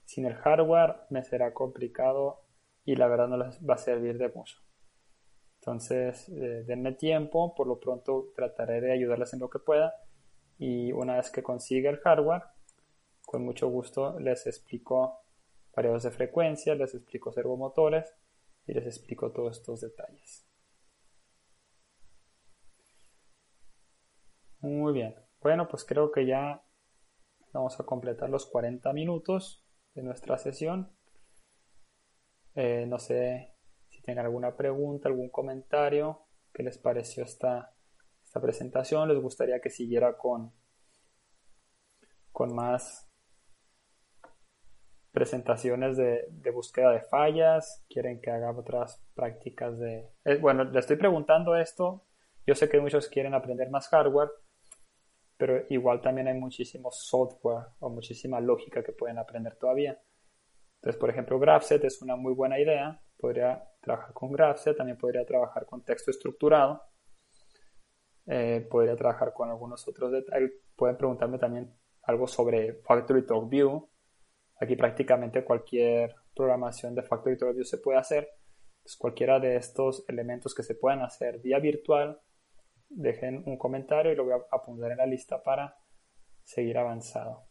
Sin 0.04 0.26
el 0.26 0.34
hardware 0.34 0.96
me 1.10 1.22
será 1.22 1.54
complicado 1.54 2.42
y 2.84 2.96
la 2.96 3.06
verdad 3.06 3.28
no 3.28 3.36
les 3.36 3.60
va 3.60 3.74
a 3.74 3.78
servir 3.78 4.18
de 4.18 4.30
mucho. 4.30 4.56
Entonces, 5.60 6.28
eh, 6.30 6.64
denme 6.66 6.92
tiempo, 6.92 7.54
por 7.54 7.66
lo 7.66 7.78
pronto 7.78 8.32
trataré 8.34 8.80
de 8.80 8.92
ayudarles 8.92 9.32
en 9.34 9.40
lo 9.40 9.48
que 9.48 9.58
pueda 9.58 9.94
y 10.58 10.92
una 10.92 11.16
vez 11.16 11.30
que 11.30 11.42
consiga 11.42 11.90
el 11.90 11.98
hardware, 11.98 12.42
con 13.34 13.44
mucho 13.44 13.66
gusto 13.66 14.20
les 14.20 14.46
explico 14.46 15.18
variados 15.74 16.04
de 16.04 16.12
frecuencia, 16.12 16.76
les 16.76 16.94
explico 16.94 17.32
servomotores 17.32 18.14
y 18.64 18.74
les 18.74 18.86
explico 18.86 19.32
todos 19.32 19.58
estos 19.58 19.80
detalles. 19.80 20.46
Muy 24.60 24.92
bien. 24.92 25.16
Bueno, 25.40 25.66
pues 25.66 25.84
creo 25.84 26.12
que 26.12 26.26
ya 26.26 26.64
vamos 27.52 27.80
a 27.80 27.84
completar 27.84 28.30
los 28.30 28.46
40 28.46 28.92
minutos 28.92 29.66
de 29.94 30.04
nuestra 30.04 30.38
sesión. 30.38 30.96
Eh, 32.54 32.86
no 32.86 33.00
sé 33.00 33.56
si 33.88 34.00
tienen 34.00 34.24
alguna 34.24 34.54
pregunta, 34.56 35.08
algún 35.08 35.28
comentario. 35.28 36.20
¿Qué 36.52 36.62
les 36.62 36.78
pareció 36.78 37.24
esta, 37.24 37.74
esta 38.22 38.40
presentación? 38.40 39.08
¿Les 39.08 39.20
gustaría 39.20 39.60
que 39.60 39.70
siguiera 39.70 40.16
con, 40.16 40.52
con 42.30 42.54
más 42.54 43.10
presentaciones 45.14 45.96
de, 45.96 46.50
búsqueda 46.52 46.90
de 46.90 47.00
fallas, 47.02 47.86
quieren 47.88 48.20
que 48.20 48.32
haga 48.32 48.50
otras 48.50 49.00
prácticas 49.14 49.78
de... 49.78 50.10
Eh, 50.24 50.38
bueno, 50.38 50.64
le 50.64 50.80
estoy 50.80 50.96
preguntando 50.96 51.54
esto, 51.54 52.04
yo 52.44 52.56
sé 52.56 52.68
que 52.68 52.80
muchos 52.80 53.08
quieren 53.08 53.32
aprender 53.32 53.70
más 53.70 53.86
hardware, 53.88 54.30
pero 55.36 55.62
igual 55.68 56.00
también 56.00 56.26
hay 56.26 56.34
muchísimo 56.34 56.90
software 56.90 57.66
o 57.78 57.90
muchísima 57.90 58.40
lógica 58.40 58.82
que 58.82 58.90
pueden 58.90 59.18
aprender 59.18 59.54
todavía. 59.54 60.02
Entonces, 60.76 60.98
por 60.98 61.10
ejemplo, 61.10 61.38
GraphSet 61.38 61.84
es 61.84 62.02
una 62.02 62.16
muy 62.16 62.34
buena 62.34 62.58
idea, 62.58 63.00
podría 63.16 63.62
trabajar 63.80 64.12
con 64.14 64.32
GraphSet, 64.32 64.76
también 64.76 64.98
podría 64.98 65.24
trabajar 65.24 65.64
con 65.64 65.84
texto 65.84 66.10
estructurado, 66.10 66.82
eh, 68.26 68.66
podría 68.68 68.96
trabajar 68.96 69.32
con 69.32 69.48
algunos 69.48 69.86
otros 69.86 70.10
detalles, 70.10 70.50
pueden 70.74 70.96
preguntarme 70.96 71.38
también 71.38 71.72
algo 72.02 72.26
sobre 72.26 72.80
Factory 72.82 73.24
Talk 73.24 73.48
View, 73.48 73.88
Aquí 74.60 74.76
prácticamente 74.76 75.44
cualquier 75.44 76.14
programación 76.34 76.94
de 76.94 77.02
Factory 77.02 77.36
Talk 77.36 77.54
View 77.54 77.64
se 77.64 77.78
puede 77.78 77.98
hacer. 77.98 78.28
cualquiera 78.98 79.40
de 79.40 79.56
estos 79.56 80.04
elementos 80.08 80.54
que 80.54 80.62
se 80.62 80.74
puedan 80.74 81.00
hacer 81.02 81.40
vía 81.40 81.58
virtual, 81.58 82.20
dejen 82.88 83.42
un 83.46 83.56
comentario 83.56 84.12
y 84.12 84.16
lo 84.16 84.24
voy 84.24 84.34
a 84.34 84.56
apuntar 84.56 84.92
en 84.92 84.98
la 84.98 85.06
lista 85.06 85.42
para 85.42 85.76
seguir 86.42 86.76
avanzado. 86.78 87.48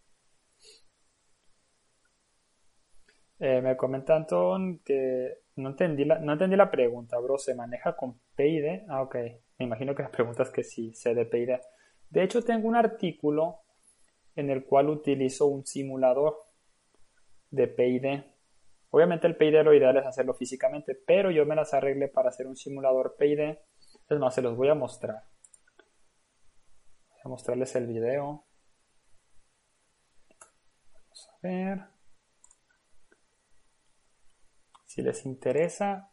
Eh, 3.40 3.62
me 3.62 3.76
comentan 3.76 4.26
que 4.86 5.40
no 5.56 5.70
entendí, 5.70 6.06
la, 6.06 6.20
no 6.20 6.34
entendí 6.34 6.56
la 6.56 6.72
pregunta, 6.72 7.20
bro. 7.20 7.38
¿Se 7.38 7.56
maneja 7.56 7.96
con 7.96 8.22
PID? 8.36 8.84
Ah, 8.88 9.02
ok. 9.02 9.16
Me 9.58 9.66
imagino 9.66 9.94
que 9.94 10.04
la 10.04 10.12
pregunta 10.12 10.44
es 10.44 10.50
que 10.50 10.64
sí, 10.64 10.94
sé 10.94 11.14
de 11.14 11.26
PID. 11.26 11.50
De 12.10 12.24
hecho, 12.24 12.44
tengo 12.44 12.68
un 12.68 12.76
artículo 12.76 13.60
en 14.36 14.50
el 14.50 14.64
cual 14.66 14.90
utilizo 14.90 15.48
un 15.48 15.66
simulador 15.66 16.38
de 17.54 17.68
PID. 17.68 18.24
Obviamente 18.90 19.28
el 19.28 19.38
PID 19.38 19.62
lo 19.64 19.74
ideal 19.74 19.96
es 19.98 20.06
hacerlo 20.06 20.34
físicamente, 20.34 20.96
pero 20.96 21.30
yo 21.30 21.46
me 21.46 21.56
las 21.56 21.74
arreglé 21.74 22.08
para 22.08 22.30
hacer 22.30 22.48
un 22.48 22.56
simulador 22.56 23.16
PID. 23.18 23.58
Es 24.10 24.20
más, 24.20 24.34
se 24.34 24.42
los 24.42 24.58
voy 24.58 24.70
a 24.70 24.76
mostrar. 24.76 25.24
Voy 27.10 27.20
a 27.24 27.30
mostrarles 27.30 27.76
el 27.76 27.88
video. 27.88 28.46
Vamos 30.94 31.30
a 31.30 31.48
ver. 31.48 31.80
Si 34.86 35.02
les 35.04 35.26
interesa 35.26 36.10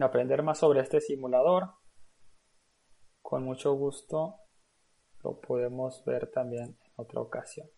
aprender 0.00 0.42
más 0.42 0.58
sobre 0.58 0.80
este 0.80 1.00
simulador, 1.00 1.74
con 3.20 3.44
mucho 3.44 3.74
gusto 3.74 4.36
lo 5.24 5.40
podemos 5.40 6.04
ver 6.04 6.30
también 6.30 6.78
en 6.80 6.92
otra 6.96 7.20
ocasión. 7.20 7.68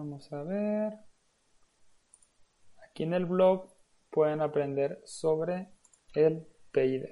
Vamos 0.00 0.32
a 0.32 0.42
ver. 0.44 0.94
Aquí 2.88 3.02
en 3.02 3.12
el 3.12 3.26
blog 3.26 3.70
pueden 4.08 4.40
aprender 4.40 5.02
sobre 5.04 5.74
el 6.14 6.48
PID. 6.72 7.04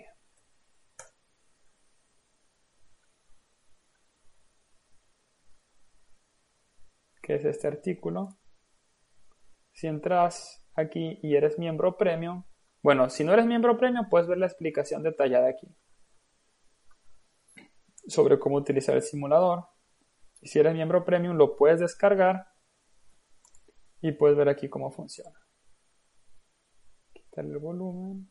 ¿Qué 7.20 7.34
es 7.34 7.44
este 7.44 7.66
artículo? 7.66 8.38
Si 9.72 9.86
entras 9.86 10.66
aquí 10.72 11.18
y 11.22 11.36
eres 11.36 11.58
miembro 11.58 11.98
premium, 11.98 12.44
bueno, 12.82 13.10
si 13.10 13.22
no 13.22 13.34
eres 13.34 13.44
miembro 13.44 13.76
premium 13.76 14.08
puedes 14.08 14.28
ver 14.28 14.38
la 14.38 14.46
explicación 14.46 15.02
detallada 15.02 15.50
aquí 15.50 15.68
sobre 18.06 18.38
cómo 18.38 18.56
utilizar 18.56 18.96
el 18.96 19.02
simulador. 19.02 19.66
Y 20.40 20.48
si 20.48 20.58
eres 20.58 20.72
miembro 20.72 21.04
premium 21.04 21.36
lo 21.36 21.54
puedes 21.54 21.80
descargar 21.80 22.46
y 24.00 24.12
puedes 24.12 24.36
ver 24.36 24.48
aquí 24.48 24.68
cómo 24.68 24.90
funciona. 24.90 25.38
Quitar 27.12 27.44
el 27.44 27.58
volumen. 27.58 28.30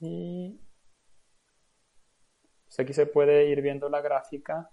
Y 0.00 0.60
pues 2.64 2.80
aquí 2.80 2.92
se 2.92 3.06
puede 3.06 3.48
ir 3.48 3.62
viendo 3.62 3.88
la 3.88 4.00
gráfica 4.00 4.70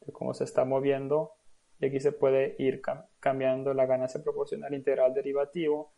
de 0.00 0.12
cómo 0.12 0.34
se 0.34 0.44
está 0.44 0.64
moviendo. 0.64 1.34
Y 1.78 1.86
aquí 1.86 2.00
se 2.00 2.10
puede 2.10 2.56
ir 2.58 2.82
cambiando 3.20 3.72
la 3.72 3.86
ganancia 3.86 4.22
proporcional 4.22 4.74
integral 4.74 5.14
derivativo. 5.14 5.94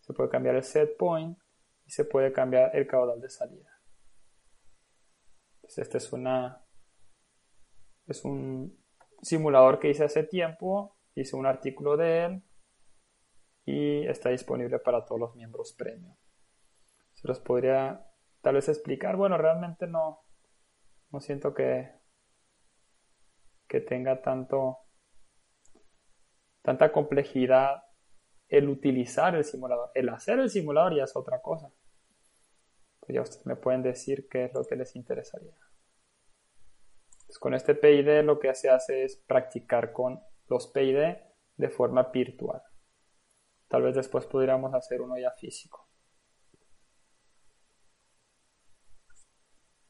Se 0.00 0.12
puede 0.12 0.28
cambiar 0.28 0.56
el 0.56 0.64
set 0.64 0.96
point 0.98 1.38
y 1.86 1.90
se 1.90 2.04
puede 2.04 2.32
cambiar 2.32 2.76
el 2.76 2.86
caudal 2.86 3.20
de 3.20 3.30
salida. 3.30 3.70
Pues 5.62 5.78
este 5.78 5.96
es 5.96 6.12
una 6.12 6.62
es 8.06 8.24
un 8.24 8.78
simulador 9.22 9.78
que 9.78 9.88
hice 9.88 10.04
hace 10.04 10.24
tiempo 10.24 10.96
hice 11.14 11.36
un 11.36 11.46
artículo 11.46 11.96
de 11.96 12.24
él 12.24 12.42
y 13.64 14.06
está 14.06 14.30
disponible 14.30 14.78
para 14.78 15.04
todos 15.04 15.20
los 15.20 15.34
miembros 15.34 15.72
premium. 15.72 16.16
Se 17.14 17.28
los 17.28 17.40
podría 17.40 18.06
tal 18.40 18.54
vez 18.54 18.68
explicar. 18.68 19.16
Bueno, 19.16 19.38
realmente 19.38 19.86
no, 19.86 20.24
no 21.10 21.20
siento 21.20 21.54
que, 21.54 21.92
que 23.68 23.80
tenga 23.80 24.20
tanto, 24.20 24.78
tanta 26.62 26.90
complejidad 26.92 27.84
el 28.48 28.68
utilizar 28.68 29.34
el 29.34 29.44
simulador. 29.44 29.90
El 29.94 30.08
hacer 30.08 30.38
el 30.38 30.50
simulador 30.50 30.96
ya 30.96 31.04
es 31.04 31.16
otra 31.16 31.40
cosa. 31.40 31.72
Pues 33.00 33.14
ya 33.14 33.22
ustedes 33.22 33.46
me 33.46 33.56
pueden 33.56 33.82
decir 33.82 34.28
qué 34.28 34.44
es 34.44 34.54
lo 34.54 34.64
que 34.64 34.76
les 34.76 34.94
interesaría. 34.94 35.56
Pues 37.26 37.38
con 37.38 37.54
este 37.54 37.74
PID 37.74 38.22
lo 38.24 38.38
que 38.38 38.54
se 38.54 38.68
hace 38.68 39.04
es 39.04 39.16
practicar 39.16 39.92
con 39.92 40.20
los 40.48 40.66
PID 40.68 41.16
de 41.56 41.68
forma 41.68 42.04
virtual. 42.04 42.62
Tal 43.68 43.82
vez 43.82 43.94
después 43.94 44.26
pudiéramos 44.26 44.74
hacer 44.74 45.00
uno 45.00 45.16
ya 45.18 45.30
físico. 45.32 45.88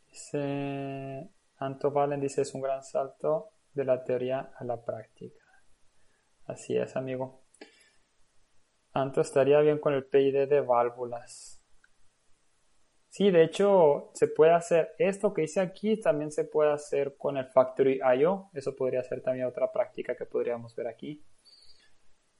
Dice 0.06 1.30
Anto 1.56 1.90
Valen 1.90 2.20
dice 2.20 2.42
es 2.42 2.54
un 2.54 2.60
gran 2.60 2.82
salto 2.82 3.50
de 3.72 3.84
la 3.84 4.04
teoría 4.04 4.52
a 4.56 4.64
la 4.64 4.84
práctica. 4.84 5.42
Así 6.44 6.76
es, 6.76 6.96
amigo. 6.96 7.44
Anto 8.92 9.20
estaría 9.20 9.60
bien 9.60 9.78
con 9.78 9.94
el 9.94 10.04
PID 10.04 10.48
de 10.48 10.60
válvulas. 10.60 11.61
Sí, 13.12 13.30
de 13.30 13.44
hecho, 13.44 14.10
se 14.14 14.26
puede 14.26 14.52
hacer 14.52 14.94
esto 14.96 15.34
que 15.34 15.42
hice 15.42 15.60
aquí, 15.60 16.00
también 16.00 16.32
se 16.32 16.44
puede 16.44 16.72
hacer 16.72 17.18
con 17.18 17.36
el 17.36 17.44
Factory 17.44 18.00
IO. 18.18 18.48
Eso 18.54 18.74
podría 18.74 19.02
ser 19.02 19.20
también 19.20 19.44
otra 19.44 19.70
práctica 19.70 20.16
que 20.16 20.24
podríamos 20.24 20.74
ver 20.74 20.86
aquí. 20.86 21.22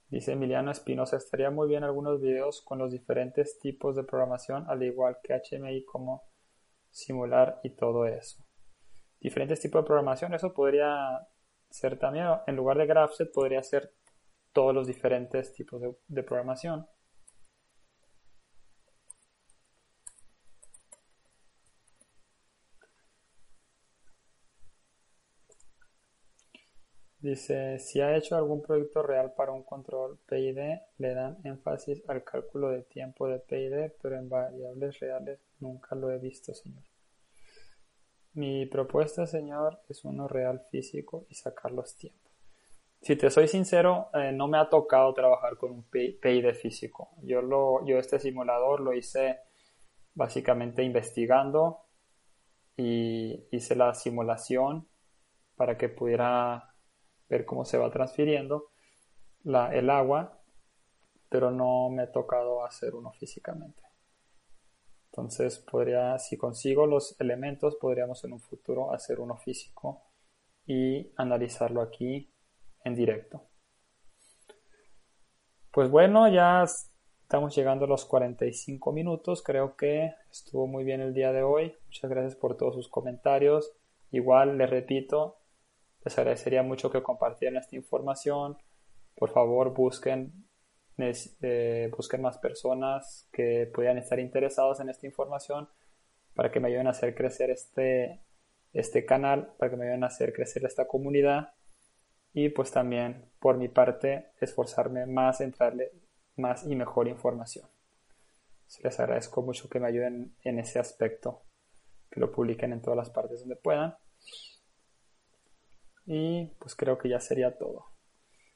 Dice 0.09 0.33
Emiliano 0.33 0.71
Espinosa, 0.71 1.19
estaría 1.19 1.51
muy 1.51 1.69
bien 1.69 1.85
algunos 1.85 2.23
videos 2.23 2.63
con 2.63 2.79
los 2.79 2.91
diferentes 2.91 3.59
tipos 3.59 3.97
de 3.97 4.05
programación, 4.05 4.65
al 4.67 4.83
igual 4.83 5.19
que 5.23 5.35
HMI, 5.35 5.85
como 5.85 6.23
simular 6.91 7.61
y 7.63 7.77
todo 7.77 8.07
eso. 8.07 8.43
Diferentes 9.21 9.61
tipos 9.61 9.83
de 9.83 9.87
programación, 9.87 10.33
eso 10.33 10.55
podría 10.55 11.29
ser 11.69 11.99
también, 11.99 12.29
en 12.47 12.57
lugar 12.57 12.79
de 12.79 12.87
GraphSet, 12.87 13.31
podría 13.31 13.63
ser 13.63 13.93
todos 14.55 14.75
los 14.75 14.87
diferentes 14.87 15.53
tipos 15.53 15.83
de 16.07 16.23
programación. 16.23 16.87
Dice, 27.23 27.79
si 27.79 28.01
ha 28.01 28.17
hecho 28.17 28.35
algún 28.35 28.63
proyecto 28.63 29.01
real 29.01 29.33
para 29.37 29.53
un 29.53 29.63
control 29.63 30.19
PID, 30.27 30.59
le 30.99 31.15
dan 31.15 31.39
énfasis 31.45 32.03
al 32.09 32.25
cálculo 32.25 32.71
de 32.71 32.83
tiempo 32.83 33.29
de 33.29 33.39
PID, 33.39 33.93
pero 34.03 34.17
en 34.17 34.29
variables 34.29 34.99
reales 34.99 35.39
nunca 35.61 35.95
lo 35.95 36.11
he 36.11 36.19
visto, 36.19 36.53
señor. 36.53 36.83
Mi 38.35 38.67
propuesta, 38.67 39.25
señor, 39.25 39.79
es 39.89 40.05
uno 40.05 40.27
real 40.27 40.67
físico 40.73 41.25
y 41.29 41.37
sacar 41.37 41.71
los 41.71 41.95
tiempos. 41.95 42.33
Si 43.01 43.15
te 43.15 43.31
soy 43.31 43.47
sincero, 43.47 44.09
eh, 44.15 44.33
no 44.33 44.49
me 44.49 44.59
ha 44.59 44.69
tocado 44.69 45.15
trabajar 45.15 45.57
con 45.57 45.71
un 45.71 45.85
PID 45.85 46.55
físico. 46.55 47.11
Yo, 47.23 47.41
lo, 47.41 47.87
yo 47.87 47.99
este 47.99 48.19
simulador 48.19 48.81
lo 48.81 48.93
hice 48.95 49.39
básicamente 50.15 50.83
investigando 50.83 51.85
y 52.77 53.45
hice 53.53 53.77
la 53.77 53.95
simulación 53.95 54.89
para 55.55 55.79
que 55.79 55.89
pudiera 55.89 56.72
ver 57.33 57.47
cómo 57.47 57.65
se 57.65 57.79
va 57.79 57.91
transfiriendo 57.91 58.71
el 59.45 59.91
agua, 59.91 60.39
pero 61.29 61.51
no 61.51 61.89
me 61.89 62.03
ha 62.03 62.13
tocado 62.13 62.65
hacer 62.65 62.95
uno 62.95 63.13
físicamente. 63.13 63.83
Entonces, 65.07 65.59
podría, 65.59 66.19
si 66.19 66.37
consigo 66.37 66.87
los 66.87 67.19
elementos, 67.21 67.77
podríamos 67.77 68.23
en 68.25 68.35
un 68.35 68.41
futuro 68.41 68.93
hacer 68.93 69.19
uno 69.19 69.37
físico 69.37 70.03
y 70.67 71.13
analizarlo 71.17 71.83
aquí 71.83 72.33
en 72.85 72.95
directo. 72.95 73.43
Pues 75.71 75.91
bueno, 75.91 76.29
ya 76.29 76.65
estamos 77.23 77.55
llegando 77.57 77.87
a 77.87 77.89
los 77.89 78.05
45 78.05 78.93
minutos. 78.93 79.43
Creo 79.43 79.77
que 79.77 80.15
estuvo 80.31 80.67
muy 80.67 80.85
bien 80.85 81.01
el 81.01 81.15
día 81.15 81.33
de 81.33 81.43
hoy. 81.43 81.75
Muchas 81.87 82.11
gracias 82.11 82.37
por 82.37 82.57
todos 82.57 82.75
sus 82.75 82.89
comentarios. 82.89 83.75
igual 84.11 84.59
les 84.59 84.69
repito, 84.69 85.42
les 86.05 86.19
agradecería 86.19 86.63
mucho 86.63 86.91
que 86.91 87.03
compartieran 87.03 87.57
esta 87.57 87.77
información. 87.77 88.57
Por 89.15 89.31
favor, 89.31 89.73
busquen, 89.73 90.47
eh, 90.99 91.91
busquen 91.97 92.23
más 92.23 92.39
personas 92.39 93.29
que 93.33 93.71
puedan 93.73 93.99
estar 93.99 94.19
interesados 94.19 94.81
en 94.81 94.89
esta 94.89 95.07
información 95.07 95.69
para 96.35 96.51
que 96.51 96.61
me 96.61 96.69
ayuden 96.69 96.87
a 96.87 96.91
hacer 96.91 97.15
crecer 97.15 97.51
este, 97.51 98.21
este 98.73 99.05
canal, 99.05 99.55
para 99.59 99.71
que 99.71 99.77
me 99.77 99.85
ayuden 99.85 100.05
a 100.05 100.09
hacer 100.09 100.33
crecer 100.33 100.65
esta 100.65 100.87
comunidad 100.87 101.55
y 102.33 102.49
pues 102.49 102.71
también 102.71 103.31
por 103.39 103.59
mi 103.59 103.69
parte 103.69 104.33
esforzarme 104.41 105.07
más 105.07 105.41
en 105.41 105.53
traerle 105.53 105.93
más 106.37 106.65
y 106.67 106.75
mejor 106.75 107.09
información. 107.09 107.69
Les 108.83 108.99
agradezco 108.99 109.43
mucho 109.43 109.69
que 109.69 109.79
me 109.79 109.89
ayuden 109.89 110.35
en 110.43 110.59
ese 110.59 110.79
aspecto, 110.79 111.43
que 112.11 112.21
lo 112.21 112.33
publiquen 112.33 112.73
en 112.73 112.81
todas 112.81 112.97
las 112.97 113.11
partes 113.11 113.41
donde 113.41 113.57
puedan. 113.57 113.95
Y 116.07 116.47
pues 116.59 116.75
creo 116.75 116.99
que 116.99 117.09
ya 117.09 117.21
sería 117.21 117.57
todo. 117.57 117.87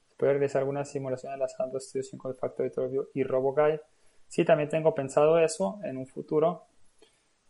Se 0.09 0.15
puede 0.17 0.33
realizar 0.33 0.61
alguna 0.61 0.85
simulación 0.85 1.33
enlazando 1.33 1.79
Studio 1.81 2.03
5 2.03 2.33
de 2.33 2.39
Factory 2.39 2.73
y 3.15 3.23
RoboGuide. 3.23 3.81
Sí, 4.29 4.45
también 4.45 4.69
tengo 4.69 4.95
pensado 4.95 5.39
eso 5.39 5.79
en 5.85 5.97
un 5.97 6.07
futuro. 6.07 6.67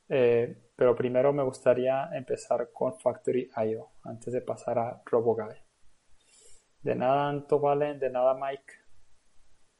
Eh, 0.08 0.70
pero 0.76 0.94
primero 0.94 1.32
me 1.32 1.42
gustaría 1.42 2.10
empezar 2.12 2.70
con 2.72 2.98
Factory 2.98 3.50
IO 3.64 3.90
antes 4.04 4.32
de 4.32 4.40
pasar 4.40 4.78
a 4.78 5.02
RoboGuide. 5.04 5.62
De 6.82 6.94
nada, 6.94 7.28
Anto 7.28 7.58
Valen, 7.58 7.98
de 7.98 8.10
nada, 8.10 8.34
Mike. 8.34 8.72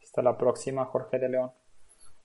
Hasta 0.03 0.23
la 0.23 0.37
próxima, 0.37 0.85
Jorge 0.87 1.19
de 1.19 1.29
León. 1.29 1.53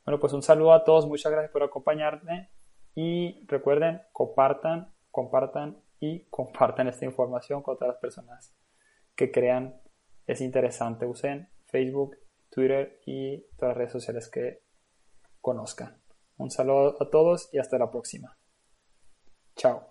Bueno, 0.06 0.20
pues 0.20 0.34
un 0.34 0.42
saludo 0.42 0.74
a 0.74 0.84
todos, 0.84 1.06
muchas 1.06 1.32
gracias 1.32 1.52
por 1.52 1.62
acompañarme 1.62 2.50
y 2.96 3.46
recuerden, 3.46 4.02
compartan, 4.12 4.92
compartan 5.12 5.78
y 6.02 6.26
compartan 6.26 6.90
esta 6.90 7.06
información 7.06 7.62
con 7.62 7.78
las 7.80 7.98
personas 7.98 8.54
que 9.16 9.32
crean 9.32 9.80
es 10.26 10.42
interesante. 10.42 11.06
Usen 11.06 11.50
Facebook, 11.68 12.18
Twitter 12.50 13.00
y 13.06 13.44
todas 13.56 13.70
las 13.70 13.78
redes 13.78 13.92
sociales 13.94 14.28
que 14.28 14.64
conozcan. 15.40 16.02
Un 16.38 16.50
saludo 16.50 16.98
a 17.00 17.10
todos 17.10 17.50
y 17.54 17.60
hasta 17.60 17.78
la 17.78 17.90
próxima. 17.90 18.38
Chao. 19.56 19.91